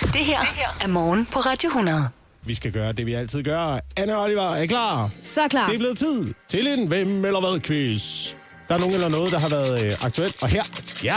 [0.00, 0.38] Det her
[0.80, 2.08] er morgen på Radio 100.
[2.46, 3.78] Vi skal gøre det, vi altid gør.
[3.96, 5.10] Anne og Oliver er klar.
[5.22, 5.66] Så klar.
[5.66, 8.34] Det er blevet tid til en hvem eller hvad quiz.
[8.68, 10.42] Der er nogen eller noget, der har været øh, aktuelt.
[10.42, 10.62] Og her,
[11.04, 11.14] ja.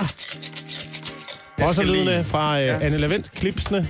[1.66, 2.80] Også skal lydende lige- fra øh, Ja.
[2.80, 3.88] Anne Levent, klipsene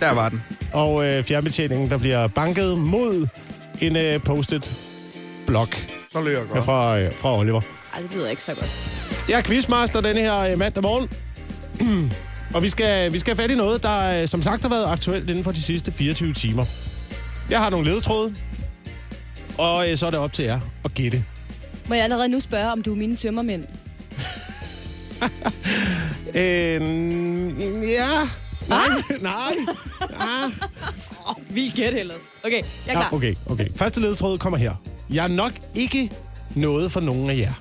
[0.00, 0.42] Der var den.
[0.72, 3.26] og øh, fjernbetjeningen, der bliver banket mod
[3.80, 4.70] en øh, postet
[5.46, 5.74] blok
[6.12, 6.64] Så løber jeg godt.
[6.64, 7.60] fra, øh, fra Oliver.
[7.94, 8.90] Ej, det lyder ikke så godt.
[9.28, 11.08] Jeg er quizmaster denne her øh, mandag morgen.
[12.54, 14.84] og vi skal, vi skal have fat i noget, der øh, som sagt har været
[14.86, 16.64] aktuelt inden for de sidste 24 timer.
[17.50, 18.34] Jeg har nogle ledetråde,
[19.58, 21.24] og øh, så er det op til jer at gætte.
[21.88, 23.64] Må jeg allerede nu spørge, om du er mine tømmermænd?
[26.34, 26.82] Øh,
[27.90, 28.08] ja.
[28.68, 28.88] Nej,
[29.20, 29.52] nej.
[30.20, 30.50] Ah.
[31.54, 32.20] Vi gæt ellers.
[32.44, 33.08] Okay, jeg er klar.
[33.12, 33.66] Ja, okay, okay.
[33.76, 34.74] Første ledetråd kommer her.
[35.10, 36.10] Jeg er nok ikke
[36.54, 37.52] noget for nogen af jer.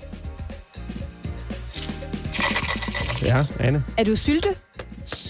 [3.24, 3.84] Ja, Anne.
[3.98, 4.50] Er du sylte?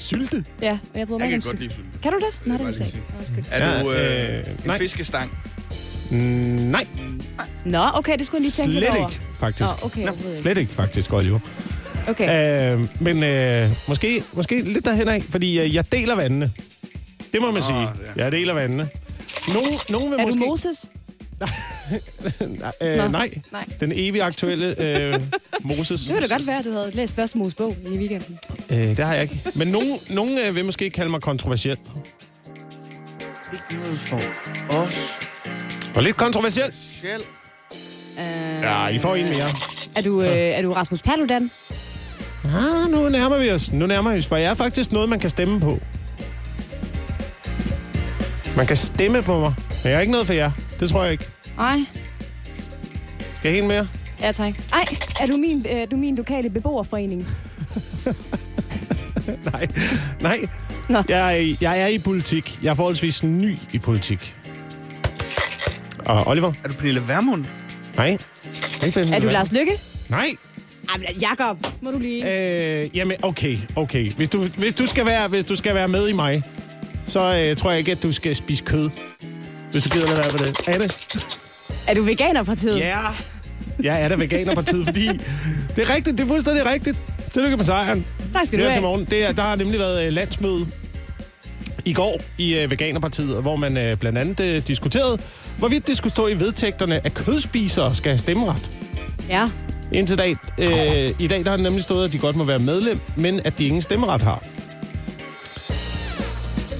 [0.09, 0.45] Sylte?
[0.61, 1.61] Ja, jeg bryder mig Jeg ikke kan om godt sylte.
[1.63, 1.89] lide sylte.
[2.03, 2.47] Kan du det?
[2.47, 3.03] Nej, det lige ikke.
[3.19, 3.43] Undskyld.
[3.51, 4.77] Er du øh, øh, en nej.
[4.77, 5.31] fiskestang?
[6.11, 6.85] Mm, nej,
[7.65, 9.09] Nå, okay, det skulle jeg lige tænke slet lidt over.
[9.09, 9.61] ikke, faktisk.
[9.81, 10.37] Nå, okay, ikke.
[10.41, 11.39] Slet ikke, faktisk, Oliver.
[12.07, 12.73] Okay.
[12.73, 16.51] Øh, men øh, måske, måske lidt derhen af, fordi øh, jeg deler vandene.
[17.33, 17.79] Det må man sige.
[17.79, 17.87] ja.
[18.23, 18.89] Jeg deler vandene.
[19.53, 20.39] Nogen, nogen vil Er måske...
[20.39, 20.85] du Moses?
[22.81, 23.29] Øh, Nå, nej.
[23.51, 23.65] nej.
[23.79, 25.21] Den evige aktuelle øh,
[25.61, 26.01] Moses.
[26.01, 28.39] Det kunne da godt være, at du havde læst første Moses bog i weekenden.
[28.71, 29.41] Øh, det har jeg ikke.
[29.55, 31.77] Men nogen, nogen øh, vil måske kalde mig kontroversiel.
[33.53, 34.21] Ikke noget for
[34.69, 35.19] os.
[35.95, 36.73] Og lidt kontroversiel.
[37.01, 37.19] Sjæl.
[38.17, 38.23] Uh,
[38.61, 39.49] Ja, I får en mere.
[39.95, 40.31] er, du, øh, Så.
[40.31, 41.51] er du Rasmus Paludan?
[42.45, 43.71] Ah, nu nærmer vi os.
[43.71, 45.79] Nu nærmer vi os, for jeg er faktisk noget, man kan stemme på.
[48.57, 50.51] Man kan stemme på mig, men jeg er ikke noget for jer.
[50.79, 51.25] Det tror jeg ikke.
[51.57, 51.79] Nej.
[53.35, 53.87] Skal jeg en mere?
[54.21, 54.53] Ja, tak.
[54.73, 54.85] Ej,
[55.21, 57.27] er du min, øh, du min lokale beboerforening?
[59.53, 59.67] Nej.
[60.21, 60.37] Nej.
[60.89, 61.03] Nå.
[61.09, 62.59] Jeg er, i- jeg er i politik.
[62.63, 64.35] Jeg er forholdsvis ny i politik.
[66.05, 66.53] Og Oliver?
[66.63, 67.45] Er du Pernille Vermund?
[67.95, 68.17] Nej.
[68.85, 69.71] Ikke Er du Lars Lykke?
[70.09, 70.29] Nej.
[71.21, 72.31] Jacob, må du lige...
[72.83, 74.11] Øh, jamen, okay, okay.
[74.13, 76.43] Hvis du, hvis, du skal være, hvis du skal være med i mig,
[77.09, 78.89] så øh, tror jeg ikke, at du skal spise kød.
[79.71, 80.67] Hvis du gider lade være med det.
[80.67, 81.27] Er det?
[81.87, 82.79] Er du Veganerpartiet?
[82.79, 82.99] Ja.
[83.83, 85.07] Jeg er da veganerpartiet, fordi
[85.75, 86.17] det er rigtigt.
[86.17, 86.97] Det er fuldstændig rigtigt.
[87.33, 88.05] Tillykke med sejren.
[88.33, 88.81] Tak skal du Her til have.
[88.81, 89.05] morgen.
[89.05, 90.65] Det er, der har nemlig været øh, landsmøde
[91.85, 95.17] i går i øh, Veganerpartiet, hvor man øh, blandt andet øh, diskuterede,
[95.57, 98.55] hvorvidt det skulle stå i vedtægterne, at kødspisere skal have stemmeret.
[99.29, 99.49] Ja.
[99.91, 102.59] Indtil dag, øh, i dag der har det nemlig stået, at de godt må være
[102.59, 104.43] medlem, men at de ingen stemmeret har.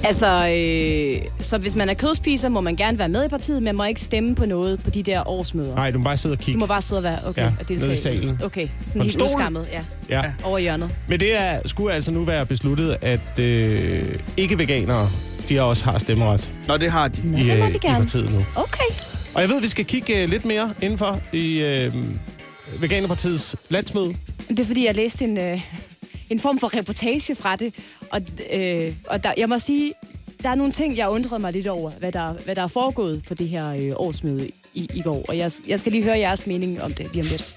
[0.03, 3.75] Altså, øh, så hvis man er kødspiser, må man gerne være med i partiet, men
[3.75, 5.75] må ikke stemme på noget på de der årsmøder.
[5.75, 6.59] Nej, du må bare sidde og Du kigge.
[6.59, 7.79] må bare sidde og være, okay, Ja, og deltage.
[7.79, 8.39] nede i salen.
[8.43, 9.25] Okay, sådan en helt stol.
[9.27, 10.23] udskammet, ja, Ja.
[10.43, 10.89] over i hjørnet.
[11.09, 14.05] Men det er, skulle altså nu være besluttet, at øh,
[14.37, 15.09] ikke-veganere,
[15.49, 17.31] de også har stemmeret Nå, det har de.
[17.31, 17.99] Nå, i, det må øh, de i gerne.
[18.03, 18.39] partiet nu.
[18.55, 18.93] Okay.
[19.35, 21.93] Og jeg ved, at vi skal kigge øh, lidt mere indenfor i øh,
[22.81, 24.15] Veganerpartiets landsmøde.
[24.49, 25.61] Det er fordi, jeg læste en, øh,
[26.29, 27.75] en form for reportage fra det,
[28.11, 28.21] og,
[28.53, 29.93] øh, og der, jeg må sige,
[30.43, 33.23] der er nogle ting, jeg undrede mig lidt over, hvad der, hvad der er foregået
[33.27, 35.25] på det her øh, årsmøde i, i går.
[35.27, 37.55] Og jeg, jeg skal lige høre jeres mening om det lige om lidt.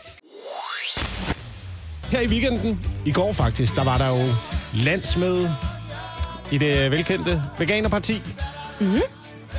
[2.11, 4.31] Her i weekenden, i går faktisk, der var der jo
[4.85, 5.55] landsmøde
[6.53, 8.21] i det velkendte Veganerparti.
[8.81, 9.01] Mm-hmm.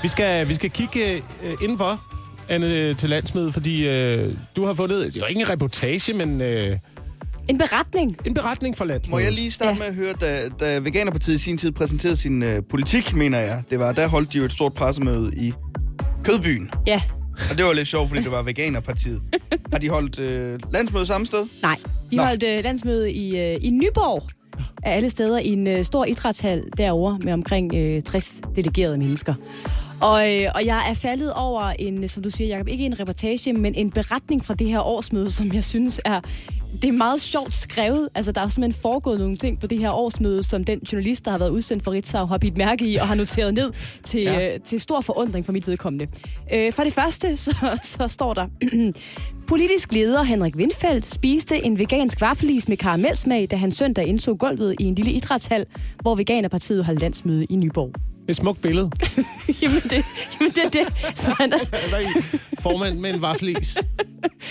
[0.02, 1.14] Vi, skal, vi skal kigge
[1.44, 2.00] øh, indenfor,
[2.50, 6.42] Anne, til landsmødet, fordi øh, du har fundet, det er jo ikke en reportage, men
[6.42, 6.78] øh,
[7.50, 8.18] En beretning.
[8.26, 9.12] en beretning fra landsmødet.
[9.12, 9.80] Må jeg lige starte Ja.
[9.80, 13.64] med at høre, da, da Veganerpartiet i sin tid præsenterede sin øh, politik, mener jeg.
[13.70, 15.54] Det var, der holdt de jo et stort pressemøde i
[16.24, 16.72] Kødbyen.
[16.88, 17.02] Ja.
[17.52, 19.22] Og det var lidt sjovt, fordi det var Veganerpartiet.
[19.72, 21.46] Har de holdt øh, landsmøde samme sted?
[21.62, 21.78] Nej,
[22.12, 22.24] de Nå.
[22.24, 24.24] holdt øh, landsmøde i, øh, i Nyborg
[24.84, 29.34] af alle steder i en øh, stor idrætshal derovre med omkring øh, 60 delegerede mennesker.
[30.02, 33.54] Og, øh, og jeg er faldet over en, som du siger, Jacob, ikke en reportage,
[33.54, 36.22] men en beretning fra det her årsmøde, som jeg synes er
[36.82, 38.10] det er meget sjovt skrevet.
[38.16, 41.32] Altså, der er simpelthen foregået nogle ting på det her årsmøde, som den journalist, der
[41.32, 43.72] har været udsendt for Ritzau, har bidt mærke i og har noteret ned
[44.04, 44.54] til, Ja.
[44.54, 46.08] øh, til stor forundring for mit vedkommende.
[46.54, 48.48] Øh, for det første, så, så står der...
[49.48, 54.76] Politisk leder Henrik Windfeldt spiste en vegansk vaffelis med karamelsmag, da han søndag indtog gulvet
[54.80, 55.66] i en lille idrætshal,
[56.02, 58.13] hvor Veganerpartiet holdt landsmøde i Nyborg.
[58.28, 58.92] Et smukt billede.
[59.62, 60.06] jamen, det,
[60.40, 61.18] jamen det er det.
[61.18, 62.24] Så han Der en
[62.60, 63.78] formand med en vaffelis.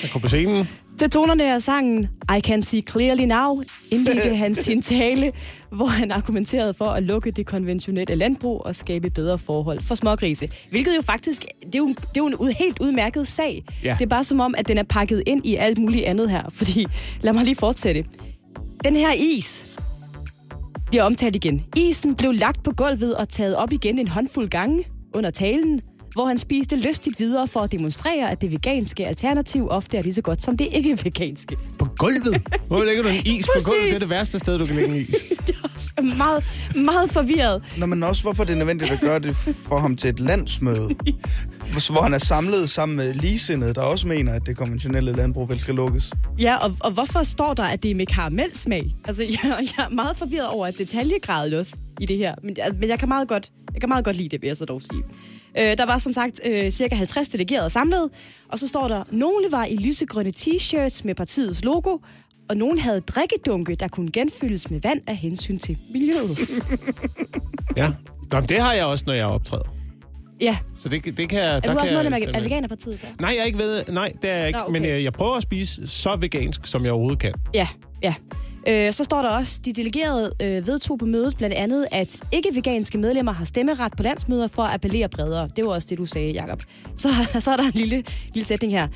[0.02, 0.68] Der kom på scenen.
[0.98, 5.32] Til tonerne af sangen I Can See Clearly Now indledte han sin tale,
[5.70, 10.48] hvor han argumenterede for at lukke det konventionelle landbrug og skabe bedre forhold for smågrise.
[10.70, 13.64] Hvilket jo faktisk, det er jo, det er jo en ud, helt udmærket sag.
[13.84, 13.96] Ja.
[13.98, 16.42] Det er bare som om, at den er pakket ind i alt muligt andet her.
[16.48, 16.86] Fordi,
[17.20, 18.04] lad mig lige fortsætte.
[18.84, 19.66] Den her is,
[20.92, 21.64] bliver omtalt igen.
[21.76, 24.84] Isen blev lagt på gulvet og taget op igen en håndfuld gange
[25.14, 25.80] under talen,
[26.14, 30.14] hvor han spiste lystigt videre for at demonstrere, at det veganske alternativ ofte er lige
[30.14, 31.56] så godt som det ikke-veganske.
[31.78, 32.42] På gulvet?
[32.66, 33.82] Hvor lægger du en is på gulvet?
[33.88, 35.08] Det er det værste sted, du kan lægge en is.
[35.46, 36.44] Det er også meget,
[36.84, 37.62] meget forvirret.
[37.78, 40.88] Nå, men også hvorfor det er nødvendigt at gøre det for ham til et landsmøde.
[41.90, 45.60] Hvor- han er samlet sammen med ligesindede, der også mener, at det konventionelle landbrug vel
[45.60, 46.12] skal lukkes.
[46.38, 48.94] Ja, og, og hvorfor står der, at det er med karamelsmag?
[49.04, 52.34] Altså, jeg, jeg er meget forvirret over detaljegradet også i det her.
[52.42, 54.64] Men, men jeg, kan meget godt, jeg kan meget godt lide det, vil jeg så
[54.64, 55.02] dog sige.
[55.58, 58.10] Øh, der var som sagt øh, cirka 50 delegerede samlet,
[58.48, 61.98] og så står der, nogle var i lysegrønne t-shirts med partiets logo,
[62.48, 66.38] og nogle havde drikkedunke, der kunne genfyldes med vand af hensyn til miljøet.
[67.76, 67.90] Ja.
[68.32, 69.74] Nå, men det har jeg også, når jeg optræder.
[70.40, 71.56] Ja, Så det, det kan jeg...
[71.56, 72.42] er der du også kan jeg medlem af, af med.
[72.42, 73.06] Veganerpartiet så?
[73.20, 73.84] Nej, jeg er ikke ved...
[73.92, 74.58] Nej, det er jeg ikke.
[74.58, 74.80] Nå, okay.
[74.80, 77.32] Men øh, jeg prøver at spise så vegansk, som jeg overhovedet kan.
[77.54, 77.68] Ja,
[78.02, 78.14] ja.
[78.68, 82.98] Øh, så står der også, de delegerede øh, vedtog på mødet blandt andet, at ikke-veganske
[82.98, 85.48] medlemmer har stemmeret på landsmøder for at appellere bredere.
[85.56, 86.62] Det var også det, du sagde, Jacob.
[86.96, 87.08] Så,
[87.40, 88.04] så er der en lille,
[88.34, 88.88] lille sætning her.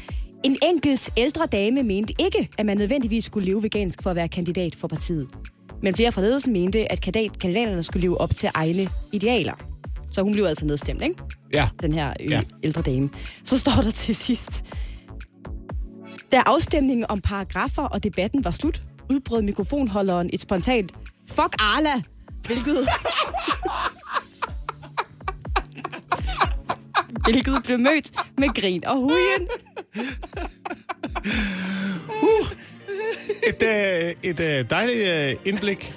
[0.45, 4.29] En enkelt ældre dame mente ikke, at man nødvendigvis skulle leve vegansk for at være
[4.29, 5.27] kandidat for partiet.
[5.83, 9.53] Men flere fra ledelsen mente, at kandidat- kandidaterne skulle leve op til egne idealer.
[10.13, 11.15] Så hun blev altså nedstemt, ikke?
[11.53, 11.69] Ja.
[11.83, 12.37] den her øh, Ja.
[12.37, 12.43] ja.
[12.63, 13.09] ældre dame.
[13.45, 14.65] Så står der til sidst.
[16.33, 20.93] Da afstemningen om paragrafer og debatten var slut, udbrød mikrofonholderen et spontant
[21.29, 22.03] Fuck Arla!
[22.47, 22.89] Hvilket...
[27.25, 29.49] hvilket blev mødt med grin og hujen.
[33.47, 35.95] Et, øh, et øh, dejligt øh, indblik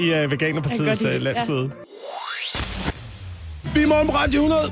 [0.00, 1.70] i kan Veganerpartiets det, landsmøde.
[3.74, 4.62] Vi er morgen på Radio 100,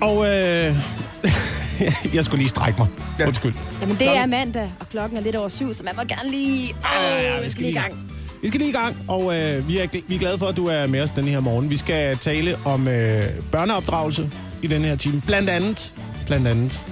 [0.00, 0.76] og øh,
[2.14, 2.88] jeg skulle lige strække mig.
[3.18, 3.26] Ja.
[3.26, 3.54] Undskyld.
[3.80, 6.74] Jamen, det er mandag, og klokken er lidt over syv, så man må gerne lige...
[6.74, 7.94] Åh, Ja, ja, vi skal lige i gang.
[8.42, 10.66] Vi skal lige i gang, og øh, vi, er, vi er glade for, at du
[10.66, 11.70] er med os den her morgen.
[11.70, 14.30] Vi skal tale om øh, børneopdragelse
[14.62, 15.22] i den her time.
[15.26, 15.94] Blandt andet.
[16.26, 16.84] Blandt andet.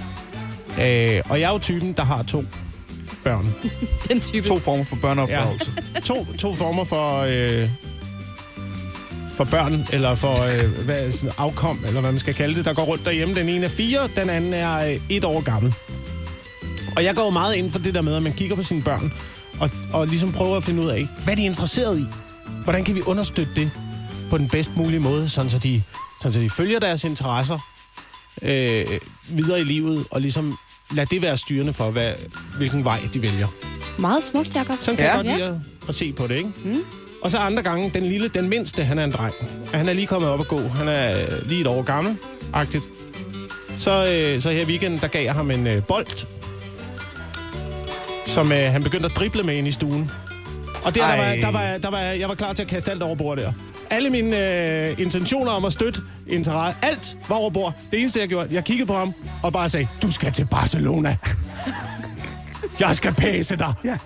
[0.81, 2.43] Øh, og jeg er jo typen, der har to
[3.23, 3.55] børn.
[4.09, 4.47] Den type.
[4.47, 5.71] To former for børneopdragelse.
[6.05, 7.69] To, to former for, øh,
[9.35, 12.73] for børn, eller for øh, hvad, sådan afkom, eller hvad man skal kalde det, der
[12.73, 13.35] går rundt derhjemme.
[13.35, 15.73] Den ene er fire, den anden er øh, et år gammel.
[16.95, 18.81] Og jeg går jo meget ind for det der med, at man kigger på sine
[18.81, 19.13] børn,
[19.59, 22.05] og, og ligesom prøver at finde ud af, hvad de er interesseret i.
[22.63, 23.71] Hvordan kan vi understøtte det
[24.29, 25.83] på den bedst mulige måde, sådan så de,
[26.21, 27.59] sådan så de følger deres interesser
[28.41, 28.85] øh,
[29.29, 30.57] videre i livet, og ligesom
[30.93, 32.13] lad det være styrende for, hvad,
[32.57, 33.47] hvilken vej de vælger.
[33.97, 34.75] Meget smukt, Jacob.
[34.81, 35.15] Sådan kan Ja.
[35.17, 36.49] jeg godt lide at, at se på det, ikke?
[36.65, 36.77] Mm.
[37.21, 39.33] Og så andre gange, den lille, den mindste, han er en dreng.
[39.73, 40.59] Han er lige kommet op at gå.
[40.59, 42.17] Han er øh, lige et år gammel,
[42.53, 42.83] agtigt.
[43.77, 46.27] Så, øh, så her i weekenden, der gav jeg ham en øh, bold,
[48.25, 50.11] som øh, han begyndte at drible med ind i stuen.
[50.83, 53.03] Og der, der, var, der, var, der var, jeg var klar til at kaste alt
[53.03, 53.51] over bord der.
[53.89, 54.37] Alle mine
[54.89, 57.73] øh, intentioner om at støtte interesse, alt var over bord.
[57.91, 59.13] Det eneste, jeg gjorde, jeg kiggede på ham
[59.43, 61.17] og bare sagde, du skal til Barcelona.
[62.79, 63.73] jeg skal pæse dig.
[63.83, 63.97] Ja.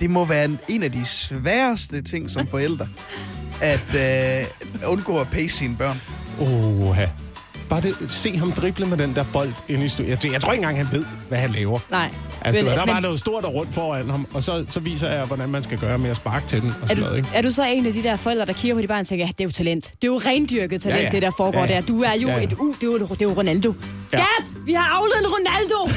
[0.00, 2.88] Det må være en- en af de sværeste ting som forældre.
[3.62, 4.46] At øh,
[4.90, 6.00] undgå at pace sine børn.
[6.40, 7.06] Oha.
[7.70, 10.08] Bare det, se ham drible med den der bold ind i stuen.
[10.08, 11.78] Jeg, jeg tror ikke engang, han ved, hvad han laver.
[11.90, 12.10] Nej.
[12.42, 15.08] Altså, men, der var men, noget stort og rundt foran ham, og så, så viser
[15.10, 16.68] jeg, hvordan man skal gøre med at sparke til den.
[16.68, 17.28] Og er, sådan du, noget, ikke?
[17.34, 19.24] er du så en af de der forældre, der kigger på de barn og tænker,
[19.24, 19.84] ja, det er jo talent.
[19.84, 21.80] Det er jo rendyrket talent, Ja, ja, det der foregår Ja, ja, der.
[21.80, 23.74] Du er jo Ja, ja, et, uh, det er jo, det er jo Ronaldo.
[24.08, 24.24] Skat, Ja.
[24.64, 25.88] vi har afledt Ronaldo!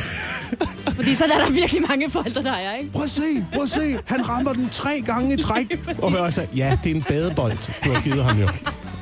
[0.97, 2.91] Fordi sådan er der virkelig mange forældre, der er, ikke?
[2.91, 3.97] Prøv at se, prøv at se.
[4.05, 5.79] Han rammer den tre gange i træk.
[6.03, 8.47] og også, ja, det er en badebold, du har givet ham jo.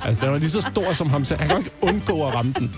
[0.05, 1.39] Altså, den var lige så stor som ham selv.
[1.39, 2.75] Han kan ikke undgå at ramme den.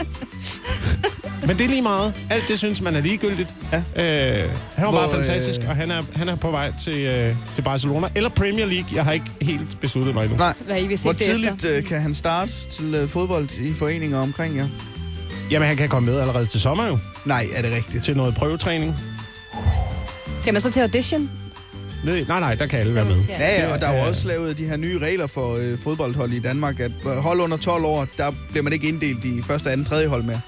[1.47, 2.13] Men det er lige meget.
[2.29, 3.49] Alt det synes man er ligegyldigt.
[3.71, 3.77] Ja.
[3.77, 6.99] Øh, han var Hvor, bare fantastisk, øh, og han er, han er på vej til,
[7.01, 8.07] øh, til Barcelona.
[8.15, 8.89] Eller Premier League.
[8.95, 10.37] Jeg har ikke helt besluttet mig endnu.
[10.37, 10.53] Nej.
[10.65, 14.57] Hvad I vil Hvor tidligt øh, kan han starte til øh, fodbold i foreninger omkring
[14.57, 14.67] jer?
[15.51, 16.97] Jamen, han kan komme med allerede til sommer jo.
[17.25, 18.03] Nej, er det rigtigt?
[18.03, 18.95] Til noget prøvetræning.
[20.41, 21.31] Skal man så til audition?
[22.03, 23.23] Nej, nej, nej, der kan alle være med.
[23.29, 26.31] Ja, ja, og der er jo også lavet de her nye regler for øh, fodboldhold
[26.31, 29.71] i Danmark, at øh, hold under 12 år, der bliver man ikke inddelt i første,
[29.71, 30.41] anden, tredje hold mere.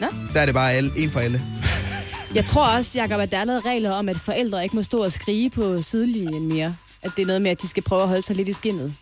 [0.00, 0.06] Nå.
[0.32, 1.42] Der er det bare alle, en for alle.
[2.34, 5.04] Jeg tror også, Jacob, at der er lavet regler om, at forældre ikke må stå
[5.04, 6.76] og skrige på sidelinjen mere.
[7.02, 8.94] At det er noget med, at de skal prøve at holde sig lidt i skinnet,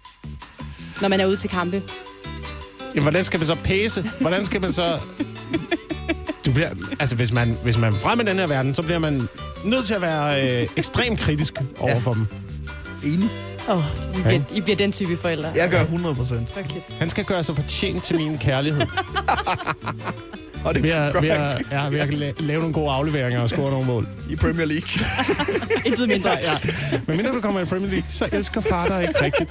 [1.00, 1.82] når man er ude til kampe.
[2.94, 4.04] Jamen, hvordan skal man så pæse?
[4.20, 4.98] Hvordan skal man så...
[6.46, 8.98] Du bliver, altså, hvis man, hvis man er fremme i den her verden, så bliver
[8.98, 9.28] man
[9.64, 11.98] nødt til at være øh, ekstremt kritisk over Ja.
[11.98, 12.26] for dem.
[13.04, 13.28] Enig.
[13.68, 13.82] Åh, oh,
[14.18, 15.52] I, bliver, I bliver den type forældre.
[15.54, 16.48] Jeg gør 100 procent.
[16.98, 18.80] Han skal gøre sig fortjent til min kærlighed.
[20.64, 23.48] Og det ved at, ved at, ja, ved at la- lave nogle gode afleveringer og
[23.48, 24.08] score nogle mål.
[24.30, 24.88] i Premier League.
[25.86, 26.30] Intet mindre.
[26.30, 26.58] Ja,
[27.06, 29.50] men mindre du kommer i Premier League, så elsker far dig ikke rigtigt.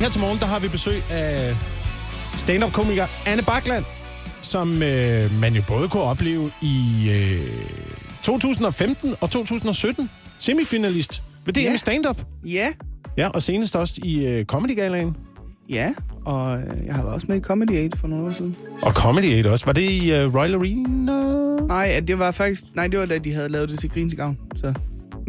[0.00, 1.56] Her til morgen, der har vi besøg af
[2.36, 3.84] stand-up-komiker Anne Bakland,
[4.48, 7.48] som øh, man jo både kunne opleve i øh,
[8.22, 10.10] 2015 og 2017.
[10.38, 11.76] Semifinalist ved DM Ja.
[11.76, 12.20] stand-up.
[12.44, 12.68] Ja,
[13.16, 15.16] Ja, og senest også i øh, Comedy Galaen.
[15.68, 15.92] ja.
[16.24, 18.56] Og øh, jeg har været også med i Comedy 8 for nogle år siden.
[18.82, 19.66] Og Comedy 8 også.
[19.66, 21.56] Var det i øh, Royal Arena?
[21.66, 22.62] Nej, det var faktisk...
[22.74, 24.38] Nej, det var da de havde lavet det til Grin til Gavn.
[24.56, 24.74] Så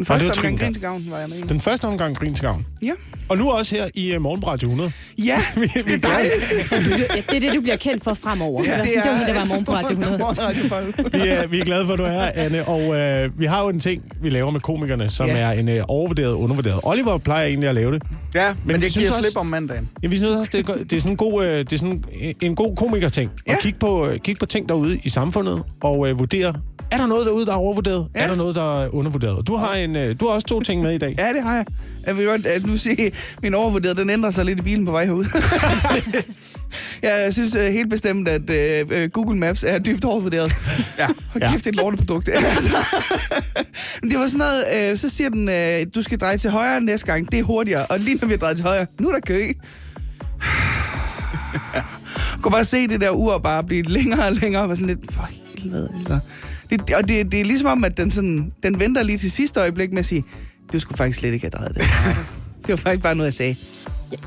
[0.00, 1.48] den første Trin omgang til Grin til Gavn var jeg med.
[1.48, 2.66] Den første omgang Grin til Gavn.
[2.82, 2.92] Ja.
[3.28, 4.92] Og nu også her i uh, Morgenbræt 100.
[5.18, 8.64] Ja, vi, vi, det er du, ja, det er det, du bliver kendt for fremover.
[8.64, 10.24] Ja, det, det var hende, der var morgen på Radio 100.
[10.24, 11.22] Radio 100.
[11.24, 12.68] vi, er, vi er glade for, at du er her, Anne.
[12.68, 15.36] Og øh, vi har jo en ting, vi laver med komikerne, som Ja.
[15.38, 16.80] er en øh, overvurderet, undervurderet.
[16.82, 18.02] Oliver plejer egentlig at lave det.
[18.34, 19.88] Ja, men, men det synes giver også- slip om mandagen.
[20.02, 22.04] Ja, vi synes også, det er, det er sådan en god, øh, det er sådan
[22.20, 23.30] en- en god komikerting.
[23.46, 23.52] Ja.
[23.52, 26.54] At kigge på, øh, kigge på ting derude i samfundet og øh, vurdere,
[26.90, 28.08] er der noget derude, der er overvurderet?
[28.14, 28.18] Ja.
[28.18, 28.24] Ja.
[28.24, 29.46] Er der noget, der er undervurderet?
[29.46, 31.14] Du har, en, øh, du har også to ting med i dag.
[31.18, 31.66] Ja, det har jeg.
[32.06, 34.92] Jeg vil godt at nu sige, min overvurderet, den ændrer sig lidt i bilen på
[34.92, 35.24] vej herud.
[37.02, 40.52] jeg synes uh, helt bestemt, at uh, Google Maps er dybt overvurderet.
[40.98, 41.06] Ja.
[41.40, 41.50] Ja.
[41.50, 42.28] kæft, det er et lorteprodukt.
[42.34, 42.76] Altså.
[44.02, 46.80] Men det var sådan noget, uh, så siger den, uh, du skal dreje til højre
[46.80, 47.32] næste gang.
[47.32, 47.86] Det er hurtigere.
[47.86, 49.52] Og lige når vi har drejet til højre, nu er der kø.
[51.74, 51.84] Jeg
[52.42, 55.12] kunne bare se det der ur bare blive længere og længere, og var sådan lidt,
[55.12, 55.28] for
[55.58, 56.20] helvede, altså.
[56.70, 59.60] Det, og det, det er ligesom om, at den, sådan, den venter lige til sidste
[59.60, 60.24] øjeblik med at sige,
[60.72, 61.82] du skulle faktisk slet ikke have drejet det.
[62.62, 63.56] det var faktisk bare noget, jeg sagde.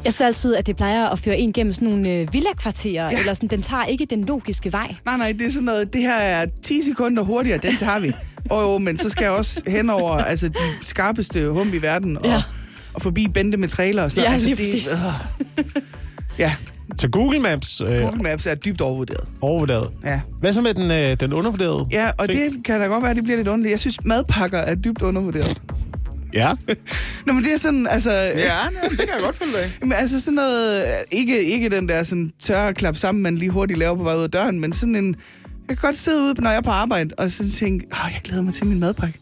[0.05, 3.19] Jeg synes altid, at det plejer at føre en gennem sådan nogle øh, villakvarterer, ja.
[3.19, 4.95] eller sådan, den tager ikke den logiske vej.
[5.05, 8.11] Nej, nej, det er sådan noget, det her er 10 sekunder hurtigere, den tager vi.
[8.49, 12.17] Og jo, men så skal jeg også hen over altså, de skarpeste hum i verden,
[12.17, 12.31] og, Ja.
[12.31, 12.41] ja.
[12.93, 14.41] og forbi Bente med trailer og sådan Ja, noget.
[14.45, 14.87] lige det, præcis.
[15.57, 15.63] øh.
[16.39, 16.53] Ja,
[16.97, 19.27] Så Google Maps øh, Google Maps er dybt overvurderet.
[19.41, 19.89] overvurderet.
[20.05, 20.21] Ja.
[20.39, 21.87] Hvad så med den, øh, den undervurderede?
[21.91, 22.53] Ja, og ting?
[22.55, 23.71] det kan da godt være, at det bliver lidt underligt.
[23.71, 25.61] Jeg synes, madpakker er dybt undervurderet.
[26.33, 26.51] Ja.
[27.25, 28.11] Nå, men det er sådan, altså...
[28.11, 29.71] Ja, ja, det kan jeg godt følge dig.
[29.81, 33.79] Men altså sådan noget, ikke, ikke den der sådan tørre klap sammen, man lige hurtigt
[33.79, 35.15] laver på vej ud af døren, men sådan en,
[35.69, 38.21] jeg kan godt sidde ude, når jeg er på arbejde, og sådan tænke, åh, jeg
[38.23, 39.19] glæder mig til min madpakke.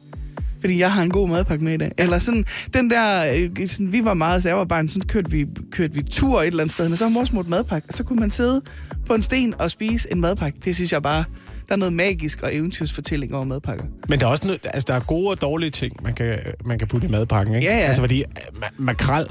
[0.61, 1.91] Fordi jeg har en god madpakke med i dag.
[1.97, 5.31] Eller sådan, den der, øh, sådan, vi var meget, så jeg var barn, sådan kørte
[5.31, 7.93] vi, kørte vi tur et eller andet sted, og så har mor smurt madpakke, og
[7.93, 8.61] så kunne man sidde
[9.05, 10.59] på en sten og spise en madpakke.
[10.65, 11.23] Det synes jeg bare,
[11.67, 13.85] der er noget magisk og eventyrsfortælling over madpakker.
[14.09, 16.79] Men der er også noget, altså, der er gode og dårlige ting, man kan, man
[16.79, 17.67] kan putte i madpakken, ikke?
[17.67, 17.83] Ja, ja.
[17.85, 19.27] Altså, fordi øh, ma- makrel,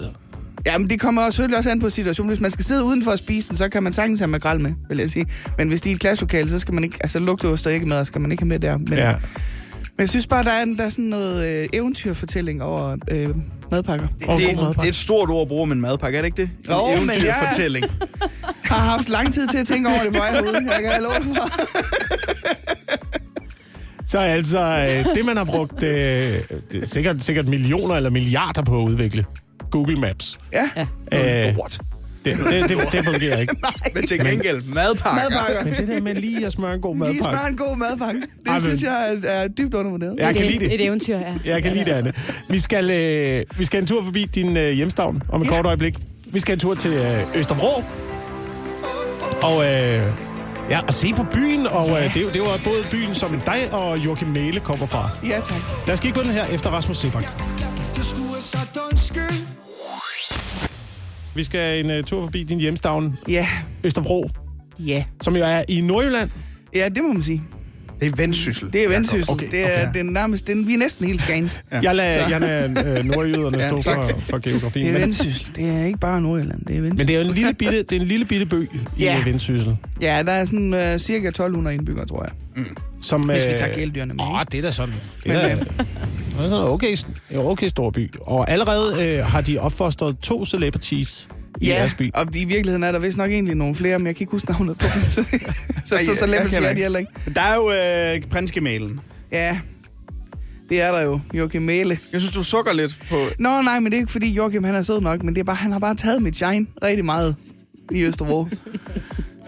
[0.66, 2.28] Ja, men det kommer også selvfølgelig også an på situationen.
[2.28, 4.72] Hvis man skal sidde udenfor og spise den, så kan man sagtens have makrel med,
[4.88, 5.26] vil jeg sige.
[5.58, 6.96] Men hvis det er et klasselokale, så skal man ikke...
[7.00, 8.78] Altså, lugteost og ikke med, skal man ikke have med der.
[8.78, 9.14] Men, ja.
[10.00, 13.28] Men jeg synes bare, der er, en- der er sådan noget øh, eventyrfortælling over øh,
[13.70, 14.06] madpakker.
[14.20, 14.78] Det, Og det, god madpakke.
[14.80, 16.50] det er et stort ord at bruge om en madpakke, er det ikke det?
[16.68, 17.84] En Jo, men jeg- eventyrfortælling.
[17.90, 20.72] Jeg har haft lang tid til at tænke over det på herude.
[20.72, 21.66] Jeg kan love dig for.
[24.06, 25.90] Så altså, øh, det man har brugt øh,
[26.72, 29.24] det er sikkert, sikkert millioner eller milliarder på at udvikle,
[29.70, 30.38] Google Maps.
[30.52, 30.68] Ja,
[31.12, 31.80] Øh, Lort.
[32.24, 33.56] Det, det, det, det fungerer ikke.
[33.94, 35.30] Men til gengæld, madpakker.
[35.30, 35.64] madpakker.
[35.64, 37.38] Men det der med lige at smøre en god Lige madpakke.
[37.38, 38.20] smør en god madpakke.
[38.20, 40.14] Det Ej, men- synes jeg er, er dybt undervurderet.
[40.18, 40.74] Jeg kan lide det.
[40.74, 41.34] Et eventyr, ja.
[41.44, 42.12] Jeg kan lide det, Anne.
[42.48, 45.50] Vi skal, øh, vi skal en tur forbi din øh, hjemstavn om et Ja.
[45.50, 45.94] kort øjeblik.
[46.32, 47.84] Vi skal en tur til øh, Østerbro.
[49.42, 50.02] Og, øh,
[50.70, 51.66] ja, og se på byen.
[51.66, 54.86] Og øh, det, er det er jo både byen, som dig og Joachim Mæle kommer
[54.86, 55.10] fra.
[55.28, 55.56] Ja, tak.
[55.86, 57.22] Lad os kigge på den her efter Rasmus Sebak.
[57.96, 59.46] Jeg skulle have sagt undskyld
[61.34, 63.46] Vi skal en uh, tur forbi din hjemstavn, Ja,
[63.84, 64.30] Østerbro,
[64.78, 65.04] ja.
[65.22, 66.30] som jo er i Nordjylland.
[66.74, 67.42] Ja, det må man sige.
[68.00, 68.72] Det er vendsyssel.
[68.72, 69.32] Det er vendsyssel.
[69.32, 69.98] Okay, Okay, det er okay.
[69.98, 71.50] den nærmest, den, vi er næsten helt skagen.
[71.72, 71.80] Ja.
[71.82, 74.86] Jeg lader, jeg lader øh, nordjyderne Ja, stå for, for geografien.
[74.86, 75.46] Det er vendsyssel.
[75.56, 76.98] Det er ikke bare Nordjylland, det er vendsyssel.
[76.98, 78.68] men det er en lille bitte, det er en lille bitte by i
[78.98, 79.04] Ja.
[79.04, 79.24] ja.
[79.24, 79.76] Vendsyssel.
[80.00, 82.22] Ja, der er sådan uh, cirka 1200 indbyggere, tror
[82.56, 82.64] jeg.
[83.02, 84.24] Som, Hvis vi øh, tager kæledyrene med.
[84.24, 84.94] Åh, det er da sådan.
[85.16, 85.66] Det Men, er, øh,
[86.30, 86.96] det er sådan en okay,
[87.36, 88.10] okay stor by.
[88.20, 91.28] Og allerede øh, har de opfostret to celebrities
[91.60, 92.10] i Ja, deres by.
[92.14, 94.50] og i virkeligheden er der vist nok egentlig nogle flere, men jeg kan ikke huske
[94.50, 95.02] navnet på dem.
[95.14, 95.22] Så,
[95.84, 97.12] så, så, kender er de heller ikke.
[97.34, 97.70] Der er jo
[98.22, 99.00] øh, prinsgemalen.
[99.32, 99.58] Ja,
[100.68, 101.20] det er der jo.
[101.34, 101.98] Joachim Mæle.
[102.12, 103.16] Jeg synes, du sukker lidt på...
[103.38, 105.44] Nå, nej, men det er ikke fordi Joachim han er sød nok, men det er
[105.44, 107.36] bare, han har bare taget mit shine rigtig meget
[107.90, 108.46] i Østerbro.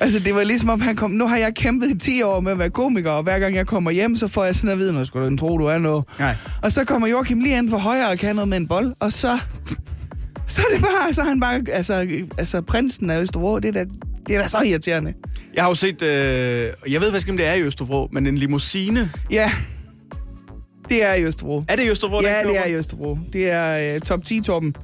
[0.01, 1.11] altså, det var ligesom om han kom...
[1.11, 3.67] Nu har jeg kæmpet i 10 år med at være komiker, og hver gang jeg
[3.67, 6.05] kommer hjem, så får jeg sådan at vide, nu skulle du tro, du er noget.
[6.19, 6.35] Nej.
[6.63, 9.13] Og så kommer Joachim lige ind for højre og kan noget med en bold, og
[9.13, 9.39] så...
[10.47, 12.07] Så er det bare, så er han bare, altså,
[12.39, 13.85] altså prinsen af Østerbro, det er da,
[14.27, 15.15] det er da så irriterende.
[15.55, 16.03] Jeg har jo set...
[16.03, 16.09] Øh,
[16.91, 19.11] jeg ved faktisk ikke, om det er i Østerbro, men en limousine.
[19.31, 19.53] Ja,
[20.89, 21.63] det er i Østerbro.
[21.69, 22.21] Er det i Østerbro?
[22.23, 22.75] Ja, det er i?
[22.75, 23.19] Østerbro.
[23.33, 24.75] Det er uh, top 10-toppen.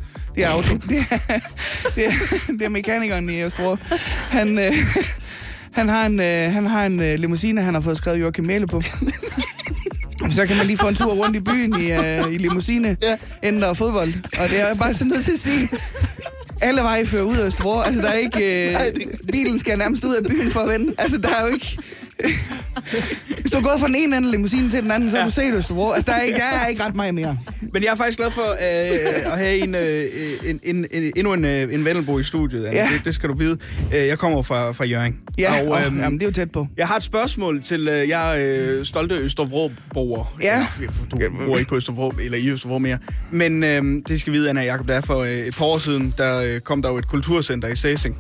[0.42, 0.76] Er, auto.
[0.76, 1.18] det, er,
[1.95, 2.12] det, er,
[2.49, 3.76] det er mekanikeren i Østerbro.
[4.30, 4.76] Han, uh,
[5.73, 8.66] Han har en, øh, han har en øh, limousine, han har fået skrevet Joachim Mæle
[8.66, 8.83] på.
[10.30, 13.11] Så kan man lige få en tur rundt i byen i, øh, i limousine, Ja.
[13.11, 13.16] ja.
[13.49, 14.09] inden der er fodbold.
[14.40, 15.68] Og det er jeg bare så nødt til at sige,
[16.61, 17.80] alle veje fører ud af Østerbro.
[17.80, 18.66] Altså, der er ikke...
[18.68, 20.95] Øh, Nej, det- bilen skal nærmest ud af byen for at vende.
[20.99, 21.78] Altså, der er jo ikke...
[23.41, 25.25] Hvis du er gået fra den ene ende af limousinen til den anden, så har
[25.25, 25.91] du set Østerbro.
[25.91, 27.39] Altså, der er, ikke, der er ikke ret meget mere.
[27.73, 30.05] Men jeg er faktisk glad for øh, at have en, øh,
[30.45, 32.65] en, en, en, endnu en, øh, en Vendelbo i studiet.
[32.67, 32.79] Anna.
[32.79, 32.89] Ja.
[32.93, 33.59] Det, det skal du vide.
[33.95, 35.19] Øh, Jeg kommer fra, fra Jørgen.
[35.39, 36.67] Ja, og, øhm, jamen, det er jo tæt på.
[36.77, 38.35] Jeg har et spørgsmål til øh, jer
[38.79, 40.37] øh, stolte Østerbro-boer.
[40.43, 40.67] Ja.
[41.11, 42.99] Du bor ikke på Østerbro, eller i Østerbro mere.
[43.31, 46.15] Men øh, det skal vide, Anna Jacob, der er for øh, et par år siden,
[46.19, 48.19] der øh, kom der jo et kulturcenter i Sæsing.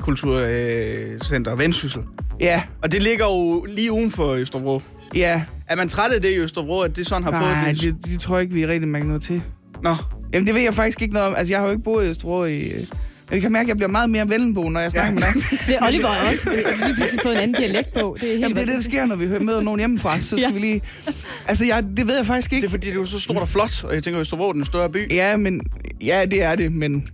[0.00, 2.00] Kulturcenter øh, Vendsyssel.
[2.40, 4.82] Ja, Og det ligger jo lige uden for Østerbro.
[5.14, 5.42] ja.
[5.68, 8.20] Er man træt af det i Østerbro, at det sådan har Nej, fået det, det
[8.20, 9.42] tror jeg ikke, vi er rigtig mærke noget til.
[9.82, 9.94] Nå,
[10.32, 11.34] Jamen, det ved jeg faktisk ikke noget om.
[11.36, 12.58] Altså, jeg har jo ikke boet i Østerbro i...
[12.60, 12.84] øh,
[13.32, 15.32] jeg kan mærke, at jeg bliver meget mere vellenbo, når jeg snakker med dig.
[15.66, 16.50] Det er Oliver også.
[16.50, 18.16] Vi har lige pludselig fået en anden dialekt på.
[18.20, 20.20] Det er helt Jamen, det er det, der sker, når vi møder nogen hjemmefra.
[20.20, 20.50] Så skal Ja.
[20.50, 20.82] vi lige...
[21.48, 22.66] Altså, jeg, det ved jeg faktisk det ikke.
[22.66, 24.64] er fordi, det er jo så stort og flot, og jeg tænker, Østerbro er den
[24.64, 25.12] større by.
[25.14, 25.60] Ja, men...
[26.04, 27.06] Ja, det er det, men...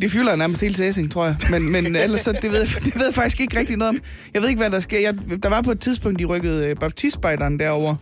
[0.00, 1.36] Det fylder nærmest hele sæsning, tror jeg.
[1.50, 3.98] Men, men ellers, så, det, ved, jeg- det ved jeg faktisk ikke rigtig noget om.
[4.34, 5.00] Jeg ved ikke, hvad der sker.
[5.00, 7.96] Jeg, der var på et tidspunkt, de rykkede øh, baptistspejderen derover.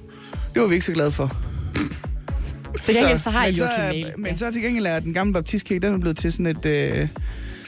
[0.55, 1.37] Det var vi ikke så glade for.
[2.87, 4.13] Til gengæld så har men, jeg så, Joachim Mail.
[4.19, 7.09] men så til gengæld er den gamle baptistkirke, den er blevet til sådan et, øh,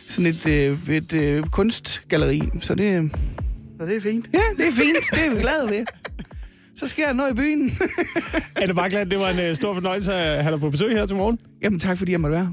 [0.08, 2.42] sådan et, øh, et øh, kunstgalleri.
[2.60, 3.10] Så det,
[3.80, 4.26] Så det er fint.
[4.32, 4.96] ja, det er fint.
[5.14, 5.84] Det er vi glade ved.
[6.76, 7.78] Så sker der noget i byen.
[8.62, 11.16] Anne Bakland, det var en øh, stor fornøjelse at have dig på besøg her til
[11.16, 11.38] morgen.
[11.62, 12.52] Jamen tak, fordi jeg måtte være.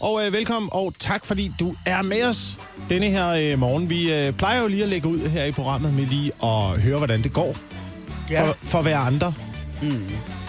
[0.00, 3.90] og øh, velkommen, og tak fordi du er med os denne her øh, morgen.
[3.90, 6.98] Vi øh, plejer jo lige at lægge ud her i programmet med lige at høre,
[6.98, 7.56] hvordan det går
[8.30, 8.48] Ja.
[8.48, 9.34] for, for hver andre
[9.82, 10.04] mm.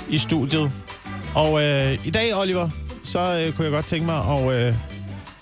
[0.09, 0.71] i studiet.
[1.35, 2.69] Og øh, i dag, Oliver,
[3.03, 4.73] så øh, kunne jeg godt tænke mig at øh,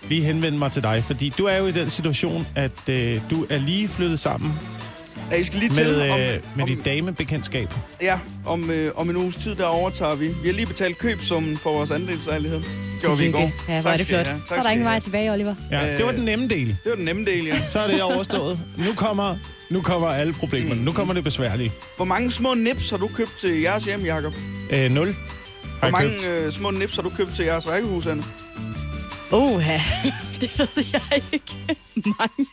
[0.09, 3.45] lige henvende mig til dig, fordi du er jo i den situation, at øh, du
[3.49, 4.53] er lige flyttet sammen
[5.31, 7.69] Ja, Jeg skal lige til med, om, øh, med om, dit damebekendtskab.
[8.01, 10.27] ja, om, øh, om en uges tid, der overtager vi.
[10.27, 12.57] Vi har lige betalt købsummen for vores andelslejlighed.
[12.57, 13.51] Det gjorde vi i går.
[13.67, 14.25] Ja, er Tak det I flot.
[14.27, 14.41] have.
[14.47, 15.55] Så er der I ingen vej tilbage, Oliver.
[15.71, 16.67] Ja, Øh, det var den nemme del.
[16.67, 17.67] Det var den nemme del, ja.
[17.67, 18.59] Så er det overstået.
[18.77, 19.35] Nu kommer,
[19.69, 20.83] nu kommer alle problemerne.
[20.83, 21.71] Nu kommer det besværlige.
[21.95, 24.33] Hvor mange små nips har du købt til jeres hjem, Jacob?
[24.69, 25.15] Øh, 0.
[25.79, 28.23] Hvor mange øh, små nips har du købt til jeres rækkehus, Anne?
[29.31, 29.61] Åh,
[30.41, 31.77] det ved jeg ikke.
[31.95, 32.47] Mange.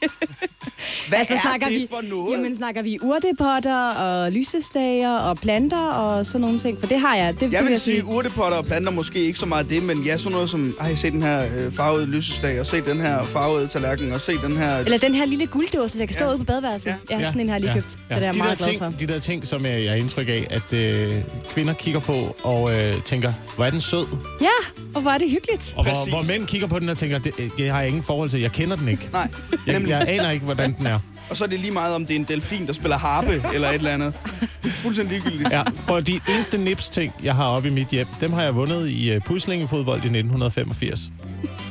[1.09, 2.37] Hvad altså, er snakker det vi, for noget?
[2.37, 6.81] Jamen, snakker vi urtepotter og lysestager og planter og sådan nogle ting?
[6.81, 7.33] For det har jeg.
[7.33, 10.03] Det, det Jeg vil jeg sige, urtepotter og planter måske ikke så meget det, men
[10.03, 13.25] ja, sådan noget som, ej, se den her øh, farvede lysestage, og se den her
[13.25, 14.77] farvede tallerken, og se den her...
[14.79, 16.31] Eller den her lille gulddåse, der kan stå Ja.
[16.31, 16.95] ude på badeværelset.
[17.11, 17.19] Ja.
[17.21, 17.99] Ja, sådan en har jeg lige købt.
[18.11, 18.15] Ja.
[18.15, 18.99] Det er jeg de meget der glad ting, for.
[19.01, 21.13] De der ting, som jeg, jeg har indtryk af, at øh,
[21.51, 24.07] kvinder kigger på og øh, tænker, hvor er den sød?
[24.41, 24.47] Ja,
[24.95, 25.75] og hvor er det hyggeligt.
[25.77, 28.31] Og hvor, hvor mænd kigger på den og tænker, det, det har jeg ingen forhold
[28.31, 29.09] til, jeg kender den ikke.
[29.13, 29.29] Nej,
[29.67, 29.91] Jeg, nemlig.
[29.91, 30.99] jeg aner ikke, hvordan den er.
[31.31, 33.69] Og så er det lige meget, om det er en delfin, der spiller harpe eller
[33.69, 34.13] et eller andet.
[34.41, 35.51] Det er fuldstændig ligegyldigt.
[35.53, 38.89] Ja, og de eneste nips-ting, jeg har oppe i mit hjem, dem har jeg vundet
[38.89, 41.01] i uh, puslingefodbold i 1985.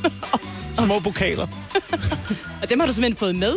[0.85, 1.47] Små pokaler.
[2.61, 3.53] Og dem har du simpelthen fået med.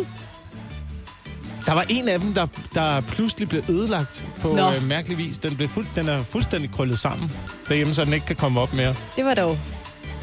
[1.65, 4.71] Der var en af dem, der, der pludselig blev ødelagt på Nå.
[4.73, 5.37] øh, mærkelig vis.
[5.37, 7.31] Den, blev fuld, den er fuldstændig krøllet sammen
[7.69, 8.95] derhjemme, så den ikke kan komme op mere.
[9.15, 9.57] Det var dog,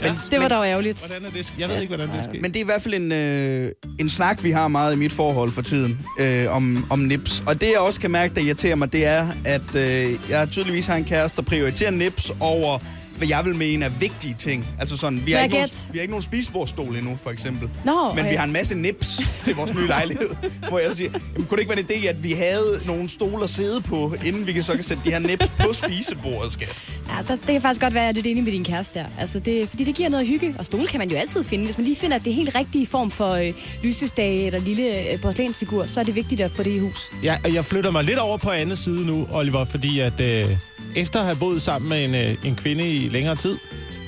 [0.03, 0.99] Men, det var dog ærgerligt.
[1.07, 1.55] Hvordan er det?
[1.59, 2.43] Jeg ved ikke, hvordan det er sket.
[2.43, 5.13] Men det er i hvert fald en, øh, en snak, vi har meget i mit
[5.13, 7.43] forhold for tiden, øh, om, om nips.
[7.47, 10.87] Og det, jeg også kan mærke, der irriterer mig, det er, at øh, jeg tydeligvis
[10.87, 12.79] har en kæreste, der prioriterer nips over
[13.23, 14.67] hvad jeg vil mene er vigtige ting.
[14.81, 17.71] Altså sådan, vi har, ikke nogen, vi har ikke nogen spisebordstol endnu, for eksempel.
[17.85, 18.37] Nå, Men vi okay.
[18.37, 20.29] har en masse nips til vores nye lejlighed,
[20.69, 23.45] hvor jeg siger, jamen, kunne det ikke være en idé, at vi havde nogle stole
[23.45, 26.95] at sidde på, inden vi kan så kan sætte de her nips på spisebordet, skat?
[27.09, 28.99] Ja, der, det kan faktisk godt være, at jeg er lidt enig med din kæreste
[28.99, 29.07] der.
[29.19, 31.65] Altså det, fordi det giver noget hygge, og stole kan man jo altid finde.
[31.65, 35.13] Hvis man lige finder, at det er helt rigtige form for øh, lysestage eller lille
[35.13, 37.11] øh, porcelænsfigur, så er det vigtigt at få det i hus.
[37.23, 40.57] Ja, og jeg flytter mig lidt over på anden side nu, Oliver, fordi at øh,
[40.97, 43.59] efter at have boet sammen med en, øh, en kvinde i længere tid,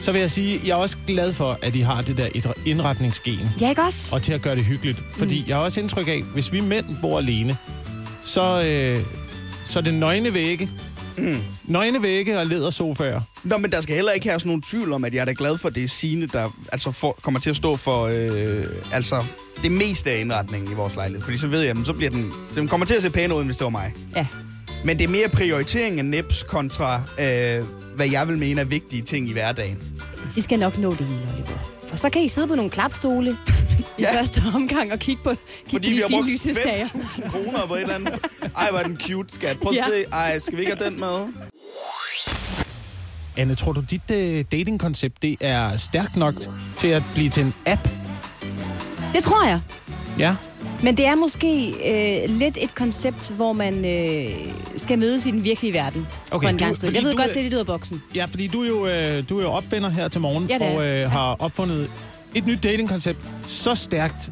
[0.01, 2.53] så vil jeg sige, at jeg er også glad for, at de har det der
[2.65, 4.15] indretningsgen, Ja, ikke også?
[4.15, 5.03] og til at gøre det hyggeligt.
[5.11, 5.49] Fordi mm.
[5.49, 7.57] jeg har også indtryk af, hvis vi mænd bor alene,
[8.25, 9.05] så, øh,
[9.65, 10.71] så er det nøgne vægge.
[11.19, 11.37] Mm.
[11.65, 13.21] Nøgne vægge og lædersofaer.
[13.45, 15.35] Nå, men der skal heller ikke have sådan nogen tvivl om, at jeg er da
[15.39, 18.65] glad for, at det er Signe, der altså for, kommer til at stå for øh,
[18.93, 19.25] altså,
[19.63, 21.25] det meste af indretningen i vores lejlighed.
[21.25, 23.45] Fordi så ved jeg, men så bliver den, den kommer til at se pæn ud,
[23.45, 23.93] hvis det var mig.
[24.17, 24.27] Ja.
[24.85, 27.65] Men det er mere prioritering af nips kontra, øh,
[27.97, 29.79] hvad jeg vil mene er vigtige ting i hverdagen.
[30.37, 31.59] I skal nok nå det hele, Oliver.
[31.93, 33.31] Og så kan I sidde på nogle klapstole
[33.99, 34.19] i Ja.
[34.19, 36.85] første omgang og kigge på, kigge Fordi på vi de har brugt lysestager.
[36.87, 38.15] 5.000 kroner på et eller andet.
[38.57, 39.59] Ej, hvor er den cute, skat.
[39.59, 39.85] Prøv at Ja.
[39.89, 40.05] se.
[40.13, 41.27] Ej, skal vi ikke have den med?
[43.37, 44.17] Anne, tror du, dit uh,
[44.53, 46.35] datingkoncept det er stærkt nok
[46.77, 47.89] til at blive til en app?
[49.15, 49.61] Det tror jeg.
[50.19, 50.35] Ja.
[50.85, 51.69] Men det er måske
[52.25, 54.31] øh, lidt et koncept, hvor man øh,
[54.77, 56.07] skal mødes i den virkelige verden.
[56.33, 58.03] Okay, for en du- gang Jeg ved du godt, det er lidt ud af boksen.
[58.15, 60.87] Ja, fordi du er jo, øh, du er jo opfinder her til morgen, Ja, og
[60.87, 61.91] øh, har opfundet
[62.35, 64.31] et nyt datingkoncept så stærkt,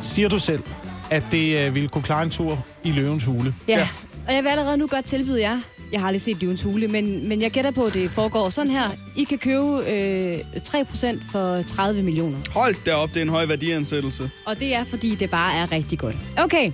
[0.00, 0.62] siger du selv,
[1.10, 3.54] at det øh, ville kunne klare en tur i løvens hule.
[3.68, 3.72] Ja.
[3.72, 3.78] Ja.
[3.78, 3.88] ja.
[4.28, 5.60] Og jeg vil allerede nu godt tilbyde jer,
[5.92, 8.70] jeg har aldrig set Løvens Hule, men, men jeg gætter på, at det foregår sådan
[8.70, 8.90] her.
[9.16, 12.38] I kan købe øh, 3% for 30 millioner.
[12.50, 14.30] Hold da op, det er en høj værdiansættelse.
[14.46, 16.16] Og det er, fordi det bare er rigtig godt.
[16.38, 16.72] Okay.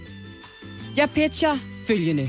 [0.96, 2.28] jeg pitcher følgende.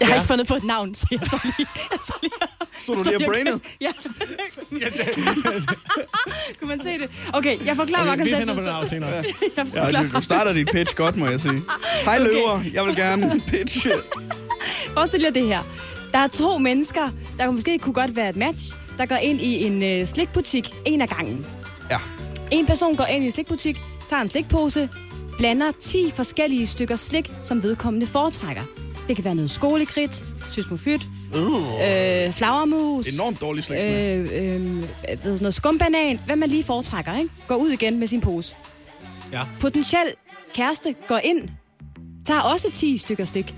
[0.00, 0.20] Jeg har Ja.
[0.20, 1.68] ikke fundet på et navn, så jeg står lige...
[1.90, 2.32] Jeg står lige
[2.82, 3.60] Stod du lige og brainet?
[3.80, 3.90] Ja.
[6.60, 7.10] Kunne man se det?
[7.32, 8.38] Okay, jeg forklarer Okay, vi konceptet.
[8.38, 9.10] finder på den af senere.
[9.16, 9.24] Jeg
[9.56, 10.02] Ja, forklarer.
[10.02, 11.62] du, du starter dit pitch godt, må jeg sige.
[12.04, 12.30] Hej Okay.
[12.32, 13.90] løver, jeg vil gerne pitche.
[14.94, 15.62] Forestil jer det her.
[16.12, 19.64] Der er to mennesker, der måske kunne godt være et match, der går ind i
[19.64, 21.46] en øh, slikbutik en af gangen.
[21.90, 21.98] Ja.
[22.50, 24.88] En person går ind i en slikbutik, tager en slikpose,
[25.38, 28.62] blander 10 forskellige stykker slik, som vedkommende foretrækker.
[29.10, 31.00] Det kan være noget skolekridt, sysmofyt,
[31.34, 33.78] Uh, øh, flagermus, enormt dårlig slik.
[33.82, 37.30] øh, øh, ved sådan noget skumbanan, hvad man lige foretrækker, ikke?
[37.48, 38.54] Går ud igen med sin pose.
[39.32, 39.42] Ja.
[39.60, 40.06] Potentiel
[40.54, 41.48] kæreste går ind,
[42.26, 43.54] tager også 10 stykker slik.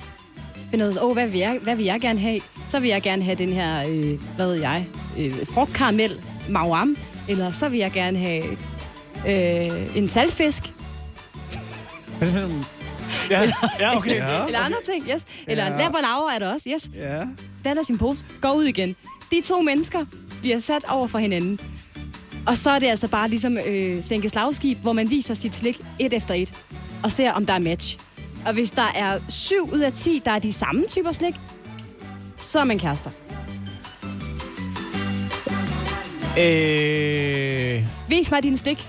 [0.71, 2.41] Finder ud af, oh, hvad, vil jeg, hvad vil jeg gerne have?
[2.69, 4.87] Så vil jeg gerne have den her, øh, hvad ved jeg,
[5.19, 6.97] øh, frugtkaramel, mauam,
[7.29, 8.45] eller så vil jeg gerne have
[9.29, 10.73] øh, en saltfisk,
[13.31, 14.17] Ja, ja okay.
[14.17, 14.47] Ja.
[14.47, 15.25] eller andre ting, yes.
[15.47, 15.71] Eller Ja.
[15.79, 16.91] labernauer er der også, yes.
[16.95, 17.25] Ja.
[17.63, 18.97] Blander sin pose, går ud igen.
[19.31, 20.05] De to mennesker
[20.41, 21.61] bliver sat over for hinanden.
[22.47, 25.81] Og så er det altså bare ligesom øh, sænke slagskib, hvor man viser sit slik
[25.99, 26.55] et efter et,
[27.03, 27.99] og ser, om der er match.
[28.47, 31.35] Og hvis der er 7 ud af 10, der er de samme typer slik,
[32.37, 33.11] så er man kærester.
[36.39, 38.89] Øh, Vis mig din slik.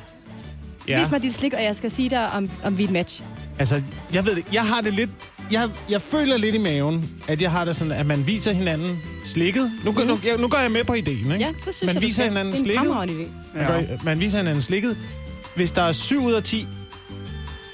[0.87, 0.93] Ja.
[0.93, 0.99] ja.
[0.99, 3.23] Vis mig dit slik, og jeg skal sige dig, om, om vi er et match.
[3.59, 3.81] Altså,
[4.13, 5.09] jeg ved det, jeg har det lidt...
[5.51, 8.99] Jeg, jeg føler lidt i maven, at jeg har det sådan, at man viser hinanden
[9.25, 9.71] slikket.
[9.85, 10.07] Nu, mm.
[10.07, 11.45] nu, jeg, nu går jeg med på ideen, ikke?
[11.45, 12.85] Ja, det synes man jeg, viser hinanden Det er en slikket.
[12.85, 13.57] fremragende idé.
[13.57, 14.97] Man, gør, man viser hinanden slikket.
[15.55, 16.67] Hvis der er 7 ud af 10,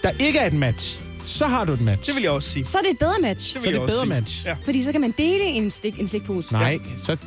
[0.04, 2.08] der ikke er et match, så har du et match.
[2.08, 2.66] Det vil jeg også sige.
[2.66, 3.54] Så er det et bedre match.
[3.54, 4.10] så er det et bedre sige.
[4.10, 4.46] match.
[4.46, 4.56] Ja.
[4.66, 6.54] Fordi så kan man dele en, slik, en slikpose.
[6.54, 7.18] Nej, så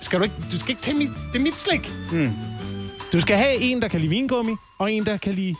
[0.00, 0.36] skal du ikke...
[0.52, 1.10] Du skal ikke tage mit...
[1.32, 1.90] Det er mit slik.
[2.12, 2.30] Mm.
[3.12, 5.54] Du skal have en, der kan lide vingummi, og en, der kan lide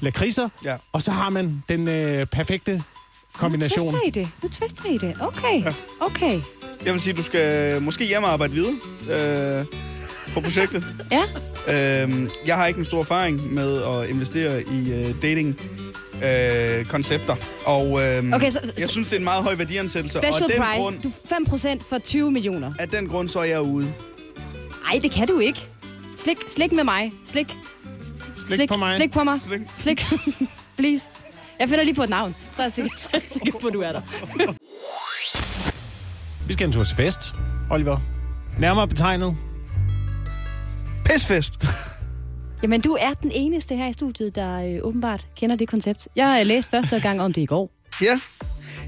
[0.00, 0.48] lakridser.
[0.64, 0.76] Ja.
[0.92, 2.82] Og så har man den øh, perfekte
[3.32, 3.86] kombination.
[3.86, 4.28] Nu twister I det.
[4.42, 5.16] Nu twister I det.
[5.20, 5.62] Okay.
[5.64, 5.74] Ja.
[6.00, 6.40] Okay.
[6.84, 8.72] Jeg vil sige, du skal måske hjem og arbejde videre
[9.60, 9.64] øh,
[10.34, 10.84] på projektet.
[11.12, 11.22] Ja.
[12.02, 15.60] Øhm, jeg har ikke en stor erfaring med at investere i øh, dating
[16.24, 17.36] øh, koncepter.
[17.66, 20.18] Og øhm, Okay, så- jeg synes, det er en meget høj værdiansættelse.
[20.18, 20.80] Special og den price.
[20.82, 22.72] grund, Du 5% for 20 millioner.
[22.78, 23.92] af den grund, så er jeg ude.
[24.84, 25.66] Nej, det kan du ikke.
[26.16, 27.12] Slik, slik med mig.
[27.26, 27.54] Slik.
[28.36, 28.94] Slik på mig.
[28.96, 29.40] Slik på mig.
[29.42, 29.60] Slik.
[29.74, 30.04] Slik.
[30.78, 31.10] Please.
[31.58, 32.36] Jeg finder lige på et navn.
[32.52, 34.00] Så er jeg sikker, så er jeg sikker på, at du er der.
[36.46, 37.34] Vi skal en tur til fest,
[37.70, 38.00] Oliver.
[38.58, 39.36] Nærmere betegnet.
[41.04, 41.52] Pisfest!
[42.62, 46.08] Jamen, du er den eneste her i studiet, der øh, åbenbart kender det koncept.
[46.16, 47.70] Jeg har læst første gang om det i går.
[48.02, 48.20] Ja.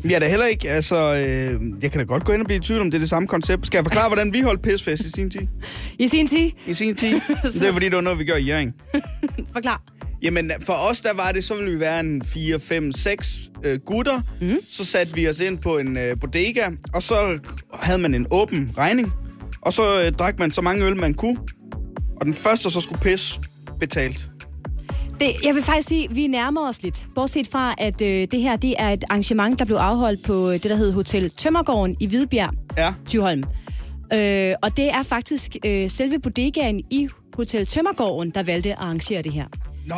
[0.07, 2.47] Men jeg er da heller ikke, altså, øh, jeg kan da godt gå ind og
[2.47, 3.67] blive i tvivl om det er det samme koncept.
[3.67, 5.41] Skal jeg forklare, hvordan vi holdt pisfest i sin tid?
[5.99, 7.21] I sin tid, I sin tid?
[7.55, 8.75] det er fordi, det var noget, vi gør i Jørgen.
[9.53, 9.83] forklar.
[10.23, 13.79] Jamen, for os, der var det, så ville vi være en 4, 5, 6 øh,
[13.79, 14.21] gutter.
[14.41, 14.57] Mm.
[14.71, 17.39] Så satte vi os ind på en øh, bodega, og så
[17.73, 19.13] havde man en åben regning.
[19.61, 21.37] Og så øh, drak man så mange øl, man kunne.
[22.21, 23.41] Og den første, der så skulle pisse,
[23.81, 24.29] betalt.
[25.21, 27.07] Det, jeg vil faktisk sige, at vi nærmer os lidt.
[27.15, 30.53] Bortset fra, at øh, det her det er et arrangement, der blev afholdt på øh,
[30.53, 32.93] det, der hedder Hotel Tømmergården i Hvidbjerg, Ja.
[33.09, 33.45] Thyholm.
[34.13, 39.23] Øh, og det er faktisk øh, selve bodegaen i Hotel Tømmergården, der valgte at arrangere
[39.23, 39.45] det her.
[39.87, 39.95] Nå,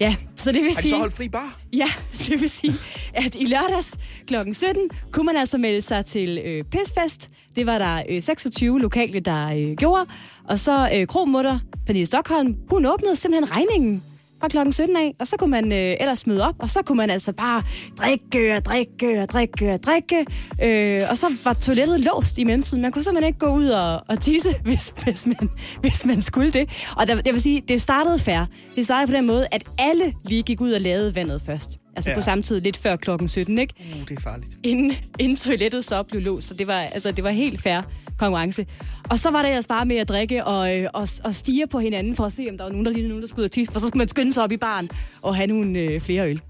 [0.00, 0.90] Ja, så det vil har de sige...
[0.90, 1.58] så holdt fri bar?
[1.72, 1.86] Ja,
[2.28, 2.74] det vil sige,
[3.14, 4.34] at i lørdags kl.
[4.52, 7.30] 17 kunne man altså melde sig til øh, Pisfest.
[7.56, 10.06] Det var der øh, 26 lokale, der øh, gjorde.
[10.48, 14.02] Og så øh, Krogmutter, Pernille Stockholm, hun åbnede simpelthen regningen
[14.40, 16.96] fra klokken 17 af, og så kunne man øh, ellers møde op, og så kunne
[16.96, 17.62] man altså bare
[17.98, 20.26] drikke og drikke og drikke og drikke.
[20.62, 22.82] Øh, og så var toilettet låst i mellemtiden.
[22.82, 26.50] Man kunne simpelthen ikke gå ud og, og tisse, hvis, hvis, man, hvis man skulle
[26.50, 26.84] det.
[26.96, 28.44] Og der, jeg vil sige, det startede fair.
[28.76, 31.78] Det startede på den måde, at alle lige gik ud og lavede vandet først.
[31.96, 32.14] Altså ja.
[32.14, 32.20] Ja.
[32.20, 33.74] på samme tid, lidt før klokken 17, ikke?
[33.78, 34.50] Uh, det er farligt.
[34.64, 36.48] inden, inden toilettet så blev låst.
[36.48, 37.82] Så det var, altså, det var helt fair
[38.18, 38.66] konkurrence.
[39.10, 41.78] Og så var det ellers bare med at drikke og, øh, og, og stige på
[41.78, 43.50] hinanden for at se, om der var nogen, der lige nogen, der skulle ud og
[43.50, 43.72] tisse.
[43.72, 44.90] For så skulle man skynde sig op i baren
[45.22, 46.40] og have nogle øh, flere øl.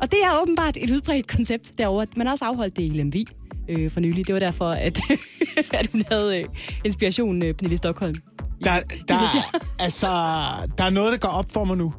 [0.00, 2.06] Og det er åbenbart et udbredt koncept derovre.
[2.16, 3.26] Man har også afholdt det i Lemvig
[3.68, 4.26] øh, for nylig.
[4.26, 5.00] Det var derfor, at,
[5.80, 6.44] at hun havde øh,
[6.84, 8.14] inspiration, øh, Pernille Stockholm.
[8.64, 9.14] Der, der,
[9.78, 10.06] altså,
[10.78, 11.94] der er noget, der går op for mig nu.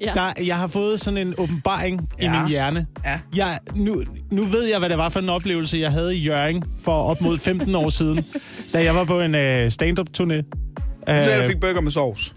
[0.00, 0.12] Ja.
[0.14, 2.24] Der, jeg har fået sådan en åbenbaring ja.
[2.24, 2.40] i Ja.
[2.42, 2.86] min hjerne.
[3.04, 3.20] Ja.
[3.36, 6.64] Jeg, nu, nu ved jeg, hvad det var for en oplevelse, jeg havde i Jørgen
[6.82, 8.24] for op mod 15 år siden,
[8.72, 10.42] da jeg var på en uh, stand-up-turné.
[11.06, 12.34] Så jeg Øh, fik burger med sovs.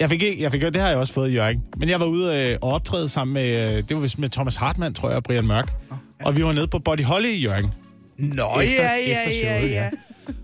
[0.00, 1.62] jeg fik ikke, jeg fik, det har jeg også fået i Jørgen.
[1.76, 4.56] Men jeg var ude øh, og optræde sammen med, øh, det var vist med Thomas
[4.56, 5.72] Hartmann, tror jeg, og Brian Mørk.
[6.24, 7.70] Og vi var nede på Body Holly i Jørgen.
[8.18, 9.88] Nå, Efter- ja, ja, efter ja, showet, ja.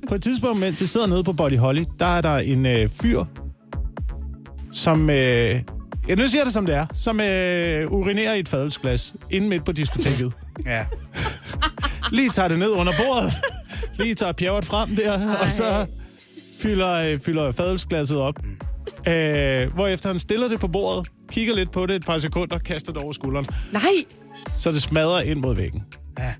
[0.08, 2.88] På et tidspunkt, mens vi sidder nede på Body Holly, der er der en øh,
[3.02, 3.24] fyr,
[4.72, 5.10] som...
[5.10, 5.60] Øh,
[6.08, 6.86] ja, nu siger jeg det, som det er.
[6.92, 10.32] Som øh, urinerer i et fadelsglas inde midt på diskoteket.
[10.66, 10.86] ja.
[12.12, 13.32] Lige tager det ned under bordet.
[13.98, 15.86] Lige tager pjævret frem der, og så
[16.60, 18.34] fylder, øh, fylder fadelsglasset op.
[19.08, 22.92] Øh, hvorefter han stiller det på bordet, kigger lidt på det et par sekunder, kaster
[22.92, 23.82] det over skulderen, Nej!
[24.58, 25.82] så det smadrer ind mod væggen.
[26.18, 26.34] Ja.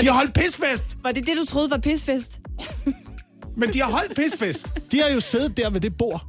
[0.00, 0.96] De har holdt pisfest!
[1.02, 2.40] Var det det, du troede var pisfest?
[3.56, 4.92] Men de har holdt pisfest.
[4.92, 6.26] De har jo siddet der ved det bord.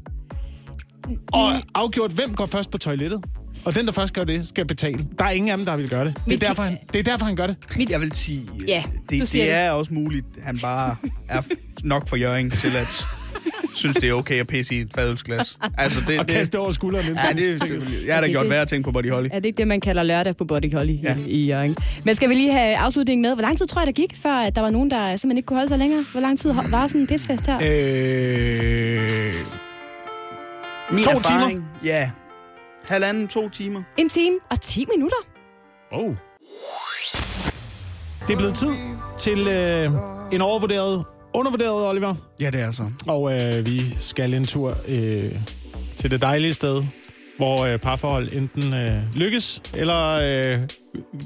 [1.34, 3.24] Og afgjort, hvem går først på toilettet.
[3.66, 5.06] Og den, der først gør det, skal betale.
[5.20, 6.18] Der er ingen af dem, der vil gøre det.
[6.26, 7.90] Det er derfor, han, det er derfor, han gør det.
[7.90, 9.60] Jeg vil sige, Ja, det, du siger det det.
[9.62, 10.96] er også muligt, han bare
[11.30, 11.42] er
[11.84, 13.06] nok for Jørgen til at
[13.76, 15.58] synes, det er okay at pisse i et fadølsglas.
[15.78, 17.06] Altså, det, Og det, kaste det over skulderen.
[17.06, 19.28] Ja, det, det, jeg har da Altså, gjort det- værre ting på Body Holly.
[19.32, 21.16] Er det ikke det, man kalder lørdag på Body Holly ja.
[21.18, 21.76] I, i Jørgen?
[22.06, 23.34] Men skal vi lige have afslutningen med?
[23.34, 25.46] Hvor lang tid tror jeg, der gik, før at der var nogen, der simpelthen ikke
[25.48, 26.04] kunne holde sig længere?
[26.12, 27.60] Hvor lang tid var sådan en pisfest her?
[27.64, 29.34] Øh,
[30.92, 32.12] Min to erfaring, Ja.
[32.88, 33.84] Halvanden, to timer.
[33.98, 35.18] En time og 10 minutter.
[35.92, 36.16] oh.
[38.28, 38.72] Det er blevet tid
[39.20, 39.92] til øh,
[40.32, 42.16] en overvurderet, undervurderet Oliver.
[42.40, 42.84] Ja, det er så.
[43.08, 45.32] Og øh, vi skal en tur øh,
[45.98, 46.84] til det dejlige sted,
[47.38, 50.12] hvor øh, parforhold enten øh, lykkes, eller
[50.54, 50.60] øh,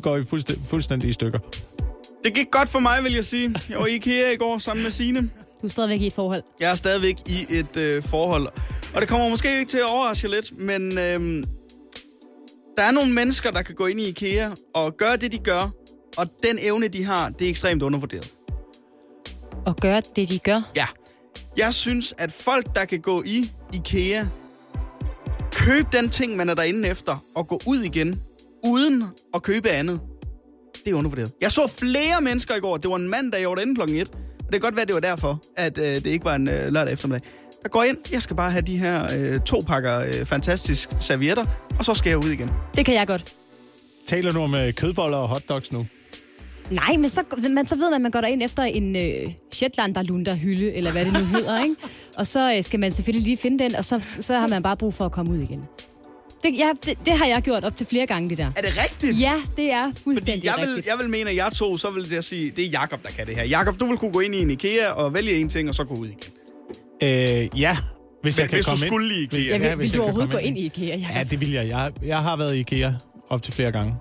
[0.01, 1.39] går i fuldstændig, fuldstændig i stykker.
[2.23, 3.55] Det gik godt for mig, vil jeg sige.
[3.69, 5.29] Jeg var i IKEA i går sammen med Signe.
[5.63, 6.43] Du er stadigvæk i et forhold.
[6.59, 8.47] Jeg er stadigvæk i et øh, forhold.
[8.93, 11.43] Og det kommer måske ikke til at overraske lidt, men øh,
[12.77, 15.69] der er nogle mennesker, der kan gå ind i IKEA og gøre det, de gør.
[16.17, 18.33] Og den evne, de har, det er ekstremt undervurderet.
[19.65, 20.71] Og gøre det, de gør.
[20.75, 20.85] Ja.
[21.57, 24.25] Jeg synes, at folk, der kan gå i IKEA,
[25.51, 28.21] købe den ting, man er derinde efter, og gå ud igen,
[28.63, 30.01] uden at købe andet,
[30.85, 31.31] det er undervurderet.
[31.41, 32.77] Jeg så flere mennesker i går.
[32.77, 34.19] Det var en mand, der gjorde det inden klokken 1.
[34.53, 36.93] Det kan godt være, det var derfor, at øh, det ikke var en øh, lørdag
[36.93, 37.21] eftermiddag.
[37.63, 41.45] Der går ind, jeg skal bare have de her øh, to pakker øh, fantastisk servietter,
[41.79, 42.49] og så skal jeg ud igen.
[42.75, 43.33] Det kan jeg godt.
[44.07, 45.85] Taler du om øh, kødboller og hotdogs nu?
[46.71, 50.35] Nej, men så, men så ved man, at man går ind efter en øh, Shetlander
[50.35, 51.75] hylde eller hvad det nu hedder, ikke?
[52.17, 54.75] Og så øh, skal man selvfølgelig lige finde den, og så, så har man bare
[54.75, 55.63] brug for at komme ud igen.
[56.43, 58.51] Det, ja, det, det har jeg gjort op til flere gange, det der.
[58.55, 59.19] Er det rigtigt?
[59.19, 60.87] Ja, det er fuldstændig Fordi jeg vil, rigtigt.
[60.87, 63.27] jeg vil mene, at jeg to, så vil jeg sige, det er Jakob der kan
[63.27, 63.43] det her.
[63.43, 65.83] Jakob, du vil kunne gå ind i en IKEA og vælge en ting, og så
[65.83, 66.19] gå ud igen.
[67.03, 67.77] Øh, ja,
[68.21, 68.89] hvis jeg kan hvis du komme ind.
[68.91, 69.39] skulle i IKEA.
[69.39, 70.95] Ja, vil, hvis vil jeg du kan overhovedet gå ind i IKEA?
[70.97, 71.07] Ja.
[71.15, 71.67] Ja, det vil jeg.
[71.67, 72.91] Jeg, jeg har været i IKEA
[73.29, 73.95] op til flere gange.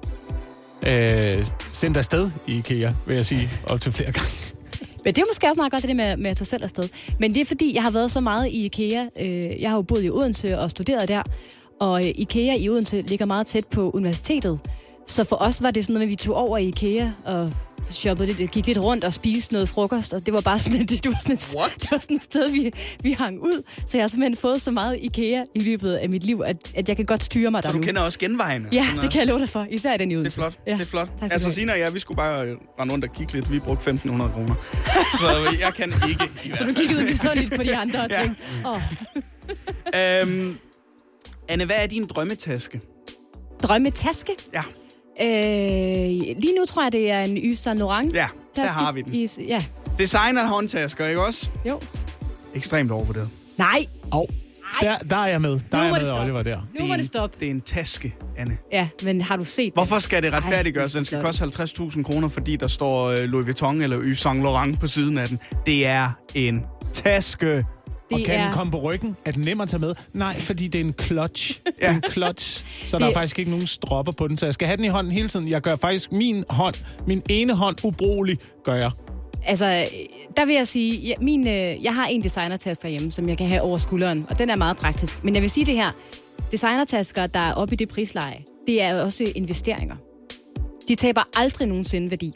[0.86, 4.30] Øh, sendt afsted i IKEA, vil jeg sige, op til flere gange.
[5.04, 6.88] Men det er måske også meget godt, det der med, med at tage selv afsted.
[7.20, 9.06] Men det er fordi, jeg har været så meget i IKEA.
[9.20, 11.22] Øh, jeg har jo boet i Odense og studeret der.
[11.82, 14.60] Og øh, IKEA i Odense ligger meget tæt på universitetet.
[15.06, 17.52] Så for os var det sådan noget, at vi tog over i IKEA og
[17.90, 20.12] shoppede lidt, gik lidt rundt og spiste noget frokost.
[20.12, 21.74] Og det var bare sådan, et, det var sådan et, What?
[21.82, 22.70] det var sådan et sted, vi,
[23.02, 23.62] vi hang ud.
[23.86, 26.88] Så jeg har simpelthen fået så meget IKEA i løbet af mit liv, at, at
[26.88, 27.84] jeg kan godt styre mig Så der du nu.
[27.86, 28.68] kender også genvejene?
[28.72, 29.66] Ja, det kan jeg love dig for.
[29.70, 30.34] Især den i Det er Odense.
[30.34, 30.58] flot.
[30.66, 30.72] Ja.
[30.72, 31.08] Det er flot.
[31.20, 31.50] Tak Altså.
[31.52, 33.52] Sina og jeg, vi skulle bare øh, rende rundt og kigge lidt.
[33.52, 34.54] Vi brugte 1.500 kroner.
[35.20, 36.56] Så jeg kan ikke.
[36.58, 38.22] Så du kiggede misundeligt på de andre og Ja.
[38.22, 38.80] tænkte, åh,
[40.22, 40.58] Øhm,
[41.52, 42.80] Anne, hvad er din drømmetaske?
[43.62, 44.32] drømmetaske?
[44.54, 44.62] Ja,
[45.20, 45.26] Øh,
[46.38, 48.14] lige nu tror jeg, det er en Yves Saint Laurent.
[48.14, 49.14] ja der har vi den.
[49.14, 49.64] I, ja,
[49.98, 51.50] Designer håndtasker, ikke også?
[51.68, 51.80] jo.
[52.54, 53.30] Ekstremt overvurderet.
[53.58, 54.28] Nej, Og
[54.80, 55.50] der, der er jeg med.
[55.50, 56.20] Der Nu er jeg det med.
[56.22, 56.60] Oliver, der.
[56.80, 57.36] nu må en, det stoppe.
[57.40, 58.56] Det er en taske, Anne.
[58.72, 60.92] Ja, men har du set Hvorfor skal det retfærdiggøres?
[60.92, 64.42] Den skal det koste 50.000 kroner, fordi der står øh, Louis Vuitton eller Yves Saint
[64.42, 65.38] Laurent på siden af den.
[65.66, 67.64] Det er en taske.
[68.10, 69.16] Og Det kan er- den komme på ryggen?
[69.24, 69.94] Er den nem at tage med?
[70.12, 71.60] Nej, fordi det er en clutch.
[71.66, 71.70] Ja.
[71.78, 74.36] Det er en clutch, så der Det- er faktisk ikke nogen stropper på den.
[74.36, 75.48] Så jeg skal have den i hånden hele tiden.
[75.48, 76.74] Jeg gør faktisk min hånd,
[77.06, 78.90] min ene hånd ubrugelig, gør jeg.
[79.46, 79.86] Altså,
[80.36, 83.46] der vil jeg sige, ja, min, øh, jeg har en designertaske hjemme, som jeg kan
[83.46, 85.24] have over skulderen, og den er meget praktisk.
[85.24, 85.90] Men jeg vil sige det her,
[86.52, 89.96] designertasker, der er oppe i det prisleje, det er også investeringer.
[90.88, 92.34] De taber aldrig nogensinde værdi.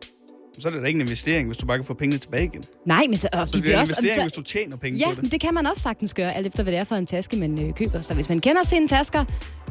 [0.60, 2.62] Så er det da ikke en investering, hvis du bare kan få pengene tilbage igen.
[2.62, 3.92] Så Nej, men så, og de det er bliver en også...
[3.98, 5.32] investering, så- hvis du tjener penge Ja, på men det.
[5.32, 7.58] det kan man også sagtens gøre, alt efter hvad det er for en taske, man
[7.58, 8.00] øh, køber.
[8.00, 9.24] Så hvis man kender sine tasker...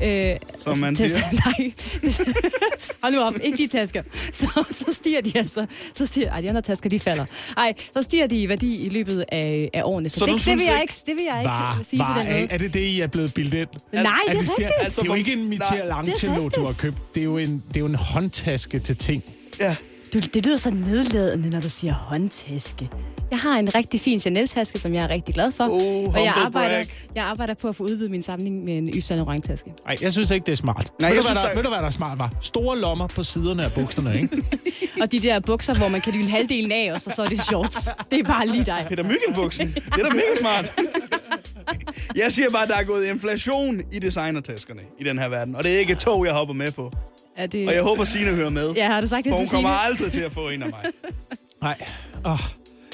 [0.03, 0.31] Øh,
[0.63, 1.09] Som man siger.
[1.45, 1.73] Nej,
[3.03, 4.03] hold nu op, ikke de tasker.
[4.33, 5.65] Så, så stiger de altså...
[5.95, 7.25] Så stiger, ej, de andre tasker, de falder.
[7.57, 10.09] Ej, så stiger de i værdi i løbet af, af årene.
[10.09, 12.17] Så, Så det, det, vil jeg ikke- det vil jeg ikke Var, sige på var,
[12.19, 12.47] den er, måde.
[12.51, 13.67] er det det, I er blevet bildet ind?
[13.93, 14.51] Nej, det er rigtigt.
[14.57, 16.81] Det er, Altså, det er jo ikke en det Michelangelo, er du har rigtigt.
[16.81, 17.15] købt.
[17.15, 19.23] Det er jo en, det er jo en håndtaske til ting.
[19.59, 19.75] Ja.
[20.15, 22.89] Du, det lyder så nedladende, når du siger håndtaske.
[23.31, 25.63] Jeg har en rigtig fin Chanel-taske, som jeg er rigtig glad for.
[25.63, 26.87] Oh, og jeg arbejder, brag.
[27.15, 29.69] jeg arbejder på at få udvidet min samling med en Yves Saint Laurent-taske.
[29.85, 30.91] Nej, jeg synes ikke, det er smart.
[31.01, 32.31] Nej, ved, jeg du, synes, der, der- ved du, hvad der er smart var?
[32.41, 34.43] Store lommer på siderne af bukserne, ikke?
[35.01, 37.41] Og de der bukser, hvor man kan lyne halvdelen af, og så, så er det
[37.41, 37.89] shorts.
[38.11, 38.85] Det er bare lige dig.
[38.89, 39.67] Peter Myggenbuksen.
[39.67, 40.65] Det er da mega smart.
[42.21, 45.55] Jeg siger bare, at der er gået inflation i designertaskerne i den her verden.
[45.55, 46.91] Og det er ikke et tog, jeg hopper med på.
[47.37, 47.67] Er det...
[47.67, 48.71] Og jeg håber, Signe hører med.
[48.73, 49.63] Ja, har du sagt det hun til Signe?
[49.63, 50.83] kommer aldrig til at få en af mig.
[51.61, 51.75] Nej.
[52.23, 52.39] Oh.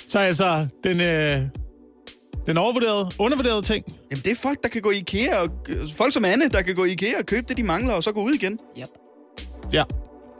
[0.08, 1.42] Så altså, den, øh,
[2.48, 3.86] den overvurderede, undervurderede ting.
[4.12, 5.38] Jamen, det er folk, der kan gå i IKEA.
[5.38, 5.48] Og,
[5.96, 8.12] folk som Anne, der kan gå i IKEA og købe det, de mangler, og så
[8.12, 8.60] gå ud igen.
[8.80, 8.88] Yep.
[9.74, 9.84] Ja.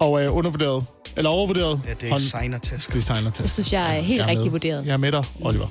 [0.02, 0.86] Og øh, undervurderet,
[1.18, 2.94] eller overvurderet Ja, det er designertasker.
[2.94, 3.44] designertaske.
[3.44, 4.52] Det synes jeg er helt Jeg er rigtigt med.
[4.52, 4.86] vurderet.
[4.86, 5.68] Jeg er med dig, Oliver.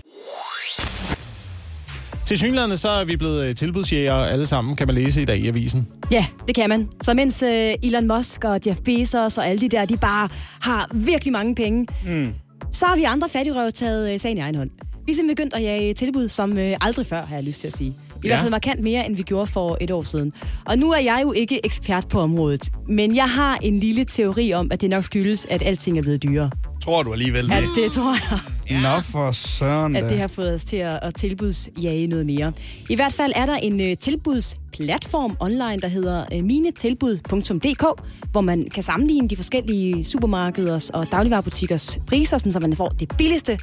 [2.30, 5.38] Til synligheden så er vi blevet øh, tilbudsjæger alle sammen, kan man læse i dag
[5.38, 5.86] i avisen.
[6.12, 6.88] Ja, det kan man.
[7.02, 10.28] Så mens øh, Elon Musk og Jeff Bezos og alle de der, de bare
[10.60, 12.34] har virkelig mange penge, mm.
[12.72, 14.70] så har vi andre fattigrøve taget øh, sagen i egen hånd.
[15.06, 17.66] Vi er simpelthen begyndt at jage tilbud som øh, aldrig før, har jeg lyst til
[17.66, 17.90] at sige.
[17.90, 17.92] I
[18.24, 18.28] Ja.
[18.28, 20.32] hvert fald markant mere, end vi gjorde for et år siden.
[20.66, 24.52] Og nu er jeg jo ikke ekspert på området, men jeg har en lille teori
[24.52, 26.50] om, at det nok skyldes, at alting er blevet dyrere.
[26.80, 27.52] Tror du alligevel det?
[27.52, 28.40] At det tror jeg.
[28.82, 32.52] Nå for søren at det har fået os til at, at tilbudsjage noget mere.
[32.88, 37.84] I hvert fald er der en uh, tilbudsplatform online, der hedder uh, minetilbud.dk,
[38.32, 43.16] hvor man kan sammenligne de forskellige supermarkeders og dagligvarerbutikkers priser, sådan, så man får det
[43.18, 43.58] billigste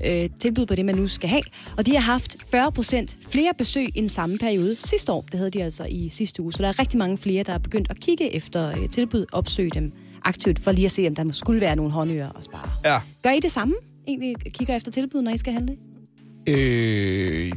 [0.00, 1.42] uh, tilbud på det, man nu skal have.
[1.76, 5.24] Og de har haft 40 procent flere besøg end samme periode sidste år.
[5.32, 6.52] Det havde de altså i sidste uge.
[6.52, 9.70] Så der er rigtig mange flere, der er begyndt at kigge efter uh, tilbud, opsøge
[9.70, 9.92] dem
[10.28, 12.68] aktivt, for lige at se, om der skulle være nogle håndører og spare.
[12.84, 12.98] Ja.
[13.22, 13.74] Gør I det samme?
[14.08, 15.76] Egentlig kigger efter tilbud, når I skal handle?
[16.48, 17.48] Øh,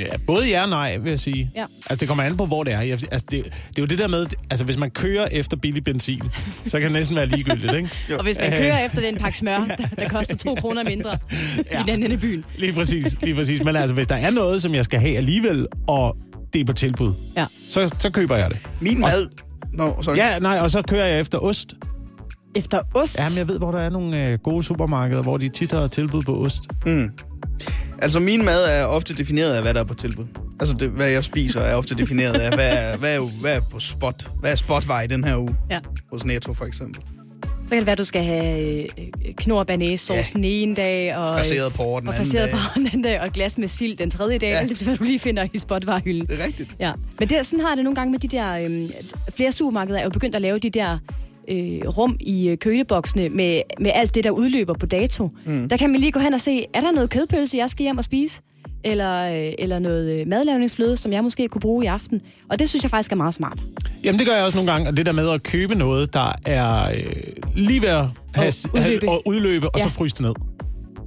[0.00, 1.50] ja, både ja og nej, vil jeg sige.
[1.56, 1.64] Ja.
[1.90, 2.80] Altså, det kommer an på, hvor det er.
[2.80, 5.84] Jeg, altså, det, det er jo det der med, altså, hvis man kører efter billig
[5.84, 6.22] benzin,
[6.66, 7.90] så kan det næsten være ligegyldigt, ikke?
[8.18, 8.58] Og hvis man Øh.
[8.58, 11.10] kører efter den pakke smør, der, der koster to kroner mindre
[11.72, 11.80] ja.
[11.80, 12.44] i den ende af byen.
[12.58, 13.64] Lige præcis, lige præcis.
[13.64, 16.16] Men altså, hvis der er noget, som jeg skal have alligevel, og
[16.52, 17.46] det er på tilbud, Ja.
[17.68, 18.58] så, så køber jeg det.
[18.80, 19.26] Min mad...
[19.72, 20.16] Nå, sorry.
[20.16, 21.74] Ja, nej, og så kører jeg efter ost.
[22.54, 23.18] Efter ost?
[23.20, 26.22] Jamen, jeg ved, hvor der er nogle øh, gode supermarkeder, hvor de tit har tilbud
[26.22, 26.62] på ost.
[27.98, 30.24] Altså, min mad er ofte defineret af, hvad der er på tilbud.
[30.60, 33.60] Altså, det, hvad jeg spiser er ofte defineret af, hvad er, hvad er, hvad er
[33.72, 34.30] på spot.
[34.40, 35.56] Hvad er spotvej den her uge?
[35.70, 35.80] Ja.
[36.12, 37.02] Hos Netto, for eksempel.
[37.64, 38.88] Så kan det være, at du skal have øh,
[39.36, 40.24] knor og banæssauce Ja.
[40.32, 42.50] den ene dag, og, Faseret porre den og anden dag.
[42.50, 44.48] på den anden dag, og et glas med sild den tredje dag.
[44.50, 44.54] Ja.
[44.56, 46.26] Alt efter, hvad du lige finder i spotvarehylden.
[46.26, 46.76] Det er rigtigt.
[46.80, 46.92] Ja.
[47.18, 48.58] Men det, sådan har det nogle gange med de der...
[48.58, 48.88] Øh,
[49.36, 50.98] flere supermarkeder er jo begyndt at lave de der
[51.48, 55.30] øh, rum i øh, køleboksene med, med alt det, der udløber på dato.
[55.46, 55.68] Mm.
[55.68, 57.98] Der kan man lige gå hen og se, er der noget kødpølse, jeg skal hjem
[57.98, 58.40] og spise?
[58.84, 62.20] Eller, øh, eller noget øh, madlavningsfløde, som jeg måske kunne bruge i aften.
[62.50, 63.58] Og det synes jeg faktisk er meget smart.
[64.04, 64.88] Jamen, det gør jeg også nogle gange.
[64.88, 67.12] Og det der med at købe noget, der er øh,
[67.56, 68.04] lige ved at
[68.34, 69.06] have, Og udløbe.
[69.06, 69.84] have, og udløbe, og Ja.
[69.84, 70.34] så fryse det ned.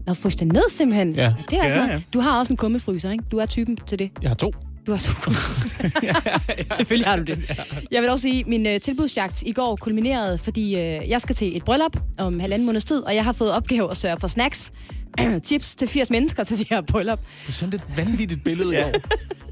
[0.07, 1.15] Nå, frys det ned simpelthen.
[1.15, 1.33] Ja.
[1.49, 1.85] Det er ja.
[1.91, 2.01] ja.
[2.13, 3.23] Du har også en kummefryser, ikke?
[3.31, 4.11] Du er typen til det.
[4.21, 4.51] Jeg har to.
[4.87, 6.73] Du har kummefryser.
[6.77, 7.59] Selvfølgelig har du det.
[7.91, 11.35] Jeg vil også sige, at min uh, tilbudsjagt i går kulminerede, fordi uh, jeg skal
[11.35, 14.27] til et bryllup om halvanden måneds tid, og jeg har fået opgave at sørge for
[14.27, 14.71] snacks,
[15.45, 17.19] chips til 80 mennesker til det her bryllup.
[17.47, 18.91] Du sendte et vanvittigt billede i år.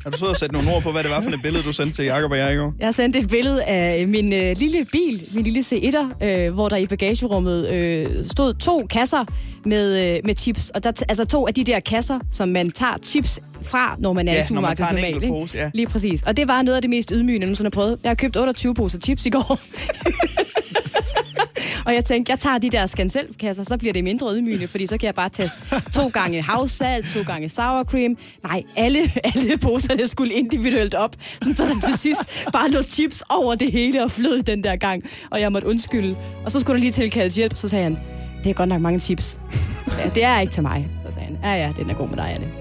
[0.03, 1.73] Har du så og sat nogle ord på, hvad det var for et billede, du
[1.73, 2.73] sendte til Jacob og jeg i går?
[2.79, 6.69] Jeg har sendt et billede af min øh, lille bil, min lille C1'er, øh, hvor
[6.69, 9.25] der i bagagerummet øh, stod to kasser
[9.65, 10.69] med, øh, med chips.
[10.69, 14.27] Og der, altså to af de der kasser, som man tager chips fra, når man
[14.27, 15.27] er Ja, i supermarkedet normalt.
[15.27, 15.71] pose, ja.
[15.73, 16.21] Lige præcis.
[16.21, 17.99] Og det var noget af det mest ydmygende, jeg nogensinde har prøvet.
[18.03, 19.59] Jeg har købt 28 poser chips i går.
[21.85, 24.97] Og jeg tænkte, jeg tager de der skanselkasser, så bliver det mindre ydmygende, fordi så
[24.97, 25.61] kan jeg bare teste
[25.93, 28.17] to gange havsalt, to gange sour cream.
[28.43, 28.99] Nej, alle,
[29.35, 33.71] alle poserne skulle individuelt op, sådan så der til sidst bare lå chips over det
[33.71, 35.03] hele og flød den der gang.
[35.31, 36.17] Og jeg måtte undskylde.
[36.45, 37.99] Og så skulle der lige tilkaldes hjælp, så sagde han,
[38.43, 39.39] det er godt nok mange chips.
[39.87, 40.87] Så sagde jeg, det er ikke til mig.
[41.05, 42.51] Så sagde han, ja ja, den er god med dig, Anne.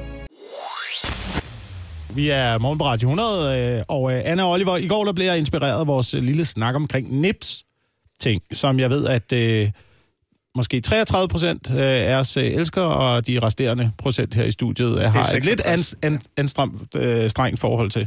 [2.15, 5.13] Vi er morgen på Radio 100, øh, og øh, Anna og Oliver, i går der
[5.13, 7.65] blev jeg inspireret af vores lille snak omkring nips
[8.21, 9.71] ting, som jeg ved, at øh,
[10.57, 14.99] måske 33 procent øh, af os øh, elsker, og de resterende procent her i studiet
[14.99, 15.95] øh, har et lidt 66.
[16.03, 18.07] an, an, anstrengt, øh, strengt forhold til.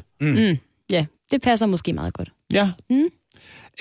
[0.91, 2.29] Ja, det passer måske meget godt.
[2.53, 2.71] Ja.
[2.89, 3.07] Mm.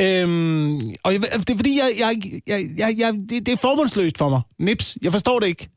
[0.01, 2.17] Øhm, og jeg, det er fordi, jeg, jeg,
[2.47, 4.41] jeg, jeg, jeg, det, det er formålsløst for mig.
[4.59, 5.69] Nips, jeg forstår det ikke.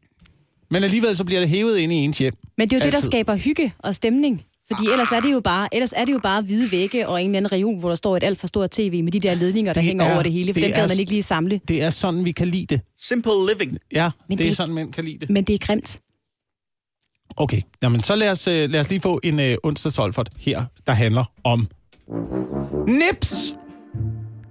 [0.71, 2.33] Men alligevel så bliver det hævet ind i ens hjem.
[2.57, 3.01] Men det er jo det, Altid.
[3.01, 4.43] der skaber hygge og stemning.
[4.71, 7.29] Fordi ellers er det jo bare, ellers er det jo bare hvide vægge og en
[7.29, 9.73] eller anden reol, hvor der står et alt for stort tv med de der ledninger,
[9.73, 10.53] der Det hænger er- over det hele.
[10.53, 11.61] For det dem gad er man ikke lige samle.
[11.67, 12.81] Det er sådan, vi kan lide det.
[13.01, 13.77] Simple living.
[13.91, 15.29] Ja, Men det, det er sådan, mænd kan lide det.
[15.29, 15.99] Men det er grimt.
[17.37, 20.93] Okay, jamen så lad os, øh, lad os lige få en øh, onsdagsolfert her, der
[20.93, 21.67] handler om
[22.87, 23.53] nips.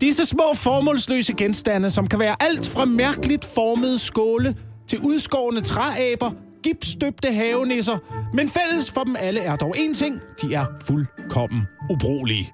[0.00, 4.54] Disse små formålsløse genstande, som kan være alt fra mærkeligt formede skåle
[4.88, 6.30] til udskårne træaber,
[6.62, 7.98] gipsstøbte havenisser.
[8.34, 10.20] Men fælles for dem alle er dog én ting.
[10.42, 12.52] De er fuldkommen ubrugelige.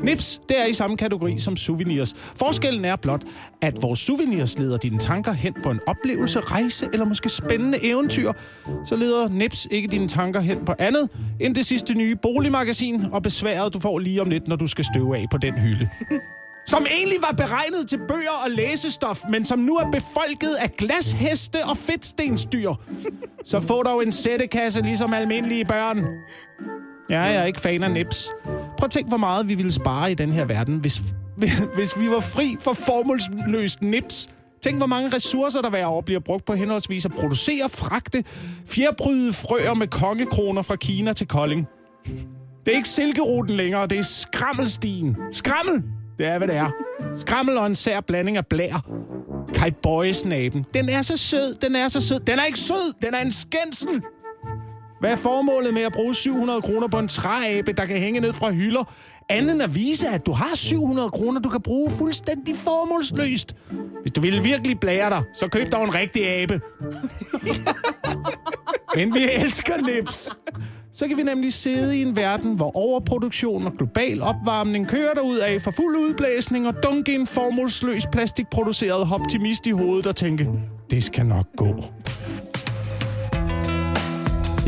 [0.00, 2.14] Nips, det er i samme kategori som souvenirs.
[2.16, 3.22] Forskellen er blot,
[3.62, 8.32] at vores souvenirs leder dine tanker hen på en oplevelse, rejse eller måske spændende eventyr.
[8.84, 11.08] Så leder Nips ikke dine tanker hen på andet
[11.40, 14.84] end det sidste nye boligmagasin og besværet, du får lige om lidt, når du skal
[14.84, 15.88] støve af på den hylde.
[16.66, 21.56] Som egentlig var beregnet til bøger og læsestof, men som nu er befolket af glasheste
[21.64, 22.72] og fedtstensdyr.
[23.44, 26.06] Så få dog en sættekasse ligesom almindelige børn.
[27.10, 28.30] Ja, jeg er ikke fan af nips.
[28.78, 31.00] Prøv at tænk, hvor meget vi ville spare i den her verden, hvis,
[31.76, 34.28] hvis vi var fri for formålsløst nips.
[34.62, 38.24] Tænk, hvor mange ressourcer, der hver år bliver brugt på henholdsvis at producere, fragte,
[38.66, 41.66] fjerbryde frøer med kongekroner fra Kina til Kolding.
[42.66, 45.16] Det er ikke silkeruten længere, det er skrammelstien.
[45.32, 45.82] Skrammel!
[46.18, 46.70] Det er, hvad det er.
[47.16, 48.86] Skrammel og en sær blanding af blær.
[49.54, 50.64] Kai Boys-naben.
[50.74, 52.20] Den er så sød, den er så sød.
[52.20, 54.02] Den er ikke sød, den er en skændsel.
[55.00, 58.32] Hvad er formålet med at bruge 700 kroner på en træabe, der kan hænge ned
[58.32, 58.92] fra hylder?
[59.28, 63.56] Andet end at vise, at du har 700 kroner, du kan bruge fuldstændig formålsløst.
[64.02, 66.60] Hvis du ville virkelig blære dig, så køb dog en rigtig abe.
[68.96, 70.36] Men vi elsker nips.
[70.94, 75.38] Så kan vi nemlig sidde i en verden, hvor overproduktion og global opvarmning kører derud
[75.38, 80.48] af for fuld udblæsning og dunke en formålsløs plastikproduceret optimist i hovedet og tænke,
[80.90, 81.84] det skal nok gå.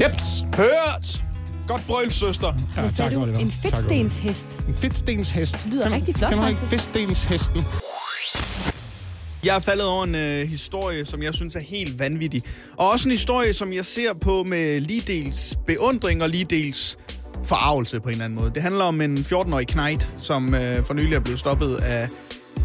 [0.00, 0.44] Jeps.
[0.56, 1.22] Hørt!
[1.68, 2.52] Godt brøl, søster.
[2.76, 3.38] Ja, sagde du Oliver.
[3.38, 4.60] en Tak, fedtstenshest.
[4.68, 5.64] En fedtstenshest.
[5.64, 6.82] Det lyder rigtig flot, Kender du ikke faktisk.
[6.90, 7.60] fedtstenshesten?
[9.46, 12.42] Jeg er faldet over en øh, historie, som jeg synes er helt vanvittig.
[12.76, 16.98] Og også en historie, som jeg ser på med lige dels beundring og lige dels
[17.44, 18.50] forarvelse på en eller anden måde.
[18.54, 22.08] Det handler om en 14-årig knægt, som øh, for nylig er blevet stoppet af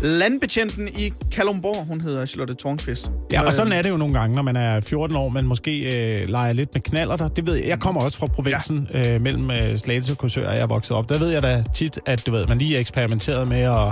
[0.02, 1.86] landbetjenten i Kalumborg.
[1.86, 3.12] Hun hedder Charlotte Tornqvist.
[3.32, 5.80] Ja, og sådan er det jo nogle gange, når man er 14 år, man måske
[5.80, 7.28] øh, leger lidt med knaller der.
[7.28, 7.68] Det ved jeg.
[7.68, 9.16] Jeg kommer også fra provinsen ja.
[9.16, 11.10] øh, mellem øh, Slagelse og Korsør, jeg er vokset op.
[11.10, 13.88] Der ved jeg da tit, at du ved, man lige eksperimenteret med at...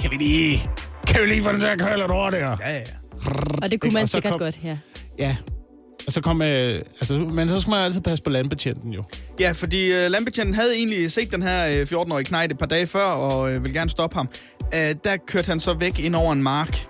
[0.00, 0.60] Kan vi lige...
[1.08, 2.38] Kan vi lige få den til at køre lidt over der?
[2.38, 2.80] Ja, ja.
[3.62, 4.78] Og det kunne man sikkert kom- godt, ja.
[5.18, 5.36] Ja.
[6.06, 6.42] Og så kom...
[6.42, 9.04] Øh, altså, men så skal man altid passe på landbetjenten jo.
[9.40, 12.86] Ja, fordi øh, landbetjenten havde egentlig set den her øh, 14-årige knægt et par dage
[12.86, 14.28] før, og øh, ville gerne stoppe ham.
[14.74, 16.86] Øh, der kørte han så væk ind over en mark.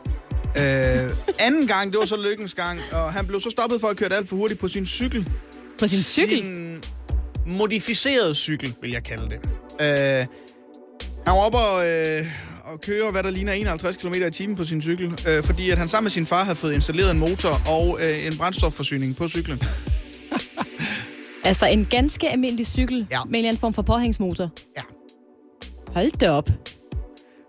[0.56, 3.96] Øh, anden gang, det var så lykkens gang, og han blev så stoppet for at
[3.96, 5.28] køre alt for hurtigt på sin cykel.
[5.80, 6.42] På sin cykel.
[6.42, 6.82] Sin
[7.46, 9.38] modificerede cykel, vil jeg kalde det.
[9.80, 10.26] Øh,
[11.26, 12.26] han var oppe og, øh,
[12.72, 15.78] og køre, hvad der ligner 51 km i timen på sin cykel, øh, fordi at
[15.78, 19.28] han sammen med sin far havde fået installeret en motor og øh, en brændstofforsyning på
[19.28, 19.62] cyklen.
[21.44, 23.18] Altså en ganske almindelig cykel Ja.
[23.24, 24.50] med en eller anden form for påhængsmotor.
[24.76, 24.82] Ja.
[25.94, 26.50] Hold da op.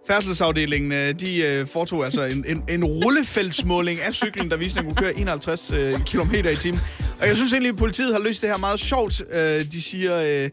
[0.08, 4.86] Færdselsafdelingen, øh, de øh, foretog altså en, en, en rullefeldsmåling af cyklen, der viste, at
[4.86, 6.80] den kunne køre 51 øh, km i timen.
[7.22, 9.22] Og jeg synes egentlig, at politiet har løst det her meget sjovt.
[9.36, 10.50] Øh, de siger, øh,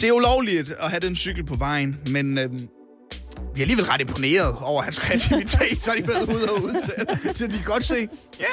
[0.00, 2.50] det er ulovligt at have den cykel på vejen, men øh,
[3.54, 7.36] vi er alligevel ret imponeret over hans kreativitet, så har de været ude og udtale.
[7.36, 8.08] Så de kan godt se,
[8.40, 8.44] ja,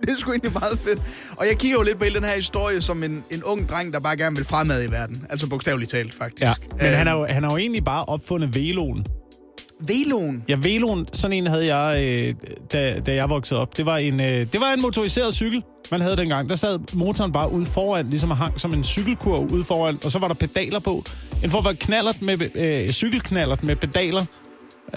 [0.00, 1.02] det er sgu egentlig meget fedt.
[1.36, 3.92] Og jeg kigger jo lidt på hele den her historie som en, en ung dreng,
[3.92, 5.26] der bare gerne vil fremad i verden.
[5.30, 6.42] Altså bogstaveligt talt, faktisk.
[6.42, 6.54] Ja.
[6.76, 9.06] Men Øh, han har, jo, han har jo egentlig bare opfundet veloen.
[9.86, 10.44] Veloen.
[10.48, 12.34] Ja, veloen, sådan en havde jeg, øh,
[12.72, 13.76] da, da jeg voksede op.
[13.76, 16.48] Det var, en, øh, det var en motoriseret cykel, man havde dengang.
[16.48, 20.18] Der sad motoren bare ude foran, ligesom hang som en cykelkurv ude foran, og så
[20.18, 21.04] var der pedaler på.
[21.44, 24.24] En form for knallert med, øh, cykelknallert med pedaler,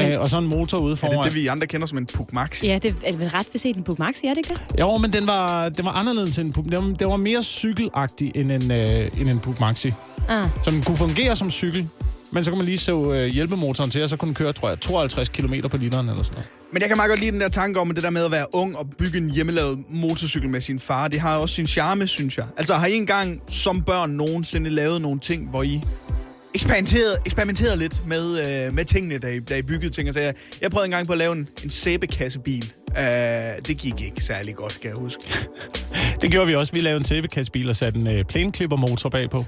[0.01, 1.17] øh, og så en motor ude Er foran.
[1.17, 2.67] det det, vi andre kender som en Puk Maxi?
[2.67, 4.79] Ja, det er vel ret beset en Puk Maxi, er det ikke det?
[4.79, 6.65] Jo, men den var, den var anderledes end en Puk.
[6.65, 9.93] Den var, den var mere cykelagtig end en, øh, end en Puk Maxi.
[10.29, 10.47] Ah.
[10.63, 11.87] Så den kunne fungere som cykel,
[12.33, 14.69] men så kunne man lige så øh, hjælpemotoren til, og så kunne den køre, tror
[14.69, 16.49] jeg, 52 km på literen eller sådan noget.
[16.71, 18.31] Men jeg kan meget godt lide den der tanke om, at det der med at
[18.31, 22.07] være ung og bygge en hjemmelavet motorcykel med sin far, det har også sin charme,
[22.07, 22.45] synes jeg.
[22.57, 25.81] Altså har I engang som børn nogensinde lavet nogle ting, hvor I
[26.55, 30.07] eksperimenterede, eksperimenterede lidt med, øh, med tingene, da I, da I byggede ting?
[30.07, 32.73] Altså, jeg, jeg prøvede engang på at lave en, en sæbekassebil.
[32.89, 32.99] Uh,
[33.67, 35.21] det gik ikke særlig godt, kan jeg huske.
[36.21, 36.73] Det gjorde vi også.
[36.73, 39.37] Vi lavede en tæppekastbil og satte en øh, plæneklippermotor bagpå.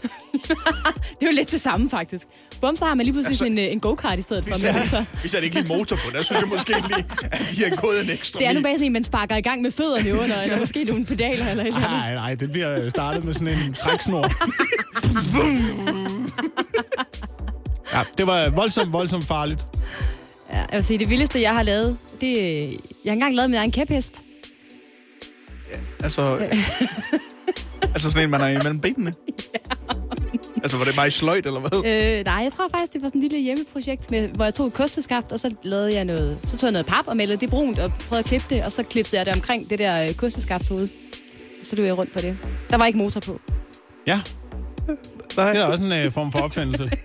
[1.20, 2.24] Det er jo lidt det samme, faktisk.
[2.62, 4.74] Bum, så har man lige pludselig Altså, en, øh, en go-kart i stedet for med
[4.74, 5.22] motor.
[5.24, 6.18] vi satte ikke lige motor på.
[6.18, 8.74] Der synes jeg måske lige, at de har gået en ekstra Det er nu bare
[8.74, 11.68] sådan, en, man sparker i gang med fødderne under, eller måske nogle pedaler eller et
[11.68, 11.91] eller andet.
[11.91, 14.32] Nej, nej, det bliver startet med sådan en træksnor.
[17.93, 19.65] ja, det var voldsomt, voldsomt farligt.
[20.53, 22.78] Ja, jeg vil sige, det vildeste, jeg har lavet, det er...
[23.03, 24.23] Jeg har engang lavet min egen kæphest.
[26.03, 26.21] Altså,
[27.93, 29.11] altså sådan en, man har imellem benene.
[30.63, 31.86] Altså, var det meget sløjt, eller hvad?
[31.86, 34.67] Øh, nej, jeg tror faktisk, det var sådan et lille hjemmeprojekt, med, hvor jeg tog
[34.67, 36.39] et kosteskaft, og så lavede jeg noget...
[36.47, 38.71] Så tog jeg noget pap og malede det brunt, og prøvede at klippe det, og
[38.71, 40.88] så klippede jeg det omkring det der øh, kosteskaft hoved.
[41.63, 42.38] Så løb jeg rundt på det.
[42.69, 43.39] Der var ikke motor på.
[44.07, 44.21] Ja,
[45.36, 46.89] det er også en øh, form for opfindelse.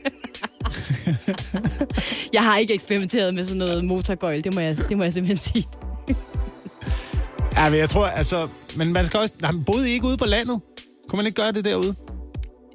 [2.32, 5.52] Jeg har ikke eksperimenteret med sådan noget motorgøjl, det må jeg, det må jeg simpelthen
[5.54, 5.64] sige.
[7.56, 8.48] Ja, men jeg tror, altså...
[8.76, 9.34] Men man skal også...
[9.42, 10.60] Nej, men boede I ikke ude på landet?
[11.08, 11.94] Kunne man ikke gøre det derude?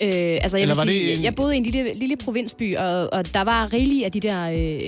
[0.02, 0.10] Øh,
[0.42, 3.34] altså, jeg, Eller vil sige, en- jeg boede i en lille, lille provinsby, og, og
[3.34, 4.80] der var rigeligt af de der øh,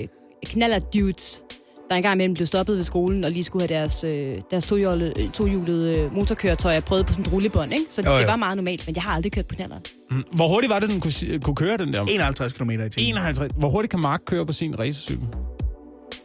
[0.46, 1.42] knaller dudes,
[1.90, 5.28] der engang imellem blev stoppet ved skolen og lige skulle have deres, øh, deres tohjulede,
[5.34, 7.84] tohjulede øh, motorkøretøj prøvet på sådan et rullebånd, ikke?
[7.90, 8.26] Så Jo, det jo.
[8.26, 9.76] var meget normalt, men jeg har aldrig kørt på knaller.
[10.32, 12.02] Hvor hurtigt var det, den kunne, kunne køre, den der?
[12.02, 12.90] 51 km i timen.
[12.98, 13.52] 51.
[13.58, 15.26] Hvor hurtigt kan Mark køre på sin racercykel?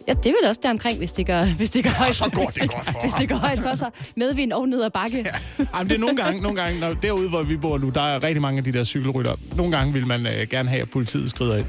[0.08, 2.16] Ja, det vel også deromkring, hvis det går, hvis det går højt.
[2.16, 3.90] så går det hvis det, godt for Hvis det går højt for sig.
[4.18, 5.18] Medvind og ned ad bakke.
[5.18, 5.64] Ja.
[5.74, 8.02] Ej, men det er nogle gange, nogle gange når, derude, hvor vi bor nu, der
[8.02, 9.36] er rigtig mange af de der cykelrytter.
[9.56, 11.66] Nogle gange vil man øh, gerne have, at politiet skrider ind.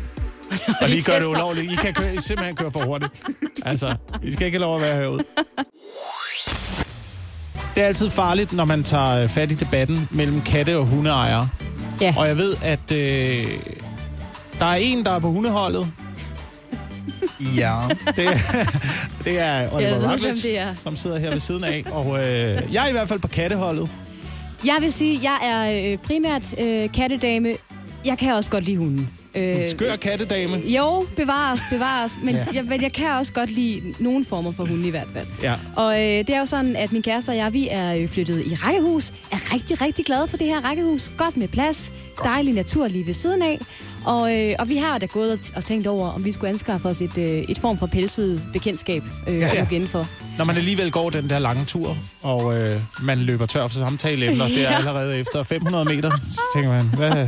[0.83, 1.73] Og lige gør det ulovligt.
[1.73, 3.13] I kan køre, I simpelthen køre for hurtigt.
[3.65, 5.25] Altså, I skal ikke have lov at være herude.
[7.75, 11.49] Det er altid farligt, når man tager øh, fat i debatten mellem katte- og hundeejere.
[12.01, 12.15] Ja.
[12.19, 13.47] Og jeg ved, at øh,
[14.59, 15.93] der er en, der er på hundeholdet.
[17.57, 17.75] Ja.
[18.07, 18.17] Det,
[19.25, 20.75] det er Oliver ved, det er.
[20.75, 21.85] som sidder her ved siden af.
[21.93, 23.91] Og øh, jeg er i hvert fald på katteholdet.
[24.65, 27.55] Jeg vil sige, jeg er øh, primært øh, kattedame.
[28.05, 29.11] Jeg kan også godt lide hunden.
[29.37, 30.57] Øh, Skør kattedame.
[30.57, 32.13] Jo, bevares, bevares.
[32.23, 32.47] Men, ja.
[32.55, 35.27] jeg, men jeg kan også godt lide nogle former for hunde i hvert fald.
[35.43, 35.55] Ja.
[35.77, 38.47] Og øh, det er jo sådan, at min kæreste og jeg, vi er øh, flyttet
[38.47, 39.13] i rækkehus.
[39.33, 41.11] Er rigtig, rigtig glade for det her rækkehus.
[41.17, 41.93] Godt med plads.
[42.17, 42.31] Godt.
[42.31, 43.59] Dejlig natur lige ved siden af.
[44.05, 47.01] Og, øh, og vi har da gået og, tænkt over, om vi skulle anskaffe os
[47.03, 49.41] et, øh, et form for pelset bekendtskab øh, Ja.
[49.41, 49.61] ja.
[49.63, 50.07] at lukke for.
[50.39, 54.45] Når man alligevel går den der lange tur, og øh, man løber tør for samtaleemner,
[54.49, 54.77] det er Ja.
[54.77, 57.27] allerede efter 500 meter, så tænker man, hvad, hvad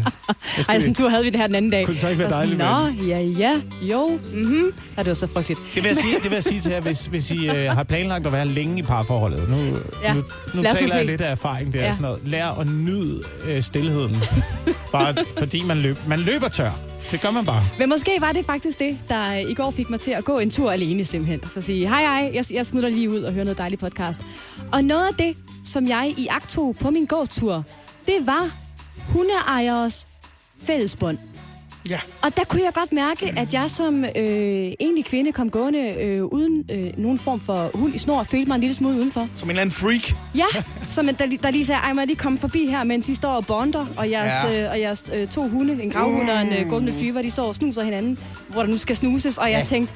[0.68, 1.84] Ej, sådan en tur havde vi det her den anden dag.
[1.86, 4.62] Kunne det så ikke være sådan, dejligt Nå, ja, ja, jo, mhm.
[4.96, 5.60] Ja, det var så frygteligt.
[5.74, 7.82] Det vil jeg sige, det vil jeg sige til jer, hvis, hvis I øh, har
[7.82, 9.48] planlagt at være længe i parforholdet.
[9.48, 9.56] Nu,
[10.02, 10.12] Ja.
[10.14, 11.04] nu, nu os nu taler jeg se.
[11.04, 11.78] lidt af erfaring der.
[11.78, 11.84] Ja.
[11.84, 11.90] Ja.
[11.92, 12.20] Sådan noget.
[12.24, 14.16] Lær at nyde øh, stillheden.
[14.92, 16.65] bare fordi man, løb, man løber tør.
[17.10, 17.62] Det gør man bare.
[17.78, 20.38] Men måske var det faktisk det, der øh, i går fik mig til at gå
[20.38, 21.50] en tur alene simpelthen.
[21.50, 24.20] Så sige, hej hej, jeg, jeg smutter lige ud og hører noget dejligt podcast.
[24.72, 27.64] Og noget af det, som jeg i agt tog på min gåtur,
[28.06, 28.50] det var
[29.08, 30.08] hundeejeres
[30.62, 31.18] fællesbånd.
[31.88, 32.00] Ja.
[32.22, 34.12] Og der kunne jeg godt mærke, at jeg som øh,
[34.80, 38.46] egentlig kvinde kom gående øh, uden øh, nogen form for hund i snor, og følte
[38.48, 39.28] mig en lille smule udenfor.
[39.36, 40.12] Som en eller anden freak.
[40.34, 40.44] Ja,
[40.90, 43.28] som der, der lige sagde, ej, må jeg lige komme forbi her, mens I står
[43.32, 44.64] og bonder, og jeres, Ja.
[44.64, 47.46] øh, og jeres øh, to hunde, en gravhund og en øh, golden retriever, de står
[47.46, 48.18] og snuser hinanden,
[48.48, 49.64] hvor der nu skal snuses, og jeg ja.
[49.64, 49.94] tænkte,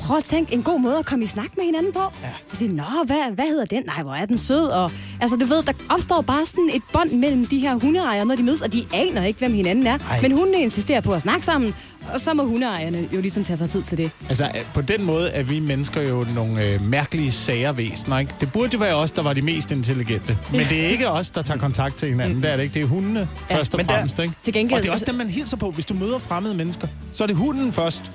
[0.00, 1.98] prøv at tænke, en god måde at komme i snak med hinanden på.
[2.22, 2.26] Ja.
[2.26, 3.82] Jeg siger, nå, hvad, hvad hedder den?
[3.86, 4.66] Nej, hvor er den sød.
[4.66, 4.90] Og,
[5.20, 8.42] altså, du ved, der opstår bare sådan et bånd mellem de her hundeejere, når de
[8.42, 9.98] mødes, og de aner ikke, hvem hinanden er.
[10.10, 10.20] Ej.
[10.22, 11.74] Men hundene insisterer på at snakke sammen,
[12.12, 14.10] og så må hundeejerne jo ligesom tage sig tid til det.
[14.28, 18.34] Altså, øh, på den måde er vi mennesker jo nogle øh, mærkelige sager væsener, ikke?
[18.40, 20.38] Det burde jo være os, der var de mest intelligente.
[20.52, 22.42] Men det er ikke os, der tager kontakt til hinanden.
[22.42, 22.74] Det er det ikke.
[22.74, 24.34] Det er hundene Ja, først og men der- fremmest, ikke?
[24.42, 25.70] Til gengæld- Og det er også dem, man hilser på.
[25.70, 28.10] Hvis du møder fremmede mennesker, så er det hunden først.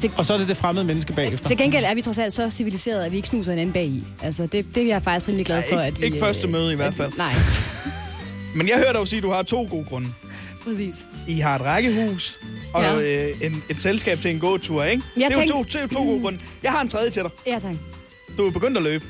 [0.00, 1.48] Til- Og så er det det fremmede menneske bagefter.
[1.48, 4.04] Til gengæld er vi trods alt så civiliseret, at vi ikke snuser hinanden bag i.
[4.22, 6.06] Altså, det, det er jeg faktisk rimelig glad for, Ja, at ikke- vi...
[6.06, 7.12] ikke første øh, møde i hvert at vi- fald.
[7.18, 7.34] Nej,
[8.56, 10.08] Men jeg hørte dig sige, at du har to gode grunde.
[10.64, 10.94] præcis.
[11.28, 12.38] I har et rækkehus
[12.74, 13.26] og Ja.
[13.28, 15.02] øh, en, et selskab til en gåtur, ikke?
[15.16, 16.38] Jeg det er tænkte- jo to, det er jo to gode grunde.
[16.62, 17.30] Jeg har en tredje til dig.
[17.46, 17.74] Ja, tak.
[18.38, 19.04] Du er begyndt at løbe.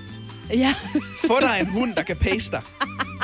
[0.55, 0.74] Ja,
[1.26, 2.61] Få dig en hund, der kan pace dig,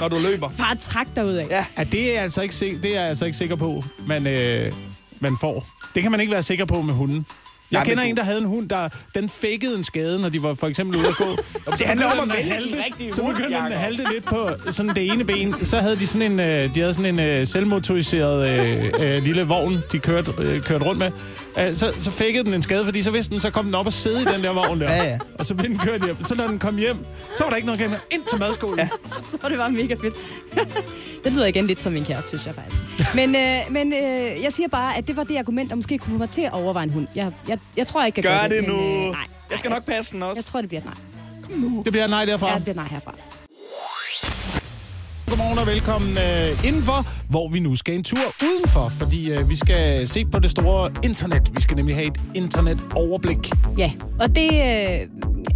[0.00, 0.50] når du løber.
[0.58, 1.46] bare træk dig ud af.
[1.50, 4.26] Ja, Ja, det er jeg altså ikke, det er jeg altså ikke sikker på, man,
[4.26, 4.72] øh,
[5.20, 5.66] man får.
[5.94, 7.26] Det kan man ikke være sikker på med hunden.
[7.70, 10.42] Jeg Nej, kender en, der havde en hund, der den fakede en skade, når de
[10.42, 11.36] var for eksempel ude at gå.
[11.78, 14.48] det handler om at vælge halte- rigtige Så hund, begyndte den at halte lidt på
[14.70, 15.54] sådan det ene ben.
[15.66, 18.48] Så havde de sådan en, øh, de havde sådan en øh, selvmotoriseret
[19.00, 21.10] øh, øh, lille vogn, de kørte, øh, kørte rundt med.
[21.58, 23.86] Øh, så, så fakede den en skade, fordi så vidste den, så kom den op
[23.86, 24.92] og sidde i den der vogn der.
[24.92, 25.18] Ja, ja.
[25.38, 26.22] Og så blev den kørt hjem.
[26.22, 26.96] Så når den kom hjem,
[27.36, 28.78] så var der ikke noget galt ind til madskolen.
[28.78, 28.88] Ja.
[29.40, 30.14] Så det var mega fedt.
[31.24, 32.80] det lyder igen lidt som min kæreste, synes jeg faktisk.
[33.14, 36.12] Men, øh, men øh, jeg siger bare, at det var det argument, der måske kunne
[36.12, 37.06] få mig til at overveje en hund.
[37.14, 39.06] Jeg, jeg, jeg tror ikke, jeg Gør gør det men, nu.
[39.06, 39.26] Øh, nej.
[39.50, 40.38] Jeg skal nok passe den også.
[40.38, 41.82] Jeg tror, det bliver et nej.
[41.84, 42.48] Det bliver et nej derfra.
[42.48, 43.14] Ja, det bliver et nej herfra.
[45.28, 49.56] Godmorgen og velkommen øh, indenfor, hvor vi nu skal en tur udenfor, fordi øh, vi
[49.56, 51.50] skal se på det store internet.
[51.54, 53.50] Vi skal nemlig have et internetoverblik.
[53.78, 55.06] Ja, og det øh,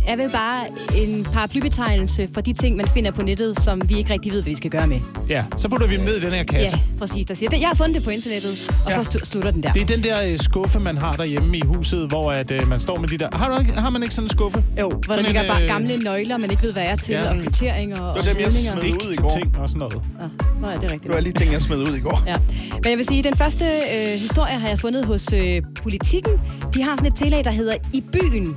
[0.06, 0.64] er vel bare
[0.96, 4.50] en paraplybetegnelse for de ting, man finder på nettet, som vi ikke rigtig ved, hvad
[4.50, 5.00] vi skal gøre med.
[5.28, 6.76] Ja, så putter vi dem ned i den her kasse.
[6.76, 7.26] Ja, præcis.
[7.26, 9.02] Der siger, jeg har fundet det på internettet, og Ja.
[9.02, 9.72] så slu- slutter den der.
[9.72, 12.80] Det er den der øh, skuffe, man har derhjemme i huset, hvor at, øh, man
[12.80, 13.28] står med de der...
[13.32, 14.64] Har, du ikke, har man ikke sådan en skuffe?
[14.80, 16.96] Jo, hvor der Sådan ligger en, bare øh, gamle nøgler, man ikke ved, hvad er
[16.96, 17.30] til, Ja.
[17.30, 19.28] og kvitteringer og Det var dem, jeg Stik ud i går.
[19.38, 19.94] ting og sådan noget.
[20.20, 20.26] Ja,
[20.60, 21.02] nå, ja, det er rigtigt.
[21.02, 22.22] Det var lige ting, jeg smed ud i går.
[22.26, 22.36] Ja.
[22.72, 26.32] Men jeg vil sige, at den første øh, historie har jeg fundet hos øh, Politikken.
[26.74, 28.56] De har sådan et tillæg, der hedder I byen,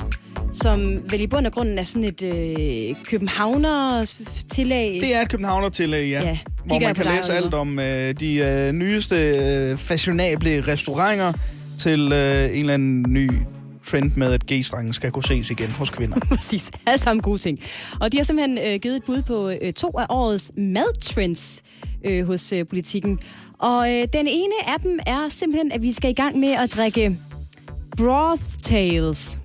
[0.53, 5.01] som vel i bund og grunden er sådan et øh, Københavner-tillæg.
[5.01, 6.21] Det er et Københavner-tillæg, ja.
[6.21, 11.33] Ja, hvor man kan læse alt om øh, de øh, nyeste øh, fashionable restauranter
[11.79, 13.31] til øh, en eller anden ny
[13.88, 16.19] trend med, at G-strengen skal kunne ses igen hos kvinder.
[16.36, 17.59] Præcis, alle sammen gode ting.
[18.01, 21.61] Og de har simpelthen øh, givet et bud på øh, to af årets madtrends
[22.05, 23.19] øh, hos øh, Politikken.
[23.59, 26.73] Og øh, den ene af dem er simpelthen, at vi skal i gang med at
[26.75, 27.17] drikke
[27.97, 29.39] broth tales.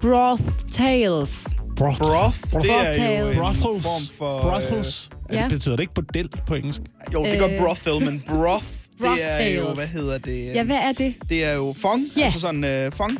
[0.00, 0.42] Broth
[0.72, 1.46] tales.
[1.76, 1.98] Broth.
[1.98, 3.62] Broth, det er jo en Brothels.
[3.84, 4.40] form for...
[4.40, 5.10] Brothels.
[5.32, 5.36] Ja.
[5.36, 5.42] Ja.
[5.42, 6.80] Det betyder det ikke bordel på engelsk.
[6.80, 8.64] Øh, jo, det gør Øh, brothel, men broth,
[8.98, 10.44] det er jo, hvad hedder det?
[10.54, 11.14] Ja, hvad er det?
[11.28, 12.24] Det er jo fong, Ja.
[12.24, 13.18] altså sådan øh, fong.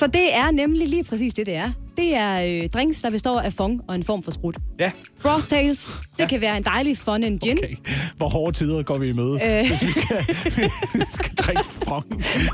[0.00, 1.72] Så det er nemlig lige præcis det, det er.
[1.96, 4.56] Det er øh, drinks, der består af fong og en form for sprut.
[4.78, 4.90] Ja,
[5.22, 5.88] Broth tales,
[6.18, 7.58] det kan være en dejlig fun and gin.
[7.58, 7.76] Okay.
[8.16, 9.58] Hvor hårde tider går vi i møde, Øh.
[9.60, 9.66] øh.
[9.68, 10.16] hvis vi skal,
[11.00, 12.04] vi skal drikke fong.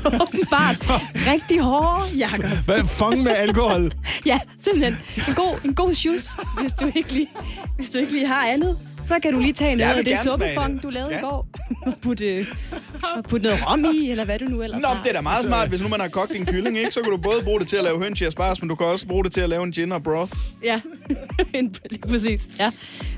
[0.05, 0.89] Åbenbart
[1.33, 2.45] rigtig hårde, Jacob.
[2.65, 3.91] Hvad fong med alkohol?
[4.25, 4.97] Ja, simpelthen.
[5.27, 6.29] En god, en god shoes,
[6.61, 7.27] hvis du ikke lige,
[7.75, 8.77] hvis du ikke lige har andet.
[9.07, 11.17] Så kan du lige tage noget af det suppefong, du lavede Ja.
[11.17, 11.47] i går.
[11.85, 12.45] Og putte, øh,
[13.17, 15.01] og putte noget rom i, eller hvad du nu ellers Nå, har.
[15.03, 16.91] det er da meget smart, hvis nu man har kogt en kylling, ikke?
[16.91, 18.87] Så kan du både bruge det til at lave høns i asparges, men du kan
[18.87, 20.31] også bruge det til at lave en gin og broth.
[20.63, 20.79] Ja,
[21.53, 22.49] En- lige præcis.
[22.59, 22.71] Ja.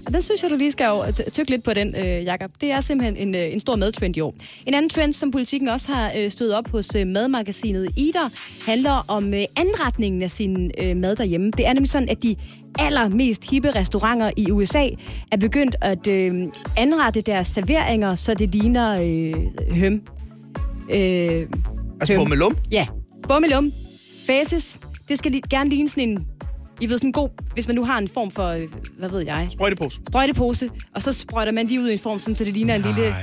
[0.05, 0.91] Og den synes jeg, du lige skal
[1.31, 2.51] tykke lidt på den, øh, Jacob.
[2.61, 4.35] Det er simpelthen en, øh, en stor madtrend i år.
[4.65, 8.19] En anden trend, som politikken også har øh, stået op hos øh, madmagasinet Ida,
[8.67, 11.51] handler om øh, anretningen af sin øh, mad derhjemme.
[11.57, 12.35] Det er nemlig sådan, at de
[12.79, 14.87] allermest hippe restauranter i USA
[15.31, 16.33] er begyndt at øh,
[16.77, 19.33] anrette deres serveringer, så det ligner øh,
[19.75, 20.01] høm.
[20.91, 21.47] Øh,
[22.01, 22.23] Altså Høm.
[22.23, 22.57] på melum.
[22.71, 22.87] Ja,
[23.27, 23.71] bummelum,
[24.27, 24.79] faces.
[25.09, 26.25] Det skal li- gerne ligne sådan en,
[26.81, 28.61] I ved, sådan en god, hvis man nu har en form for, øh,
[28.97, 29.99] hvad ved jeg, Sprøjtepose.
[30.09, 32.81] sprøjtepose, og så sprøjter man lige ud i en form, sådan, så det ligner en
[32.81, 33.15] lille,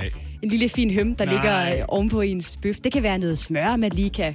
[0.43, 1.35] en lille fin høm, der Nej.
[1.35, 2.77] ligger øh, ovenpå ens bøf.
[2.77, 4.35] Det kan være noget smør, man lige kan,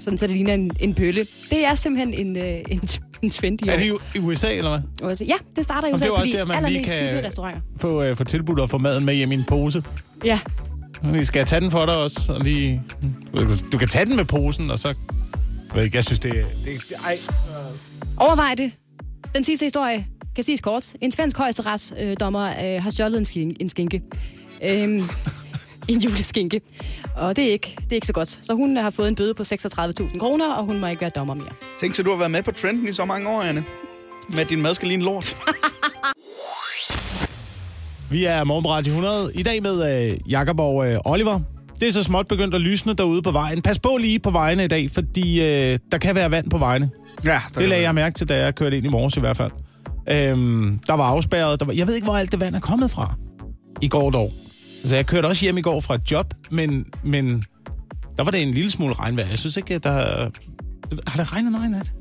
[0.00, 1.26] sådan så det ligner en, en pølle.
[1.50, 2.80] Det er simpelthen en, øh, en,
[3.22, 3.72] en trend i år.
[3.72, 5.08] Er det i USA, eller hvad?
[5.10, 7.24] Også- Ja, det starter jo Og så det er også de der, man lige kan-
[7.24, 7.60] restauranter.
[7.80, 9.82] Få, øh, få tilbudt at få maden med hjem i en pose.
[10.24, 10.38] Ja,
[11.04, 12.82] Vi skal tage den for dig også, og lige...
[13.72, 14.94] Du kan tage den med posen, og så...
[15.74, 16.34] Jeg ikke, jeg synes, det er...
[16.34, 16.44] Det,
[16.88, 17.18] det, ej.
[18.16, 18.72] Overvej det.
[19.34, 20.92] Den sidste historie kan siges kort.
[21.00, 24.02] En svensk højesteretsdommer øh, har stjålet en, skin, en skinke.
[24.64, 25.02] Øhm,
[25.90, 26.60] en juleskinke.
[27.16, 28.28] Og det er, ikke, det er ikke så godt.
[28.42, 31.34] Så hun har fået en bøde på 36.000 kroner, og hun må ikke være dommer
[31.34, 31.52] mere.
[31.80, 33.64] Tænk så, du har været med på trenden i så mange år, Anne.
[34.34, 35.36] Med din mad skal ligne lort.
[38.10, 39.30] Vi er Morgen på Radio 100.
[39.34, 41.40] I dag med øh, Jakob og øh, Oliver.
[41.80, 43.62] Det er så småt begyndt at lysne derude på vejen.
[43.62, 46.90] Pas på lige på vejene i dag, fordi øh, der kan være vand på vejene.
[47.24, 49.50] Ja, Det lagde jeg mærke til, da jeg kørte ind i morges i hvert fald.
[50.10, 51.60] Øhm, der var afspærret.
[51.60, 53.14] Der var, jeg ved ikke, hvor alt det vand er kommet fra
[53.82, 54.32] i går dog.
[54.82, 57.42] Altså, jeg kørte også hjem i går fra et job, men, men
[58.16, 59.28] der var det en lille smule regnvejr.
[59.28, 60.30] Jeg synes ikke, at der...
[61.06, 61.92] Har det regnet noget i nat?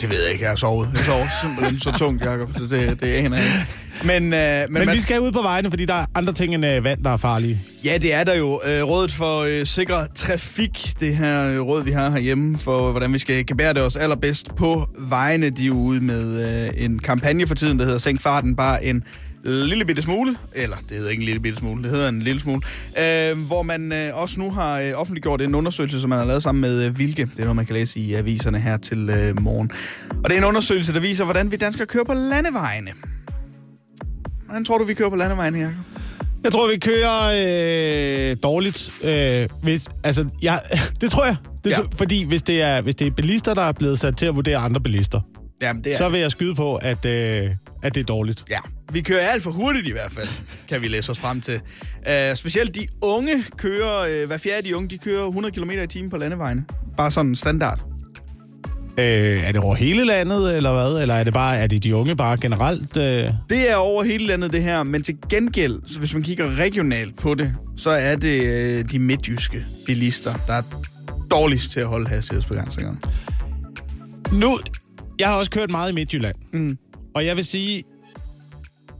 [0.00, 0.88] Det ved jeg ikke, jeg har sovet.
[0.94, 3.66] Jeg sover simpelthen så tungt, Jacob, så det, det aner jeg ikke.
[4.04, 6.54] Men, øh, men, Men man, vi skal ud på vejene, fordi der er andre ting
[6.54, 7.60] end øh, vand, der er farlige.
[7.84, 8.60] ja, det er der jo.
[8.66, 13.12] Øh, rådet for øh, sikker trafik, det her øh, råd, vi har herhjemme, for hvordan
[13.12, 15.50] vi skal gebære det os allerbedst på vejene.
[15.50, 19.02] De er ude med øh, en kampagne for tiden, der hedder Sænk farten bare en
[19.44, 22.40] lille bitte smule, eller det hedder ikke en lille bitte smule, det hedder en lille
[22.40, 22.62] smule,
[22.98, 26.42] øh, hvor man øh, også nu har øh, offentliggjort en undersøgelse, som man har lavet
[26.42, 27.22] sammen med øh, Vilke.
[27.22, 29.70] Det er noget, man kan læse i aviserne her til øh, morgen.
[30.24, 32.90] Og det er en undersøgelse, der viser, hvordan vi danskere kører på landevejene.
[34.46, 35.74] Hvordan tror du, vi kører på landevejene, Jacob?
[36.44, 38.90] Jeg tror, vi kører øh, dårligt.
[39.04, 40.60] Øh, hvis, altså, jeg,
[41.00, 41.36] det tror jeg.
[41.64, 41.76] Det, Ja.
[41.80, 41.86] ja.
[41.96, 44.56] Fordi hvis det, er, hvis det er bilister, der er blevet sat til at vurdere
[44.56, 45.20] andre bilister,
[45.62, 47.50] Jamen, det er, så vil jeg skyde på, at, øh,
[47.82, 48.44] at det er dårligt.
[48.50, 48.58] Ja,
[48.92, 50.28] vi kører alt for hurtigt i hvert fald,
[50.68, 51.60] kan vi læse os frem til.
[51.98, 55.70] Uh, specielt de unge kører, uh, hver fjerde af de unge, de kører 100 km
[55.70, 56.64] i timen på landevejene.
[56.96, 57.80] Bare sådan standard.
[58.98, 61.02] Øh, er det over hele landet, eller hvad?
[61.02, 62.96] Eller er det bare, er det de unge bare generelt?
[62.96, 63.28] Øh?
[63.50, 64.82] Det er over hele landet, det her.
[64.82, 68.98] Men til gengæld, så hvis man kigger regionalt på det, så er det øh, de
[68.98, 70.62] midtjyske bilister, der er
[71.30, 72.98] dårligst til at holde hastighedsbegrænsningerne.
[74.32, 74.58] Nu,
[75.18, 76.34] jeg har også kørt meget i Midtjylland.
[76.52, 76.78] Mm.
[77.14, 77.82] Og jeg vil sige,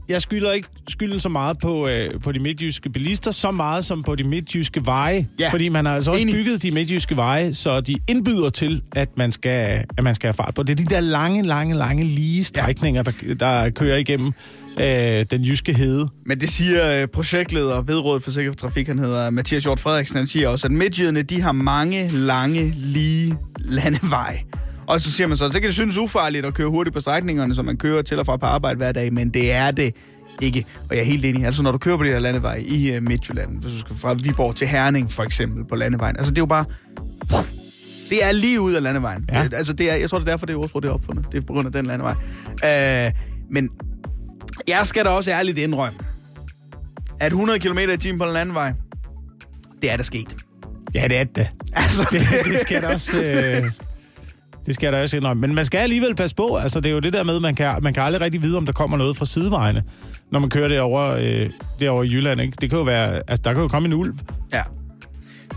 [0.09, 4.03] jeg skylder ikke skylden så meget på, øh, på de midtjyske bilister, så meget som
[4.03, 5.27] på de midtjyske veje.
[5.39, 5.51] Ja.
[5.51, 6.35] Fordi man har altså også Enig.
[6.35, 10.33] bygget de midtjyske veje, så de indbyder til, at man skal, at man skal have
[10.33, 10.63] fart på.
[10.63, 14.33] Det er de der lange, lange, lange lige strækninger, der, der kører igennem
[14.79, 16.09] øh, den jyske hede.
[16.25, 20.17] Men det siger øh, projektleder ved Rådet for Sikker Trafik, han hedder Mathias Hjort Frederiksen,
[20.17, 24.39] han siger også, at midtjyderne, de har mange lange, lige landeveje.
[24.87, 27.55] Og så siger man så, så kan det synes ufarligt at køre hurtigt på strækningerne,
[27.55, 29.95] som man kører til og fra på arbejde hver dag, men det er det
[30.41, 30.65] ikke.
[30.89, 31.45] Og jeg er helt enig.
[31.45, 34.13] Altså, når du kører på de der landevej i uh, Midtjylland, hvis du skal fra
[34.13, 36.65] Viborg til Herning, for eksempel, på landevejen, altså det er jo bare...
[38.09, 39.25] Det er lige ud af landevejen.
[39.31, 39.47] Ja.
[39.53, 41.25] Altså, det er, jeg tror, det er derfor, det ordsprog det er opfundet.
[41.31, 42.13] Det er på grund af den landevej.
[42.47, 43.11] Uh,
[43.51, 43.69] men
[44.67, 45.99] jeg skal da også ærligt indrømme,
[47.19, 48.73] at 100 km i timen på en landevej,
[49.81, 50.35] det er der sket.
[50.93, 51.47] Ja, det er det.
[51.73, 53.23] Altså, Det, det skal der også...
[53.23, 53.71] Øh,
[54.65, 55.41] det skal der også indrømme.
[55.41, 56.55] Men man skal alligevel passe på.
[56.55, 58.65] Altså, det er jo det der med, man kan, man kan aldrig rigtig vide, om
[58.65, 59.83] der kommer noget fra sidevejene,
[60.31, 61.49] når man kører derover øh,
[61.79, 62.41] derovre i Jylland.
[62.41, 62.57] Ikke?
[62.61, 63.21] Det kan jo være...
[63.27, 64.13] Altså, der kan jo komme en ulv.
[64.53, 64.61] ja.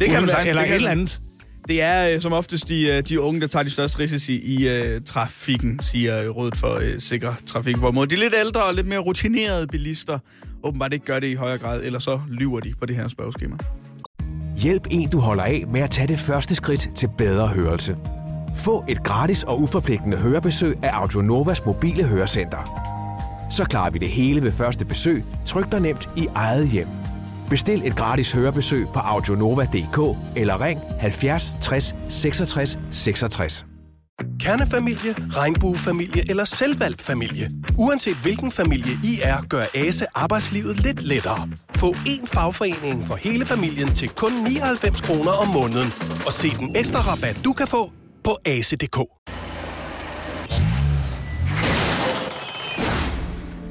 [0.01, 0.49] Det kan man sagtens.
[0.49, 1.21] Eller det et eller andet.
[1.69, 4.69] Det er øh, som oftest de, øh, de unge, der tager de største risici i
[4.69, 7.77] øh, trafikken, siger øh, Rådet for øh, Sikker Trafik.
[7.77, 10.19] Hvorimod de lidt ældre og lidt mere rutinerede bilister
[10.63, 13.57] åbenbart ikke gør det i højere grad, eller så lyver de på det her spørgeskema.
[14.57, 17.97] Hjælp en, du holder af med at tage det første skridt til bedre hørelse.
[18.57, 22.93] Få et gratis og uforpligtende hørebesøg af Audionovas mobile hørecenter.
[23.51, 26.89] Så klarer vi det hele ved første besøg, tryk dig nemt i eget hjem.
[27.51, 33.67] Bestil et gratis hørebesøg på audionova.dk eller ring 70 60 66 66.
[34.41, 37.51] Kernefamilie, regnbuefamilie eller selvvalgt familie.
[37.79, 41.49] Uanset hvilken familie I er, gør ASE arbejdslivet lidt lettere.
[41.77, 45.93] Få én fagforening for hele familien til kun 99 kroner om måneden.
[46.27, 47.91] Og se den ekstra rabat, du kan få
[48.27, 48.97] på ase.dk.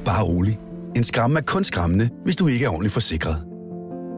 [0.06, 0.60] Bare rolig.
[0.96, 3.44] En skræmme er kun skræmmende, hvis du ikke er ordentligt forsikret.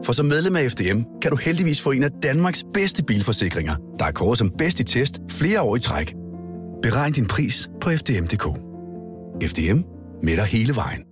[0.04, 4.04] For som medlem af FDM kan du heldigvis få en af Danmarks bedste bilforsikringer, der
[4.04, 6.14] er kåret som bedst i test flere år i træk.
[6.82, 8.46] Beregn din pris på FDM.dk.
[9.50, 9.80] FDM
[10.22, 11.07] med dig hele vejen.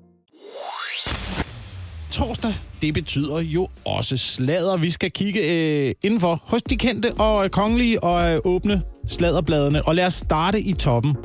[2.17, 4.77] Torsdag, det betyder jo også slader.
[4.77, 9.89] Vi skal kigge øh, indenfor hos de kendte og øh, kongelige og øh, åbne sladerbladene.
[9.89, 11.17] Og lad os starte i toppen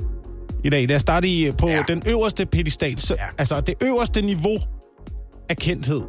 [0.63, 0.87] i dag.
[0.87, 1.83] Lad os starte i, på Ja.
[1.87, 2.99] den øverste pedestal.
[2.99, 3.25] Så, ja.
[3.37, 4.57] Altså det øverste niveau
[5.49, 6.01] af kendthed.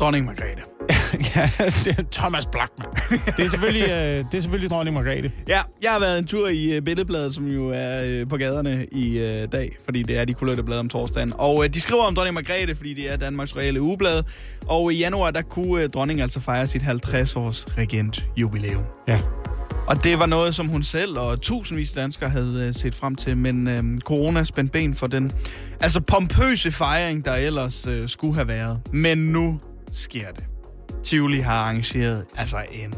[0.00, 0.62] Dronning Margrethe.
[1.36, 1.50] ja,
[1.84, 2.88] det er Thomas Blackman.
[3.36, 5.32] Det er selvfølgelig, øh, det er selvfølgelig dronning Margrethe.
[5.48, 8.86] Ja, jeg har været en tur i øh, Billedbladet, som jo er øh, på gaderne
[8.92, 11.32] i øh, dag, fordi det er de kulørte blade om torsdagen.
[11.38, 14.22] Og øh, de skriver om dronning Margrethe, fordi det er Danmarks reelle ugeblad.
[14.66, 18.82] Og i januar, der kunne øh, dronningen altså fejre sit 50-års regentjubilæum.
[19.08, 19.20] Ja.
[19.86, 23.14] Og det var noget, som hun selv og tusindvis af danskere havde øh, set frem
[23.14, 25.32] til, men øh, corona spændte ben for den
[25.80, 28.80] altså pompøse fejring, der ellers øh, skulle have været.
[28.92, 29.60] Men nu
[29.92, 30.57] sker det.
[31.08, 32.94] Tivoli har arrangeret altså en,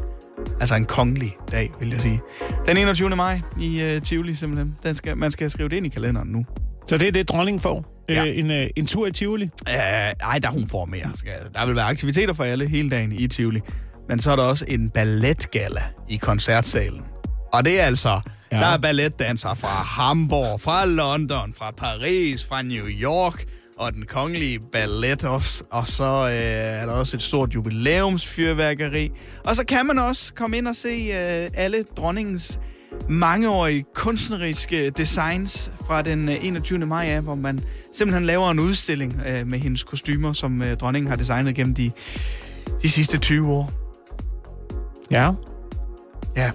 [0.59, 2.21] altså en kongelig dag, vil jeg sige.
[2.65, 3.09] Den 21.
[3.09, 4.77] maj i øh, Tivoli simpelthen.
[4.83, 6.45] Den skal, man skal skrive det ind i kalenderen nu.
[6.87, 8.05] Så det er det, dronningen får.
[8.09, 8.25] Ja.
[8.25, 9.43] Øh, en, øh, en tur i Tivoli.
[9.69, 11.11] Øh, ej, der hun får mere.
[11.15, 13.61] Skal, der vil være aktiviteter for alle hele dagen i Tivoli.
[14.09, 17.03] Men så er der også en balletgala i koncertsalen.
[17.53, 18.21] Og det er altså.
[18.51, 18.57] Ja.
[18.57, 23.45] der er balletdansere fra Hamburg, fra London, fra Paris, fra New York
[23.81, 25.63] og den kongelige ballet også.
[25.71, 29.11] Og så øh, er der også et stort jubilæumsfyrværkeri.
[29.45, 32.59] Og så kan man også komme ind og se øh, alle dronningens
[33.09, 36.79] mangeårige kunstneriske designs fra den øh, 21.
[36.79, 37.59] maj af, hvor man
[37.95, 41.91] simpelthen laver en udstilling øh, med hendes kostymer, som øh, dronningen har designet gennem de,
[42.83, 43.71] de sidste 20 år.
[45.11, 45.31] Ja.
[46.35, 46.51] Ja,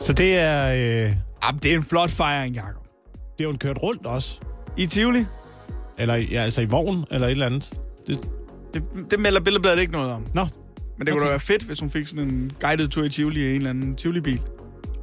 [0.00, 0.66] Så det er...
[1.06, 1.12] Øh,
[1.44, 2.82] Jamen, det er en flot fejring, Jacob.
[3.12, 4.40] det er jo en kørt rundt også.
[4.76, 5.26] I Tivoli,
[5.98, 7.70] Eller ja, altså i vogn, eller et eller andet.
[8.06, 8.18] Det,
[8.74, 10.26] det, det melder Billedbladet ikke noget om.
[10.34, 10.46] Nå.
[10.98, 13.40] Men det kunne da være fedt, hvis hun fik sådan en guided tur i Tivoli
[13.40, 14.40] i en eller anden Tivoli-bil.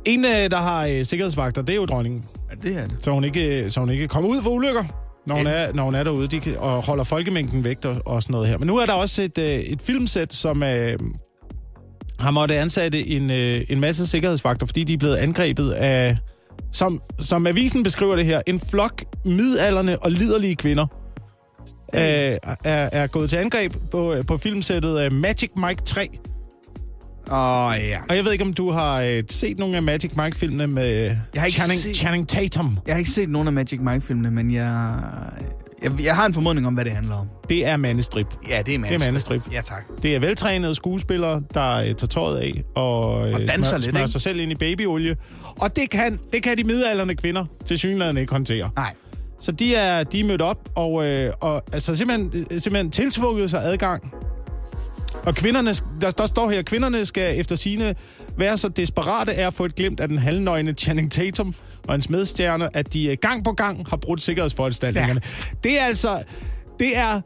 [0.05, 2.25] En, øh, der har øh, sikkerhedsvagter, det er jo dronningen.
[2.49, 2.95] Ja, det er det.
[3.03, 4.83] Så hun ikke, så hun ikke kommer ud for ulykker,
[5.27, 8.23] når hun er, når hun er derude de kan, og holder folkemængden væk og, og
[8.23, 8.57] sådan noget her.
[8.57, 10.99] Men nu er der også et, øh, et filmsæt, som, øh,
[12.19, 16.17] har måttet ansætte en, øh, en masse sikkerhedsvagter, fordi de er blevet angrebet af,
[16.73, 20.85] som, som avisen beskriver det her, en flok midalderne og liderlige kvinder
[21.95, 22.37] øh, er,
[22.91, 26.09] er gået til angreb på, på filmsættet øh, Magic Mike 3.
[27.31, 27.97] Åh, oh, ja.
[28.09, 30.85] Og jeg ved ikke, om du har øh, set nogle af Magic Mike-filmene med
[31.33, 32.77] Jeg har ikke Channing, set- Channing Tatum.
[32.87, 34.99] Jeg har ikke set nogen af Magic Mike-filmene, men jeg,
[35.83, 37.27] jeg, jeg har en formodning om, hvad det handler om.
[37.49, 38.27] Det er mandestrip.
[38.49, 39.41] Ja, det er Det er mandestrip.
[39.51, 39.83] Ja, tak.
[40.03, 43.89] Det er veltrænede skuespillere, der øh, tager tøjet af og, øh, Og danser smør, lidt,
[43.89, 44.11] smører ikke?
[44.11, 45.17] sig selv ind i babyolie.
[45.59, 48.69] Og det kan, det kan de midalderne kvinder til synligheden ikke håndtere.
[48.75, 48.93] Nej.
[49.41, 53.49] Så de er, de er mødt op og, øh, og altså simpelthen, øh, simpelthen tiltvunget
[53.49, 54.13] sig adgang.
[55.25, 57.95] Og kvinderne, der, der står her, kvinderne skal efter sine
[58.37, 61.53] være så desperate af at få et glimt af den halvnøgne Channing Tatum
[61.87, 65.21] og hans medstjerne, at de øh, gang på gang har brudt sikkerhedsforanstaltningerne.
[65.23, 65.55] Ja.
[65.63, 66.23] Det er altså,
[66.79, 67.21] det er,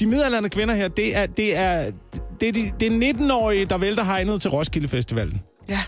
[0.00, 1.90] de midaldrende kvinder her, det er, det er,
[2.40, 5.42] det er, de, det er 19-årige, der vælter hegnet til Roskilde Festivalen.
[5.68, 5.80] Ja,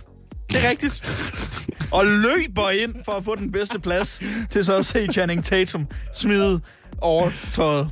[0.51, 1.03] det er rigtigt.
[1.97, 5.87] og løber ind for at få den bedste plads til så at se Channing Tatum
[6.15, 6.61] smide
[7.01, 7.91] overtøjet.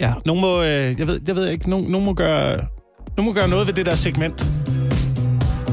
[0.00, 2.64] Ja, nogen må, øh, jeg ved, jeg ved ikke, nogen, nogen må gøre,
[3.16, 4.46] nogen må gøre noget ved det der segment.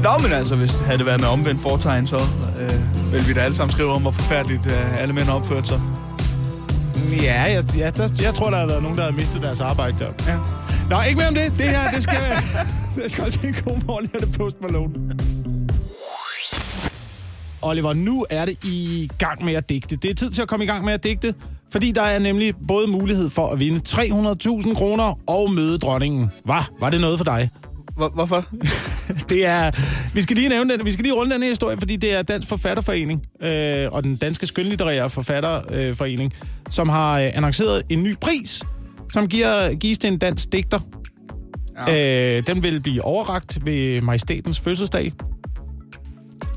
[0.02, 2.20] Nå, men altså, hvis havde det været med omvendt foretegn, så
[2.64, 5.68] øh, vil vi da alle sammen skrive om, hvor forfærdeligt øh, alle mænd har opført
[5.68, 5.80] sig.
[7.22, 9.98] Ja, jeg, ja der, jeg tror, der har været nogen, der har mistet deres arbejde
[9.98, 10.12] der.
[10.28, 10.38] Ja.
[10.90, 11.52] Nå, ikke mere om det.
[11.58, 12.16] Det her, det skal,
[13.02, 14.94] det skal også blive en god morgen her, det Post Malone.
[17.62, 19.96] Oliver, nu er det i gang med at digte.
[19.96, 21.34] Det er tid til at komme i gang med at digte,
[21.72, 26.30] fordi der er nemlig både mulighed for at vinde 300.000 kroner og møde dronningen.
[26.44, 26.62] Hvad?
[26.80, 27.50] Var det noget for dig?
[27.96, 28.44] Hvor, hvorfor?
[29.28, 29.70] Det er,
[30.14, 32.22] vi skal lige nævne den, vi skal lige runde den her historie, fordi det er
[32.22, 36.32] Dansk Forfatterforening øh, og den danske skønlitterære forfatterforening,
[36.70, 38.62] som har øh, annonceret en ny pris,
[39.12, 40.80] som giver, gives til en dansk digter.
[41.88, 42.36] Ja.
[42.38, 45.12] Øh, den vil blive overragt ved majestætens fødselsdag.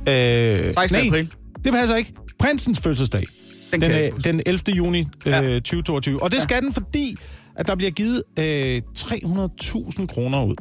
[0.08, 0.74] Øh, 16.
[0.92, 1.32] nej, april.
[1.66, 2.14] det passer ikke.
[2.40, 3.24] Prinsens fødselsdag.
[3.72, 4.76] Den Den, øh, den 11.
[4.76, 5.42] juni øh, Ja.
[5.42, 6.24] 2022.
[6.24, 7.16] Og det skal den, fordi
[7.56, 10.56] at der bliver givet øh, 300.000 kroner ud.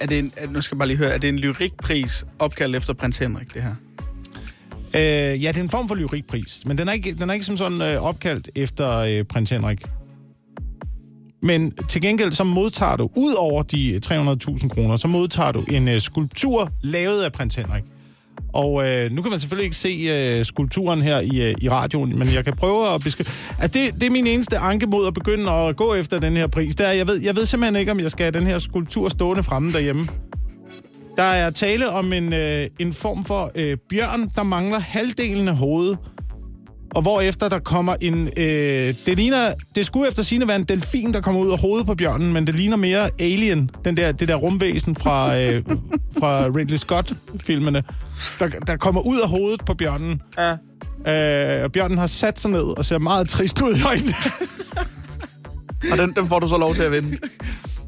[0.00, 2.92] Er det en, nu skal jeg bare lige høre, er det en lyrikpris opkaldt efter
[2.92, 3.74] prins Henrik, det her?
[4.94, 7.46] Øh, ja, det er en form for lyrikpris, men den er ikke, den er ikke
[7.46, 9.82] som sådan øh, opkaldt efter øh, prins Henrik.
[11.42, 15.64] Men til gengæld, så modtager du, ud over de øh, 300.000 kroner, så modtager du
[15.70, 17.84] en øh, skulptur lavet af prins Henrik.
[18.52, 22.18] Og øh, nu kan man selvfølgelig ikke se øh, skulpturen her i, øh, i radioen,
[22.18, 23.26] men jeg kan prøve at beskrive...
[23.60, 26.46] Altså, det, det er min eneste anke mod at begynde at gå efter den her
[26.46, 26.76] pris.
[26.76, 29.08] Det er, jeg, ved, jeg ved simpelthen ikke, om jeg skal have den her skulptur
[29.08, 30.08] stående fremme derhjemme.
[31.16, 35.56] Der er tale om en, øh, en form for øh, bjørn, der mangler halvdelen af
[35.56, 35.98] hovedet.
[36.94, 38.30] Og hvorefter der kommer en...
[38.36, 39.52] Øh, det ligner...
[39.74, 42.46] Det skulle efter sine være en delfin, der kommer ud af hovedet på bjørnen, men
[42.46, 45.62] det ligner mere Alien, den der, det der rumvæsen fra, øh,
[46.18, 47.82] fra Ridley Scott-filmene,
[48.38, 50.22] der, der kommer ud af hovedet på bjørnen.
[50.38, 50.56] Ja.
[51.06, 54.14] Øh, og bjørnen har sat sig ned og ser meget trist ud i øjnene.
[55.92, 57.18] Og den, den får du så lov til at vinde.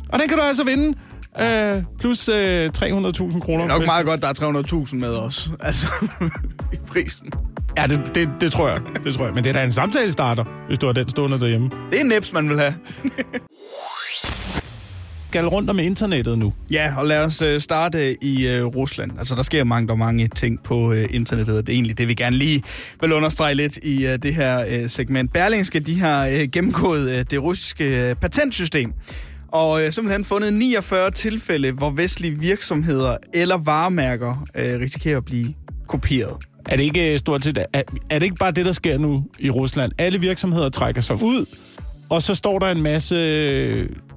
[0.09, 0.99] og den kan du altså vinde.
[1.41, 3.65] Øh, plus øh, 300.000 kroner.
[3.65, 5.51] Det er nok meget godt, der er 300.000 med os.
[5.61, 5.87] Altså,
[6.73, 7.33] i prisen.
[7.77, 8.81] Ja, det, det, det tror jeg.
[9.05, 9.35] Det tror jeg.
[9.35, 11.71] Men det er da en samtale starter, hvis du har den stående derhjemme.
[11.91, 12.75] Det er en nips, man vil have.
[15.29, 16.53] Skal rundt om internettet nu.
[16.71, 19.19] Ja, og lad os øh, starte i øh, Rusland.
[19.19, 22.09] Altså, der sker mange, der mange ting på øh, internettet, og det er egentlig det,
[22.09, 22.63] vi gerne lige
[23.01, 25.33] vil understrege lidt i øh, det her øh, segment.
[25.33, 28.93] Berlingske, de har øh, gennemgået øh, det russiske øh, patentsystem,
[29.49, 35.55] og øh, simpelthen fundet 49 tilfælde, hvor vestlige virksomheder eller varemærker øh, risikerer at blive
[35.89, 36.37] kopieret.
[36.69, 37.59] Er det ikke øh, stort set...
[37.73, 39.93] Er, er det ikke bare det, der sker nu i Rusland?
[39.99, 41.47] Alle virksomheder trækker sig ud,
[42.11, 43.17] og så står der en masse...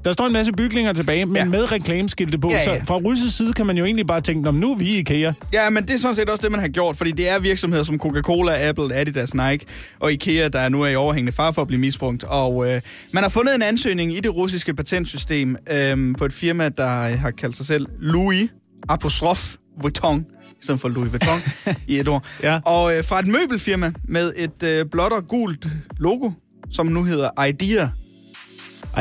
[0.06, 1.46] Der står en masse bygninger tilbage, men Ja.
[1.46, 2.50] med reklameskilte på.
[2.52, 2.64] Ja, Ja.
[2.80, 4.98] Så fra russisk side kan man jo egentlig bare tænke, om nu er vi i
[5.00, 5.34] IKEA.
[5.54, 7.84] Ja, men det er sådan set også det, man har gjort, fordi det er virksomheder
[7.84, 9.66] som Coca-Cola, Apple, Adidas, Nike
[10.00, 12.24] og IKEA, der nu er i overhængende far for at blive misbrugt.
[12.24, 12.82] Og øh,
[13.12, 16.88] man har fundet en ansøgning i det russiske patentsystem øh, på et firma, der
[17.18, 18.50] har kaldt sig selv Louis
[18.90, 20.26] Apostrof Vuitton,
[20.62, 21.40] stedet for Louis Vuitton
[21.88, 22.26] i et ord.
[22.44, 22.60] Ja.
[22.66, 26.32] Og øh, fra et møbelfirma med et øh, blåt og gult logo,
[26.72, 27.88] som nu hedder Idea.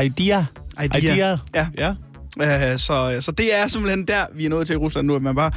[0.03, 0.43] Idea.
[0.83, 1.37] Idea.
[1.55, 1.67] Ja.
[1.77, 1.93] ja.
[2.41, 5.21] Øh, så, så det er simpelthen der, vi er nået til i Rusland nu, at
[5.21, 5.51] man bare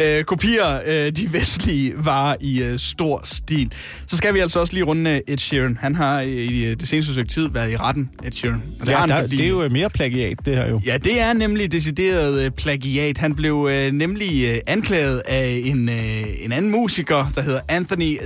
[0.00, 3.72] øh, kopierer øh, de vestlige varer i øh, stor stil.
[4.06, 5.78] Så skal vi altså også lige runde øh, Ed Sheeran.
[5.80, 8.62] Han har øh, i øh, det seneste stykke tid været i retten, Ed Sheeran.
[8.80, 10.80] Og ja har han, der, det er jo øh, mere plagiat, det her jo.
[10.86, 13.18] Ja, det er nemlig decideret øh, plagiat.
[13.18, 18.16] Han blev øh, nemlig øh, anklaget af en, øh, en anden musiker, der hedder Anthony,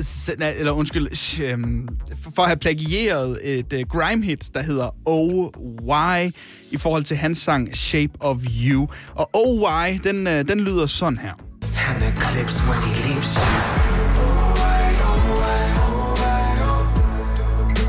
[0.59, 1.07] eller undskyld,
[1.45, 1.59] øh,
[2.35, 5.47] for- at have plagieret et øh, grime-hit, der hedder Oh
[5.89, 6.31] Why,
[6.71, 8.36] i forhold til hans sang Shape of
[8.66, 8.88] You.
[9.14, 11.32] Og Oh Why, den, øh, den lyder sådan her.
[11.32, 13.42] An eclipse clips when he leaves you.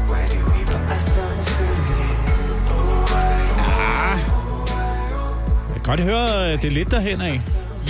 [0.10, 0.62] Where do we
[0.94, 1.50] ourselves
[5.68, 7.40] Jeg kan godt høre, det er lidt derhen af.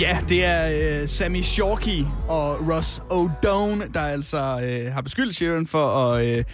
[0.00, 5.66] Ja, det er øh, Sammy Shorky og Ross O'Done, der altså øh, har beskyldt Sheeran
[5.66, 6.26] for at...
[6.26, 6.44] Øh,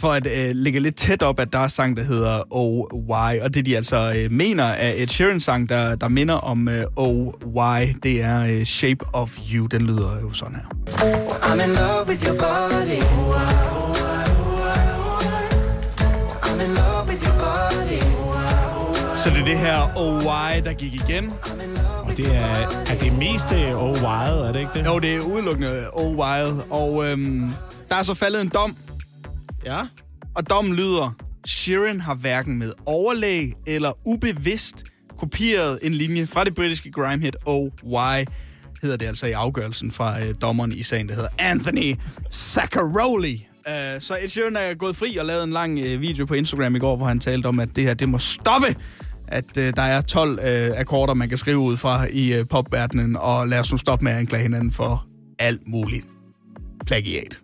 [0.00, 3.40] for at øh, ligge lidt tæt op, at der er sang, der hedder Oh Why.
[3.40, 7.26] Og det, de altså øh, mener er et Sheeran-sang, der, der minder om øh, Oh
[7.56, 9.66] Why, det er øh, Shape of You.
[9.66, 10.62] Den lyder jo sådan her.
[11.42, 13.00] I'm in love with your body.
[16.42, 18.02] I'm in love with your body.
[19.24, 21.32] Så det er det her Oh Why, der gik igen.
[22.02, 24.86] Og det er, er det mest øh, oh wild, er det ikke det?
[24.86, 26.60] Jo, det er udelukkende Oh Wild.
[26.70, 27.50] Og øhm,
[27.88, 28.76] der er så faldet en dom,
[29.64, 29.86] Ja.
[30.36, 34.84] og dommen lyder, Sheeran har hverken med overlæg eller ubevidst
[35.18, 38.24] kopieret en linje fra det britiske grime-hit Oh Why,
[38.82, 41.94] hedder det altså i afgørelsen fra øh, dommeren i sagen, der hedder Anthony
[42.32, 43.46] Zaccaroli.
[43.66, 46.76] Uh, så Ed Sheeran er gået fri og lavet en lang øh, video på Instagram
[46.76, 48.76] i går, hvor han talte om, at det her, det må stoppe.
[49.28, 53.16] At øh, der er 12 øh, akkorder, man kan skrive ud fra i øh, popverdenen,
[53.16, 55.06] og lad os nu stoppe med at anklage hinanden for
[55.38, 56.06] alt muligt
[56.86, 57.40] plagiat.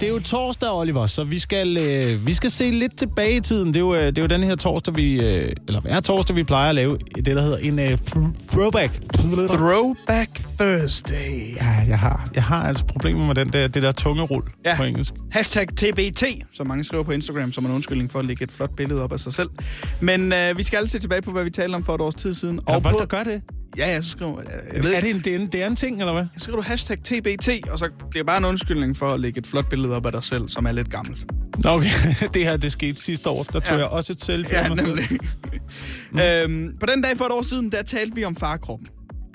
[0.00, 3.40] Det er jo torsdag, Oliver, så vi skal, øh, vi skal se lidt tilbage i
[3.40, 3.66] tiden.
[3.68, 6.36] Det er jo, øh, det er jo den her torsdag, vi, øh, eller hver torsdag,
[6.36, 7.98] vi plejer at lave det, der hedder en øh,
[8.50, 8.92] throwback.
[9.48, 11.54] Throwback Thursday.
[11.56, 14.76] Ja, jeg har, jeg har altså problemer med den der, det der tungerul Ja.
[14.76, 15.12] på engelsk.
[15.32, 18.76] Hashtag TBT, som mange skriver på Instagram, som en undskyldning for at lægge et flot
[18.76, 19.48] billede op af sig selv.
[20.00, 22.14] Men øh, vi skal alle se tilbage på, hvad vi talte om for et års
[22.14, 22.58] tid siden.
[22.68, 23.42] Er der folk, på, der gør det?
[23.76, 25.66] Ja, ja, så skriver jeg, jeg ved, Er det en, det, er en, det er
[25.66, 26.24] en ting, eller hvad?
[26.36, 29.38] så skriver du hashtag TBT, og så det er bare en undskyldning for at lægge
[29.38, 31.24] et flot billede op af dig selv, som er lidt gammelt.
[31.64, 31.88] Okay.
[32.34, 33.42] det her, det skete sidste år.
[33.42, 33.82] Der tog Ja.
[33.82, 34.98] jeg også et selfie Ja, af mig selv.
[36.12, 36.18] mm.
[36.18, 38.88] øhm, på den dag for et år siden, der talte vi om farkroppen.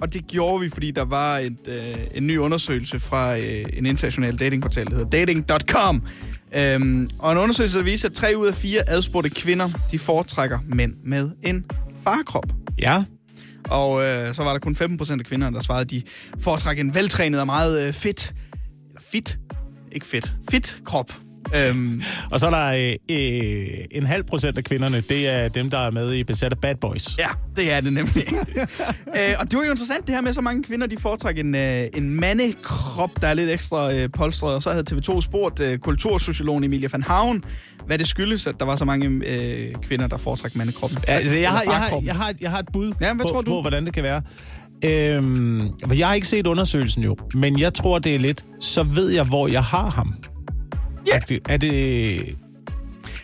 [0.03, 3.85] Og det gjorde vi, fordi der var et, øh, en ny undersøgelse fra øh, en
[3.85, 6.03] international datingportal, der hedder dating.com.
[6.55, 10.59] Øhm, og en undersøgelse, der viser, at tre ud af fire adspurgte kvinder, de foretrækker
[10.67, 11.65] mænd med en
[12.03, 12.53] farkrop.
[12.79, 13.03] Ja.
[13.63, 16.01] Og øh, så var der kun 15% af kvinderne, der svarede, at de
[16.39, 18.33] foretrækker en veltrænet og meget øh, fedt,
[18.89, 19.37] eller fit,
[19.91, 21.13] ikke fedt, fit krop.
[21.55, 22.01] Øhm,
[22.31, 25.77] Og så er der øh, øh, en halv procent af kvinderne, det er dem, der
[25.77, 27.17] er med i besat af Bad Boys.
[27.17, 28.23] Ja, det er det nemlig.
[29.17, 31.55] øh, og det var jo interessant det her med, så mange kvinder de foretrækker en,
[31.55, 34.55] øh, en mandekrop, der er lidt ekstra øh, polstret.
[34.55, 37.43] Og så havde TV2 spurgt øh, kultursociologen Emilia van Havn,
[37.85, 40.99] hvad det skyldes, at der var så mange øh, kvinder, der foretrækker mandekroppen.
[41.07, 43.29] Ja, altså, jeg, har, jeg, har, jeg, har, jeg har et bud Ja, hvad på,
[43.31, 43.51] tror du?
[43.51, 44.21] på, hvordan det kan være.
[44.85, 49.09] Øhm, jeg har ikke set undersøgelsen jo, men jeg tror, det er lidt, så ved
[49.09, 50.13] jeg, hvor jeg har ham.
[51.07, 51.15] Ja.
[51.15, 51.39] Er det...
[51.49, 52.23] Er det, er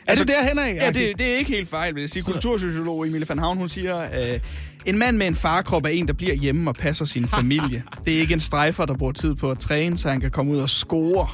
[0.08, 0.76] Altså, det derhen af?
[0.82, 2.24] Ja, det, det er ikke helt fejl, vil jeg sige.
[2.24, 4.40] Kultursociolog Emilie van Havn, hun siger, øh,
[4.86, 7.84] en mand med en farkrop er en, der bliver hjemme og passer sin familie.
[8.06, 10.52] det er ikke en strejfer, der bruger tid på at træne, så han kan komme
[10.52, 11.28] ud og score.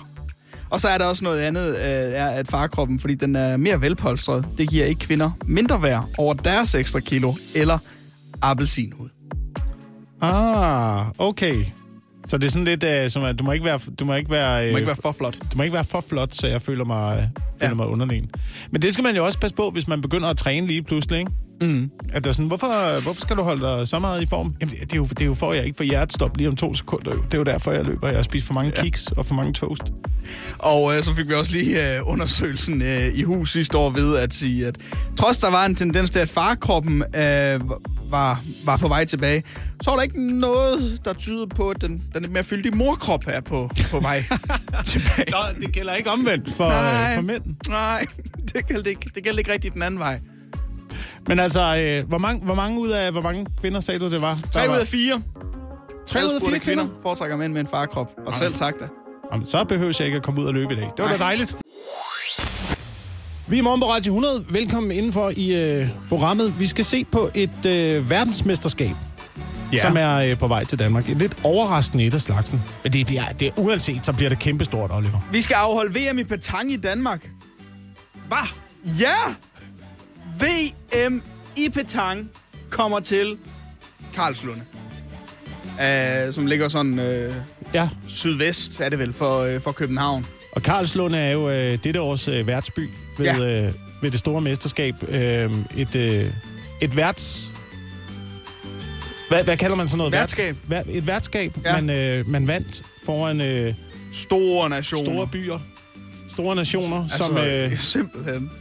[0.70, 3.82] Og så er der også noget andet, øh, er, at farkroppen, fordi den er mere
[3.82, 7.78] velpolstret, det giver ikke kvinder mindre værd over deres ekstra kilo eller
[8.42, 9.10] appelsinhud.
[10.22, 11.64] Ah, okay.
[12.28, 14.32] Så det er sådan lidt, uh, som at du må ikke være, du må ikke
[14.32, 15.34] være, Det uh, må ikke være for flot.
[15.34, 17.24] du må ikke være for flot, så jeg føler mig, uh,
[17.60, 17.74] føler ja.
[17.74, 18.30] mig underlegen.
[18.72, 21.20] Men det skal man jo også passe på, hvis man begynder at træne lige pludselig,
[21.20, 21.32] ikke?
[21.62, 21.92] Mm.
[22.14, 24.56] At der er sådan, hvorfor, hvorfor skal du holde dig så meget i form?
[24.62, 26.56] Jamen, det er jo, det er jo for, at jeg ikke får hjertestop lige om
[26.56, 27.12] to sekunder.
[27.12, 28.08] Det er jo derfor, jeg løber.
[28.08, 28.82] Jeg har spist for mange Ja.
[28.84, 29.84] kiks og for mange toast.
[30.60, 34.18] Og øh, så fik vi også lige øh, undersøgelsen øh, i hus sidste år ved
[34.18, 34.78] at sige, at
[35.18, 37.62] trods der var en tendens til, at farkroppen øh,
[38.12, 39.44] var, var på vej tilbage,
[39.82, 43.24] så var der ikke noget, der tyder på, at den, den lidt mere fyldige morkrop
[43.28, 44.24] er på, på vej
[44.86, 45.32] tilbage.
[45.32, 47.10] Nå, det gælder ikke omvendt for, Nej.
[47.10, 47.44] øh, for mænd.
[47.70, 48.06] Nej,
[48.54, 50.20] det gælder ikke, det gælder ikke rigtigt den anden vej.
[51.28, 54.22] Men altså, øh, hvor, mange, hvor mange ud af, hvor mange kvinder sagde du, det
[54.22, 54.40] var?
[54.54, 55.22] Tre ud af fire.
[56.06, 56.84] tre ud af fire kvinder?
[56.84, 58.12] kvinder foretrækker mænd med en farkrop.
[58.28, 58.88] Og selv tak da.
[59.34, 60.92] Jamen, så behøver jeg ikke at komme ud og løbe i dag.
[60.98, 61.28] Det var da Nej.
[61.28, 61.56] dejligt.
[63.48, 64.46] Vi er morgen på Radio 100.
[64.50, 66.60] Velkommen indenfor i øh, programmet.
[66.60, 68.96] Vi skal se på et øh, verdensmesterskab,
[69.74, 69.82] ja.
[69.82, 71.10] som er øh, på vej til Danmark.
[71.10, 72.62] Et lidt overraskende et af slagsen.
[72.84, 75.28] Men det bliver, det, uanset, så bliver det kæmpestort, Oliver.
[75.32, 77.30] Vi skal afholde VM i petang i Danmark.
[78.28, 78.48] Hvad?
[79.00, 79.34] Ja!
[80.40, 81.22] VM
[81.58, 82.30] i petang
[82.70, 83.38] kommer til
[84.16, 84.62] Karlslunde.
[86.28, 87.36] Uh, som ligger sådan uh,
[87.74, 90.26] Ja, sydvest, er det vel, for, uh, for København.
[90.52, 93.66] og Karlslunde er jo øh, dette års øh, værtsby ved, Ja.
[93.68, 94.96] øh, ved det store mesterskab.
[95.10, 96.30] Øh, et, øh,
[96.82, 97.52] et værts...
[99.30, 100.14] Hvad, hvad kalder man sådan noget?
[100.14, 100.56] Værtskab.
[100.68, 101.82] Værts, vær, et værtskab, ja.
[101.82, 103.74] man, øh, man vandt foran øh,
[104.14, 105.06] Store nationer.
[105.06, 105.60] store byer,
[106.34, 108.52] store nationer, altså, som, øh, Simpelthen.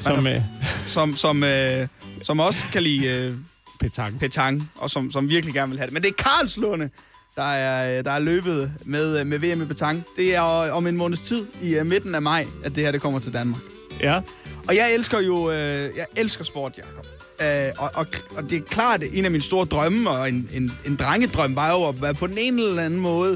[0.00, 0.40] Som, øh,
[0.86, 1.86] Som, som uh,
[2.22, 3.34] som også kan lide øh,
[3.80, 4.18] Petang.
[4.20, 5.92] petang, og som, som virkelig gerne vil have det.
[5.92, 6.90] Men det er Karlslunde,
[7.36, 10.04] der er, øh, der er løbet med, øh, med VM i petang.
[10.16, 12.92] Det er øh, om en måneds tid, i øh, midten af maj, at det her
[12.92, 13.60] det kommer til Danmark.
[14.00, 14.20] Ja.
[14.68, 17.06] Og jeg elsker jo, øh, jeg elsker sport, Jacob.
[17.42, 20.72] Øh, og, og, og det er klart, en af mine store drømme, og en, en,
[20.86, 23.32] en drengedrøm, var jo at være på den ene eller anden måde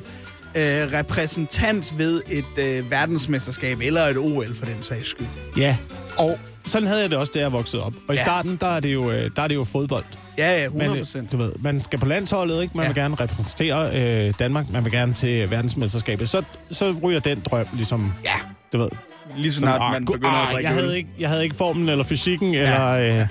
[0.56, 0.62] øh,
[0.98, 5.26] repræsentant ved et øh, verdensmesterskab, eller et OL for den sags skyld.
[5.56, 5.76] Ja,
[6.18, 7.92] og sådan havde jeg det også, da jeg voksede op.
[8.08, 8.24] Og i Ja.
[8.24, 10.04] starten, der er det jo, øh, der er det jo fodbold.
[10.38, 11.32] Ja, ja, 100 Man, procent.
[11.32, 12.76] du ved, man skal på landsholdet, ikke?
[12.76, 12.88] Man Ja.
[12.92, 13.96] vil gerne repræsentere
[14.28, 16.28] øh, Danmark, man vil gerne til verdensmesterskabet.
[16.28, 18.30] Så, så ryger den drøm ligesom, Ja,
[18.72, 18.88] du ved.
[19.36, 21.42] lige så snart man ah, gu- begynder at ah, drikke jeg havde, ikke, jeg havde
[21.44, 23.26] ikke formen eller fysikken, eller, øh,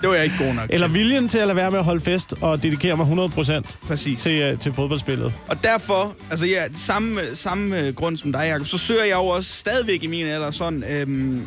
[0.00, 2.00] Det var jeg ikke god nok eller viljen til at lade være med at holde
[2.00, 4.20] fest og dedikere mig 100% Præcis.
[4.20, 5.32] til, øh, til fodboldspillet.
[5.48, 9.26] Og derfor, altså ja, samme, samme øh, grund som dig, Jacob, så søger jeg jo
[9.26, 11.42] også stadigvæk i min alder sådan, øhm,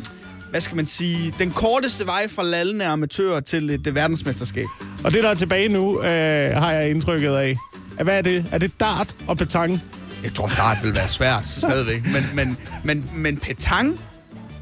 [0.52, 4.66] hvad skal man sige, den korteste vej fra lallende amatører til et øh, verdensmesterskab.
[5.04, 7.56] Og det, der er tilbage nu, øh, har jeg indtrykket af.
[8.02, 8.46] Hvad er det?
[8.52, 9.82] Er det dart og petang?
[10.22, 12.02] Jeg tror, dart vil være svært stadigvæk.
[12.12, 14.00] Men, men, men, men petang,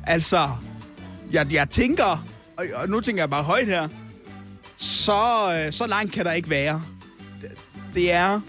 [0.07, 0.49] altså,
[1.33, 2.25] jeg, jeg tænker,
[2.57, 3.89] og, og nu tænker jeg bare højt her,
[4.77, 6.83] så, øh, så langt kan der ikke være.
[7.43, 7.51] Det,
[7.95, 8.41] det er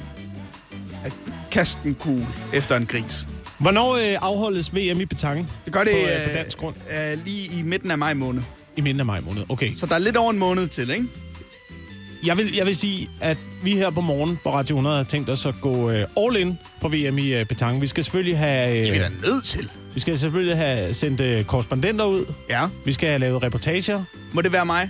[1.05, 1.13] at
[1.51, 3.27] kaste en kugle efter en gris.
[3.61, 5.49] Hvornår øh, afholdes VM i petang?
[5.65, 6.75] Det gør det På, øh, på øh, dansk grund?
[6.91, 8.41] øh, lige i midten af maj måned.
[8.77, 9.43] I midten af maj måned.
[9.49, 9.75] Okay.
[9.77, 11.05] Så der er lidt over en måned til, ikke?
[12.25, 15.29] Jeg vil, jeg vil sige, at vi her på morgen på Radio 100 har tænkt
[15.29, 17.81] os at gå øh, all in på VM i øh, petang.
[17.81, 18.79] Vi skal selvfølgelig have...
[18.83, 19.69] Det er vi Øh, da nødt til.
[19.93, 22.25] vi skal selvfølgelig have sendt øh, korrespondenter ud.
[22.49, 22.67] Ja.
[22.85, 24.03] Vi skal have lavet reportager.
[24.33, 24.89] Må det være mig?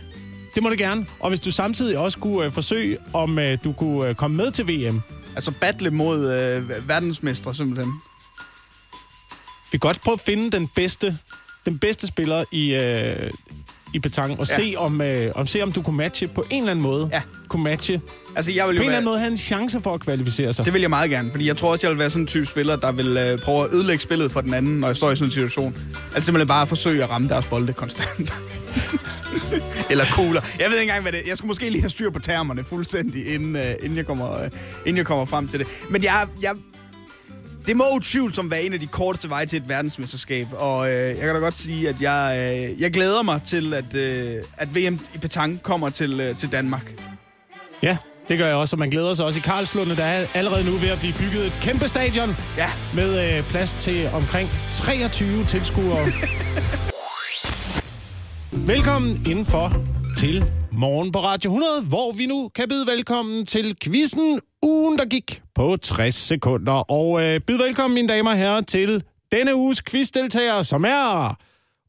[0.56, 1.06] Det må det gerne.
[1.20, 4.52] Og hvis du samtidig også kunne øh, forsøge, om øh, du kunne øh, komme med
[4.52, 5.02] til VM.
[5.36, 7.94] Altså battle mod øh, verdensmestre, simpelthen.
[9.72, 11.18] Vi kan godt prøve at finde den bedste,
[11.66, 13.32] den bedste spiller i, øh,
[13.94, 14.56] i petang, og Ja.
[14.56, 17.10] se, om, øh, om, se om du kunne matche på en eller anden måde.
[17.14, 17.22] Ja.
[17.48, 18.02] Kunne matche.
[18.36, 20.66] Altså, jeg vil På en eller anden måde have en chance for at kvalificere sig.
[20.66, 22.46] Det vil jeg meget gerne, fordi jeg tror også, jeg vil være sådan en type
[22.46, 25.16] spiller, der vil øh, prøve at ødelægge spillet for den anden, når jeg står i
[25.16, 25.76] sådan en situation.
[26.16, 28.34] Altså simpelthen bare forsøge at ramme deres bolde konstant.
[29.90, 30.42] Eller kugler.
[30.60, 31.24] Jeg ved ikke engang, hvad det er.
[31.28, 34.50] Jeg skulle måske lige have styr på termerne fuldstændig, inden, øh, inden, jeg, kommer, øh,
[34.86, 35.68] inden jeg kommer frem til det.
[35.90, 36.52] Men jeg, jeg,
[37.68, 40.48] det må utvivlsomt være en af de korteste veje til et verdensmesterskab.
[40.52, 43.96] Og øh, jeg kan da godt sige, at jeg, øh, jeg glæder mig til, at,
[43.96, 46.94] øh, at VM i petang kommer til, øh, til Danmark.
[47.84, 47.98] Ja,
[48.28, 49.96] det gør jeg også, og man glæder sig også i Karlslunde.
[49.96, 53.74] Der er allerede nu ved at blive bygget et kæmpe stadion Ja, med øh, plads
[53.74, 56.06] til omkring 23 tilskuere.
[58.74, 59.74] Velkommen indenfor
[60.18, 65.06] til Morgen på Radio 100, hvor vi nu kan byde velkommen til quizzen ugen, der
[65.06, 66.92] gik på 60 sekunder.
[66.92, 71.36] Og øh, byde velkommen, mine damer og herrer, til denne uges quizdeltager, som er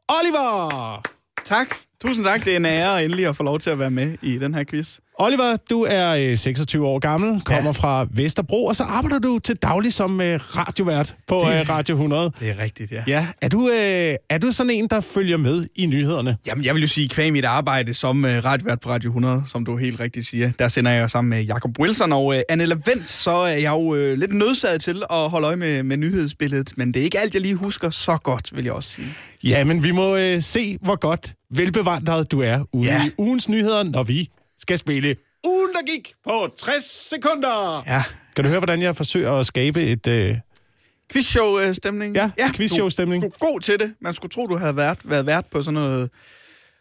[0.08, 1.00] Oliver.
[1.44, 1.76] tak.
[2.00, 2.44] Tusind tak.
[2.44, 4.64] Det er en ære endelig at få lov til at være med i den her
[4.64, 4.98] quiz.
[5.18, 7.70] Oliver, du er øh, 26 år gammel, kommer ja.
[7.70, 12.32] fra Vesterbro, og så arbejder du til daglig som øh, radiovært på øh, Radio 100.
[12.40, 13.02] Det er rigtigt, ja.
[13.06, 16.36] Ja, er du, øh, er du sådan en, der følger med i nyhederne?
[16.46, 19.76] Jamen, jeg vil jo sige, kvæg mit arbejde som radiovært på Radio 100, som du
[19.76, 23.08] helt rigtigt siger, der sender jeg jo sammen med Jacob Wilson og uh, Anne Lavendt,
[23.08, 27.00] så er jeg jo lidt nødsaget til at holde øje med, med nyhedsbilledet, men det
[27.00, 29.08] er ikke alt, jeg lige husker så godt, vil jeg også sige.
[29.44, 33.06] Ja, men vi må øh, se, hvor godt velbevandret du er ude Ja.
[33.06, 34.30] i ugens nyheder, når vi
[34.62, 37.82] skal spille ugen, der gik på 60 sekunder.
[37.86, 38.02] Ja.
[38.36, 40.06] Kan du høre, hvordan jeg forsøger at skabe et...
[40.06, 40.36] Øh,
[41.12, 42.14] Quizshow-stemning.
[42.16, 43.22] Ja, quizshow-stemning.
[43.22, 43.94] Du, du er god til det.
[44.00, 46.10] Man skulle tro, du havde været, været vært på sådan noget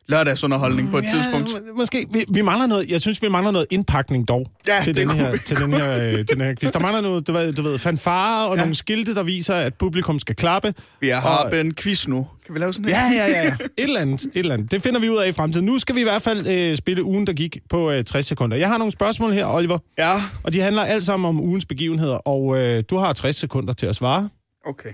[0.07, 1.65] lørdagsunderholdning på et tidspunkt.
[1.67, 4.95] må- Måske, vi, vi mangler noget, jeg synes, vi mangler noget indpakning dog, Ja, til,
[4.95, 6.71] den her, vi til, den her, øh, til den her quiz.
[6.71, 8.61] Der mangler noget, du ved, du ved fanfare og ja.
[8.61, 10.73] nogle skilte, der viser, at publikum skal klappe.
[11.01, 12.27] Vi har Og- en quiz nu.
[12.45, 12.97] Kan vi lave sådan her?
[13.13, 13.53] Ja, ja, ja, ja.
[13.63, 14.71] Et eller andet, et eller andet.
[14.71, 15.65] Det finder vi ud af i fremtiden.
[15.65, 18.57] Nu skal vi i hvert fald øh, spille ugen, der gik på øh, 60 sekunder.
[18.57, 22.15] Jeg har nogle spørgsmål her, Oliver, Ja, og de handler alt sammen om ugens begivenheder,
[22.15, 24.29] og øh, du har 60 sekunder til at svare,
[24.65, 24.89] okay.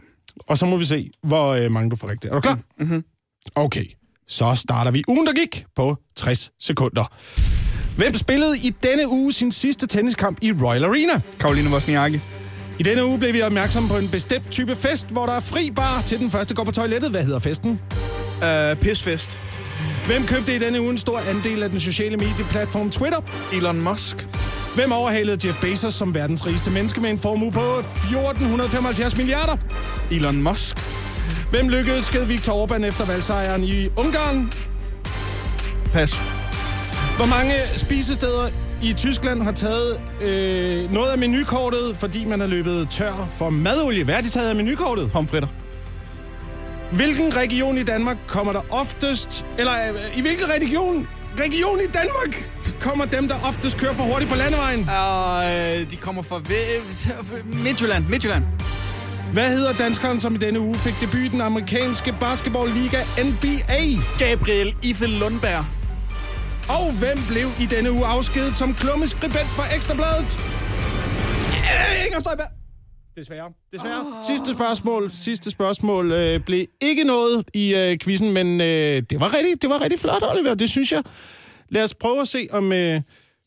[0.47, 2.32] og så må vi se, hvor øh, mange du får rigtigt.
[2.32, 2.60] Er du klar?
[2.80, 3.03] Mm-hmm.
[3.55, 3.86] Okay,
[4.28, 7.13] så starter vi ugen, der gik på 60 sekunder.
[7.97, 11.21] Hvem spillede i denne uge sin sidste tenniskamp i Royal Arena?
[11.39, 12.19] Karoline Wozniacki.
[12.79, 15.71] I denne uge blev vi opmærksomme på en bestemt type fest, hvor der er fri
[15.71, 17.12] bar til den første går på toilettet.
[17.12, 17.82] Hvad hedder festen?
[18.41, 19.39] Uh, Pisfest.
[20.08, 23.20] Hvem købte i denne uge en stor andel af den sociale medieplatform Twitter?
[23.54, 24.28] Elon Musk.
[24.75, 29.58] Hvem overhalede Jeff Bezos som verdens rigeste menneske med en formue på 1475 milliarder?
[30.12, 30.78] Elon Musk.
[31.49, 34.51] Hvem lykkedes skede Viktor Orbán efter valgsejren i Ungarn?
[35.93, 36.19] Pas.
[37.17, 38.47] Hvor mange spisesteder
[38.83, 44.03] i Tyskland har taget øh, noget af menukortet, fordi man er løbet tør for madolie?
[44.03, 45.11] Hvad har de taget af menukortet?
[45.11, 45.47] Pomfritter.
[46.91, 49.45] Hvilken region i Danmark kommer der oftest...
[49.57, 51.07] Eller øh, i hvilken region
[51.39, 52.49] region i Danmark
[52.82, 54.79] kommer dem, der oftest kører for hurtigt på landevejen?
[54.79, 56.41] Øh, de kommer fra
[57.63, 58.05] Midtjylland.
[58.09, 58.43] Midtjylland.
[59.33, 63.82] Hvad hedder danskeren, som i denne uge fik debut i den amerikanske basketballliga NBA?
[64.20, 65.63] Gabriel Ifel Lundberg.
[66.70, 70.39] Og hvem blev i denne uge afskedet som klummeskribent for Ekstrabladet?
[71.54, 72.47] Ja, Inger Støjberg.
[73.17, 73.51] Desværre.
[73.74, 73.99] Desværre.
[73.99, 74.25] Oh.
[74.28, 75.12] Sidste spørgsmål.
[75.13, 79.70] Sidste spørgsmål øh, blev ikke noget i øh, quizzen, men øh, det, var rigtig, det
[79.70, 80.54] var rigtig flot, Oliver.
[80.54, 81.04] Det synes jeg.
[81.70, 83.01] Lad os prøve at se, om øh,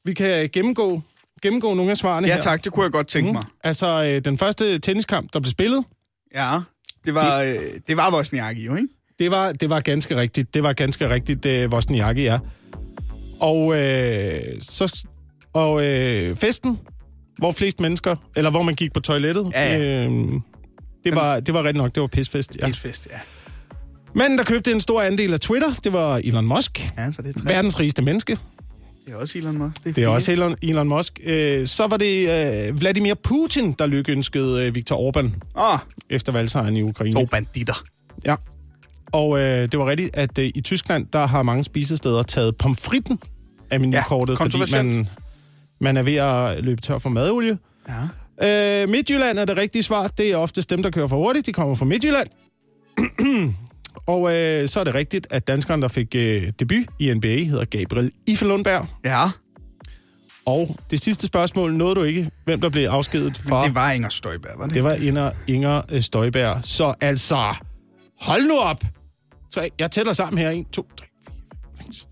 [0.05, 1.02] vi kan gennemgå,
[1.43, 2.41] gennemgå nogle af svarene Ja her.
[2.43, 3.43] tak, det kunne jeg godt tænke mig.
[3.65, 5.85] Altså, øh, den første tenniskamp, der blev spillet,
[6.35, 6.59] Ja,
[7.05, 8.89] det var, det, øh, det var Wozniacki jo, ikke?
[9.19, 10.55] det var, det var ganske rigtigt.
[10.55, 12.39] Det var ganske rigtigt, øh, Wozniacki er.
[13.41, 15.07] Og, øh, så,
[15.53, 16.79] og øh, festen,
[17.39, 20.05] hvor flest mennesker, eller hvor man gik på toilettet, Ja, ja.
[20.07, 20.11] Øh,
[21.05, 22.57] det, var, det var rigtig nok, det var pisfest.
[22.61, 22.67] Ja.
[22.67, 23.19] Pisfest, ja.
[24.15, 26.93] Manden, der købte en stor andel af Twitter, det var Elon Musk.
[26.99, 27.49] Ja, så det er tre.
[27.49, 28.39] Verdens rigeste menneske.
[29.06, 29.85] Det er også Elon Musk.
[29.85, 30.09] Det er fire.
[30.09, 31.20] også Elon, Elon Musk.
[31.24, 32.28] Øh, så var det
[32.68, 35.31] øh, Vladimir Putin, der lykkeønskede øh, Viktor Orbán
[35.62, 35.78] Åh,
[36.10, 37.14] efter valgsejren i Ukraine.
[37.14, 37.85] to banditter.
[38.24, 38.36] Ja.
[39.12, 43.18] Og øh, det var rigtigt, at øh, i Tyskland, der har mange spisesteder taget pomfritten
[43.70, 45.09] af menukortet, Ja, fordi man,
[45.81, 47.59] man er ved at løbe tør for madolie.
[47.89, 48.82] Ja.
[48.82, 50.06] Øh, Midtjylland er det rigtige svar.
[50.09, 51.47] Det er oftest dem, der kører for hurtigt.
[51.47, 52.27] De kommer fra Midtjylland.
[54.07, 57.65] Og øh, så er det rigtigt, at danskeren, der fik øh, debut i NBA, hedder
[57.65, 58.87] Gabriel Ifel Lundberg.
[59.05, 59.31] Ja,
[60.47, 63.67] Og det sidste spørgsmål nåede du ikke, hvem der blev afskedet fra.
[63.67, 64.75] det var Inger Støjberg, var det?
[64.75, 66.61] det var Inger, Inger øh, Støjberg.
[66.62, 67.55] Så altså,
[68.21, 68.85] hold nu op.
[69.55, 70.51] Tre, jeg tæller sammen her.
[70.51, 72.07] 1, 2, 3, 4, 5, 6.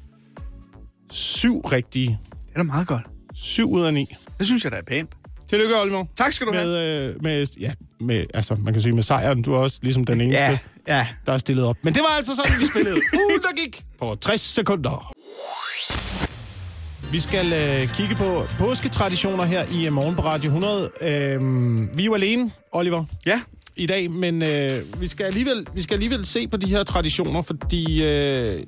[1.10, 2.18] Syv rigtige.
[2.32, 3.02] Det er da meget godt.
[3.34, 4.06] Syv ud af ni.
[4.38, 5.10] Det synes jeg, da er pænt.
[5.48, 6.04] Tillykke, Oliver.
[6.16, 6.66] Tak skal du have.
[6.66, 9.42] Med, øh, med, ja, med, altså, man kan sige med sejren.
[9.42, 10.58] Du er også ligesom den eneste, Ja,
[10.88, 11.06] ja.
[11.26, 11.76] der er stillet op.
[11.82, 12.94] Men det var altså sådan, vi spillede.
[13.24, 15.12] Ugen, der gik på 60 sekunder.
[17.12, 20.90] Vi skal øh, kigge på påsketraditioner her i øh, Morgen på Radio 100.
[21.02, 23.40] Øhm, vi er jo alene, Oliver, Ja,
[23.76, 24.70] i dag, men øh,
[25.00, 28.60] vi, skal alligevel, vi skal alligevel se på de her traditioner, fordi øh,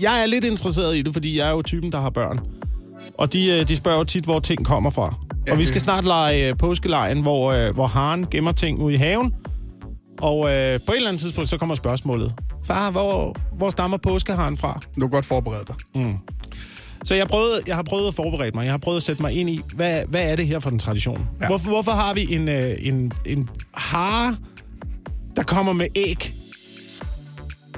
[0.00, 2.40] jeg er lidt interesseret i det, fordi jeg er jo typen, der har børn.
[3.18, 5.14] Og de, øh, de spørger jo tit, hvor ting kommer fra.
[5.46, 8.94] Ja, og vi skal snart lege øh, påskelejen, hvor, øh, hvor haren gemmer ting ude
[8.94, 9.34] i haven.
[10.20, 12.34] Og øh, på et eller andet tidspunkt, så kommer spørgsmålet.
[12.64, 14.80] Far, hvor, hvor stammer påskeharen fra?
[15.00, 15.76] du er godt forberedt dig.
[17.04, 18.64] Så jeg, prøvede, jeg har prøvet at forberede mig.
[18.64, 20.78] Jeg har prøvet at sætte mig ind i, hvad, hvad er det her for en
[20.78, 21.28] tradition?
[21.40, 21.46] Ja.
[21.46, 24.36] Hvorfor, hvorfor har vi en, øh, en, en hare,
[25.36, 26.32] der kommer med æg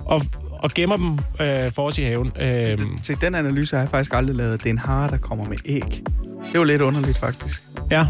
[0.05, 0.23] og,
[0.67, 2.33] og gemmer dem øh, for os i haven?
[2.41, 4.61] Øh, Se, den analyse har jeg faktisk aldrig lavet.
[4.63, 5.83] Det er en hare, der kommer med æg.
[5.83, 7.63] Det er jo lidt underligt, faktisk.
[7.91, 8.07] ja,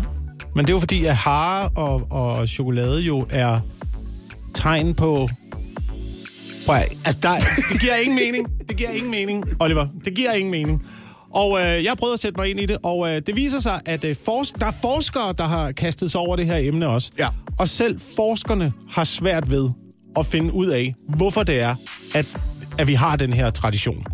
[0.55, 3.61] men det er jo fordi, at hare og, og chokolade jo er
[4.55, 5.29] tegn på...
[6.67, 7.35] Prøv, at- altså, der,
[7.73, 8.47] det giver ingen mening.
[8.69, 9.87] Det giver ingen mening, Oliver.
[10.05, 10.83] Det giver ingen mening.
[11.35, 13.81] Og øh, jeg prøvet at sætte mig ind i det, og øh, det viser sig,
[13.87, 17.11] at øh, forsk- der er forskere, der har kastet sig over det her emne også.
[17.19, 17.29] Ja.
[17.59, 19.69] Og selv forskerne har svært ved
[20.19, 21.75] at finde ud af, hvorfor det er,
[22.17, 22.27] at,
[22.79, 24.07] at vi har den her tradition.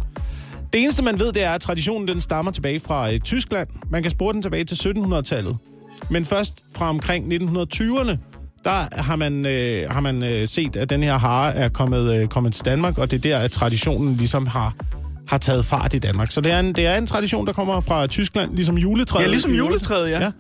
[0.73, 3.69] Det eneste, man ved, det er, at traditionen den stammer tilbage fra øh, Tyskland.
[3.91, 5.57] Man kan spore den tilbage til 1700-tallet.
[6.11, 8.16] Men først fra omkring 1920'erne,
[8.65, 12.29] der har man, øh, har man øh, set, at den her hare er kommet, øh,
[12.29, 14.74] kommet til Danmark, og det er der, at traditionen ligesom har,
[15.29, 16.31] har taget fart i Danmark.
[16.31, 19.24] Så det er, en, det er en tradition, der kommer fra Tyskland, ligesom juletræet.
[19.24, 20.23] Ja, ligesom juletræet, ja.
[20.23, 20.31] ja.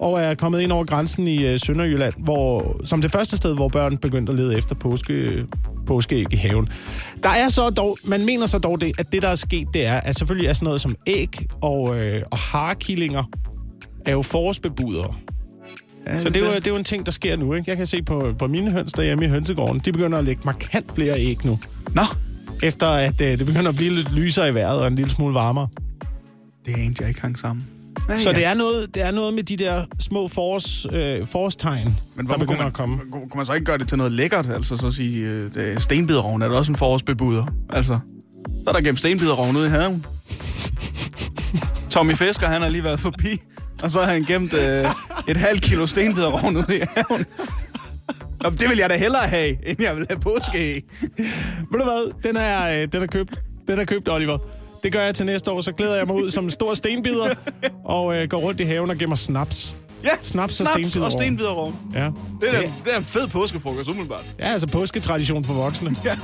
[0.00, 3.68] Og er kommet ind over grænsen i øh, Sønderjylland, hvor, som det første sted, hvor
[3.68, 5.46] børn begyndte at lede efter påske,
[5.86, 6.68] påskeæg i haven.
[7.22, 9.86] Der er så dog, man mener så dog det, at det, der er sket, det
[9.86, 13.24] er, at selvfølgelig er sådan noget som æg og, øh, og harekillinger
[14.04, 15.14] er jo forårsbebudere.
[16.06, 17.54] Ja, Så det er, jo, det er jo en ting, der sker nu.
[17.54, 17.70] Ikke?
[17.70, 20.94] Jeg kan se på, på mine høns derhjemme i hønsegården, de begynder at lægge markant
[20.94, 21.58] flere æg nu.
[21.94, 22.02] Nå,
[22.62, 25.34] Efter at øh, det begynder at blive lidt lysere i vejret og en lille smule
[25.34, 25.68] varmere.
[26.66, 27.66] det er en, jeg ikke hang sammen.
[28.08, 31.96] Ja, Så det er, noget, det er noget med de der små forårs, øh, forårstegn,
[32.14, 32.98] Men der begynder man, at komme.
[33.12, 34.50] kunne, man så ikke gøre det til noget lækkert?
[34.50, 37.46] Altså så sige, øh, det er stenbiderovn er da også en forårsbebuder.
[37.70, 37.98] Altså,
[38.46, 40.06] så er der gemt stenbiderovn ude i haven.
[41.90, 43.40] Tommy Fisker, han har lige været forbi,
[43.82, 44.84] og så har han gemt øh,
[45.28, 47.24] et halvt kilo stenbiderovn ude i haven.
[48.42, 50.82] Nå, det vil jeg da hellere have, end jeg vil have påske
[51.72, 52.12] Ved du hvad?
[52.22, 53.40] Den er, øh, den er købt.
[53.68, 54.38] Den er købt, Oliver.
[54.84, 57.34] Det gør jeg til næste år, så glæder jeg mig ud som en stor stenbider
[57.84, 59.76] og øh, går rundt i haven og gemmer snaps.
[60.04, 61.04] Ja, Snaps og snaps stenbiderovn.
[61.04, 61.74] og stenbiderovn.
[61.94, 62.04] Ja.
[62.40, 64.24] Det er, da- det er en fed påskefrokost, umiddelbart.
[64.38, 65.96] Ja, altså påsketradition for voksne.
[66.04, 66.16] Ja.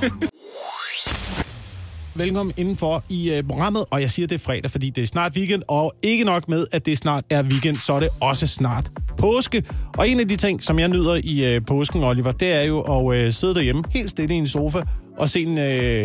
[2.15, 5.31] Velkommen indenfor i uh, programmet, og jeg siger, det er fredag, fordi det er snart
[5.35, 8.91] weekend, og ikke nok med, at det snart er weekend, så er det også snart
[9.17, 9.63] påske.
[9.97, 12.79] Og en af de ting, som jeg nyder i uh, påsken, Oliver, det er jo
[13.11, 14.81] at uh, sidde derhjemme helt stille i en sofa
[15.17, 15.57] og se en,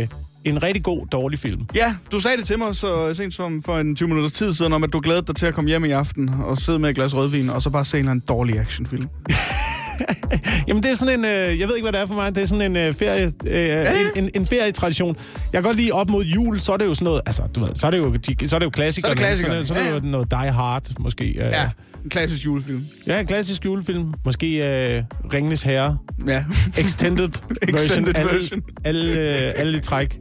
[0.02, 0.08] uh,
[0.46, 1.60] en rigtig god, dårlig film.
[1.74, 4.72] Ja, du sagde det til mig så sent som for en 20 minutters tid siden,
[4.72, 6.94] om at du glædede dig til at komme hjem i aften og sidde med et
[6.96, 9.06] glas rødvin, og så bare se en eller anden dårlig actionfilm.
[10.68, 11.24] Jamen, det er sådan en...
[11.24, 12.34] Øh, jeg ved ikke, hvad det er for mig.
[12.34, 13.32] Det er sådan en øh, ferie...
[13.46, 13.92] Øh, ja.
[14.16, 15.16] en, en, en ferietradition.
[15.52, 17.20] Jeg kan godt lide op mod jul, så er det jo sådan noget...
[17.26, 19.08] Altså, du ved, så er det jo, de, så er det jo klassikere.
[19.08, 19.50] Så er det klassikere.
[19.52, 21.24] Så er det, så er det Ja, jo noget Die Hard, måske.
[21.24, 21.68] Øh, Ja,
[22.04, 22.84] en klassisk julefilm.
[23.06, 24.14] ja, en klassisk julefilm.
[24.24, 24.56] Måske
[24.96, 25.02] øh,
[25.34, 25.98] Ringenes Herre.
[26.26, 26.44] Ja.
[26.78, 27.28] Extended,
[27.72, 27.78] version.
[27.84, 28.62] Extended alle, version.
[28.84, 29.10] Alle,
[29.46, 30.18] øh, alle i træk.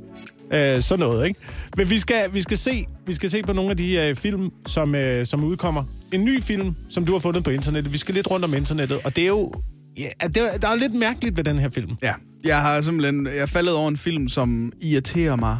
[0.56, 1.40] Øh, sådan noget, ikke?
[1.77, 4.52] Men vi skal, vi skal, se, vi skal se på nogle af de øh, film,
[4.65, 5.84] som, øh, som udkommer.
[6.11, 7.94] En ny film, som du har fundet på internettet.
[7.94, 9.52] Vi skal lidt rundt om internettet, og det er jo...
[9.98, 11.91] Ja, det er, der er lidt mærkeligt ved den her film.
[12.03, 12.14] Ja,
[12.44, 15.57] jeg har simpelthen jeg er faldet over en film, som irriterer mig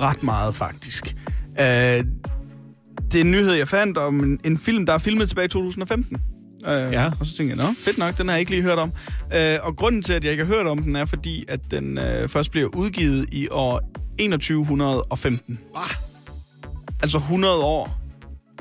[0.00, 1.14] ret meget, faktisk.
[1.50, 1.64] Uh,
[3.12, 5.48] det er en nyhed, jeg fandt om en, en film, der er filmet tilbage i
[5.48, 6.16] 2015.
[6.16, 7.10] Uh, Ja.
[7.20, 8.92] Og så tænkte jeg, nå, fedt nok, den har jeg ikke lige hørt om.
[9.24, 11.98] Uh, og grunden til, at jeg ikke har hørt om den, er fordi, at den
[11.98, 13.80] uh, først bliver udgivet i år
[14.18, 15.58] 2115.
[15.76, 15.90] Ah.
[17.02, 17.98] Altså 100 år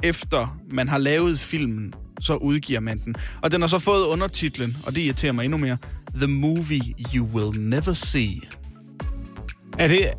[0.03, 3.15] efter man har lavet filmen, så udgiver man den.
[3.41, 5.77] Og den har så fået undertitlen, og det irriterer mig endnu mere,
[6.15, 6.81] The Movie
[7.15, 8.34] You Will Never See.
[9.79, 10.09] Er det,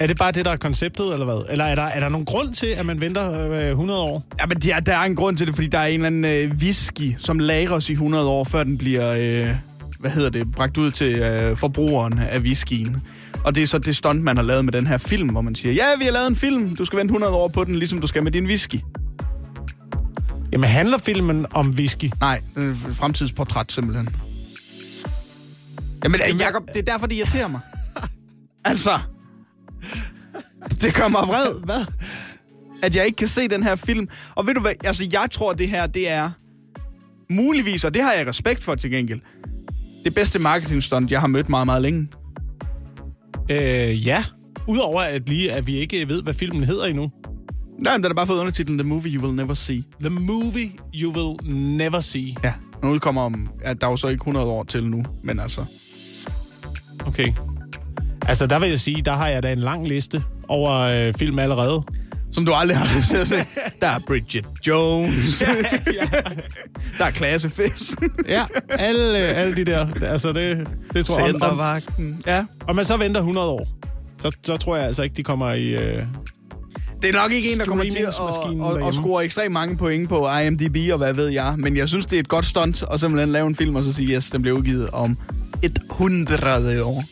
[0.00, 1.42] er det bare det, der er konceptet, eller hvad?
[1.50, 4.24] Eller er der, er der nogen grund til, at man venter øh, 100 år?
[4.40, 6.24] Ja, men der, der er en grund til det, fordi der er en eller anden
[6.24, 9.54] øh, whisky, som lagres i 100 år, før den bliver, øh,
[9.98, 12.96] hvad hedder det, bragt ud til øh, forbrugeren af whiskyen.
[13.44, 15.54] Og det er så det stunt, man har lavet med den her film, hvor man
[15.54, 18.00] siger, ja, vi har lavet en film, du skal vente 100 år på den, ligesom
[18.00, 18.80] du skal med din whisky.
[20.52, 22.10] Jamen, handler filmen om whisky?
[22.20, 24.08] Nej, øh, fremtidsportræt simpelthen.
[26.04, 27.60] Jamen, Jamen Jacob, det er derfor, det irriterer mig.
[28.64, 28.98] altså,
[30.80, 31.64] det gør mig vred.
[31.64, 31.84] Hvad?
[32.82, 34.08] at jeg ikke kan se den her film.
[34.34, 36.30] Og ved du hvad, altså jeg tror, det her, det er
[37.30, 39.20] muligvis, og det har jeg respekt for til gengæld,
[40.04, 42.08] det bedste marketingstunt, jeg har mødt meget, meget længe.
[43.50, 44.24] Øh, ja.
[44.66, 47.10] Udover at, lige, at vi ikke ved, hvad filmen hedder endnu.
[47.78, 49.82] Nej, men den har bare fået undertitlen The Movie You Will Never See.
[50.00, 52.36] The Movie You Will Never See.
[52.44, 52.52] Ja,
[52.82, 55.64] den udkommer om, ja, der er jo så ikke 100 år til nu, men altså...
[57.06, 57.32] Okay.
[58.26, 61.38] Altså, der vil jeg sige, der har jeg da en lang liste over øh, film
[61.38, 61.82] allerede.
[62.32, 63.36] Som du aldrig har lyst til at se.
[63.80, 65.38] Der er Bridget Jones.
[66.98, 67.96] der er Klassefest.
[68.28, 69.86] Ja, alle, alle de der.
[70.02, 71.28] Altså, det, det tror jeg.
[71.30, 72.22] Centervagten.
[72.26, 72.44] Ja.
[72.68, 73.68] om man så venter 100 år,
[74.22, 75.66] så, så tror jeg altså ikke, de kommer i...
[75.68, 76.02] Øh,
[77.02, 78.92] Det er nok ikke en, der kommer til at, at, at derhjemme.
[78.92, 81.54] score ekstremt mange point på IMDb og hvad ved jeg.
[81.58, 83.92] Men jeg synes, det er et godt stunt at simpelthen lave en film og så
[83.92, 85.18] sige, yes, den bliver udgivet om
[85.62, 87.04] 100 år.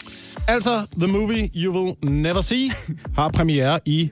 [0.49, 2.70] altså, The Movie You Will Never See
[3.15, 4.11] har premiere i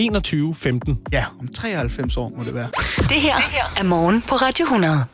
[0.00, 0.94] 21.15.
[1.12, 2.68] Ja, om 93 år må det være.
[3.08, 3.34] Det her
[3.76, 5.04] er morgen på Radio 100.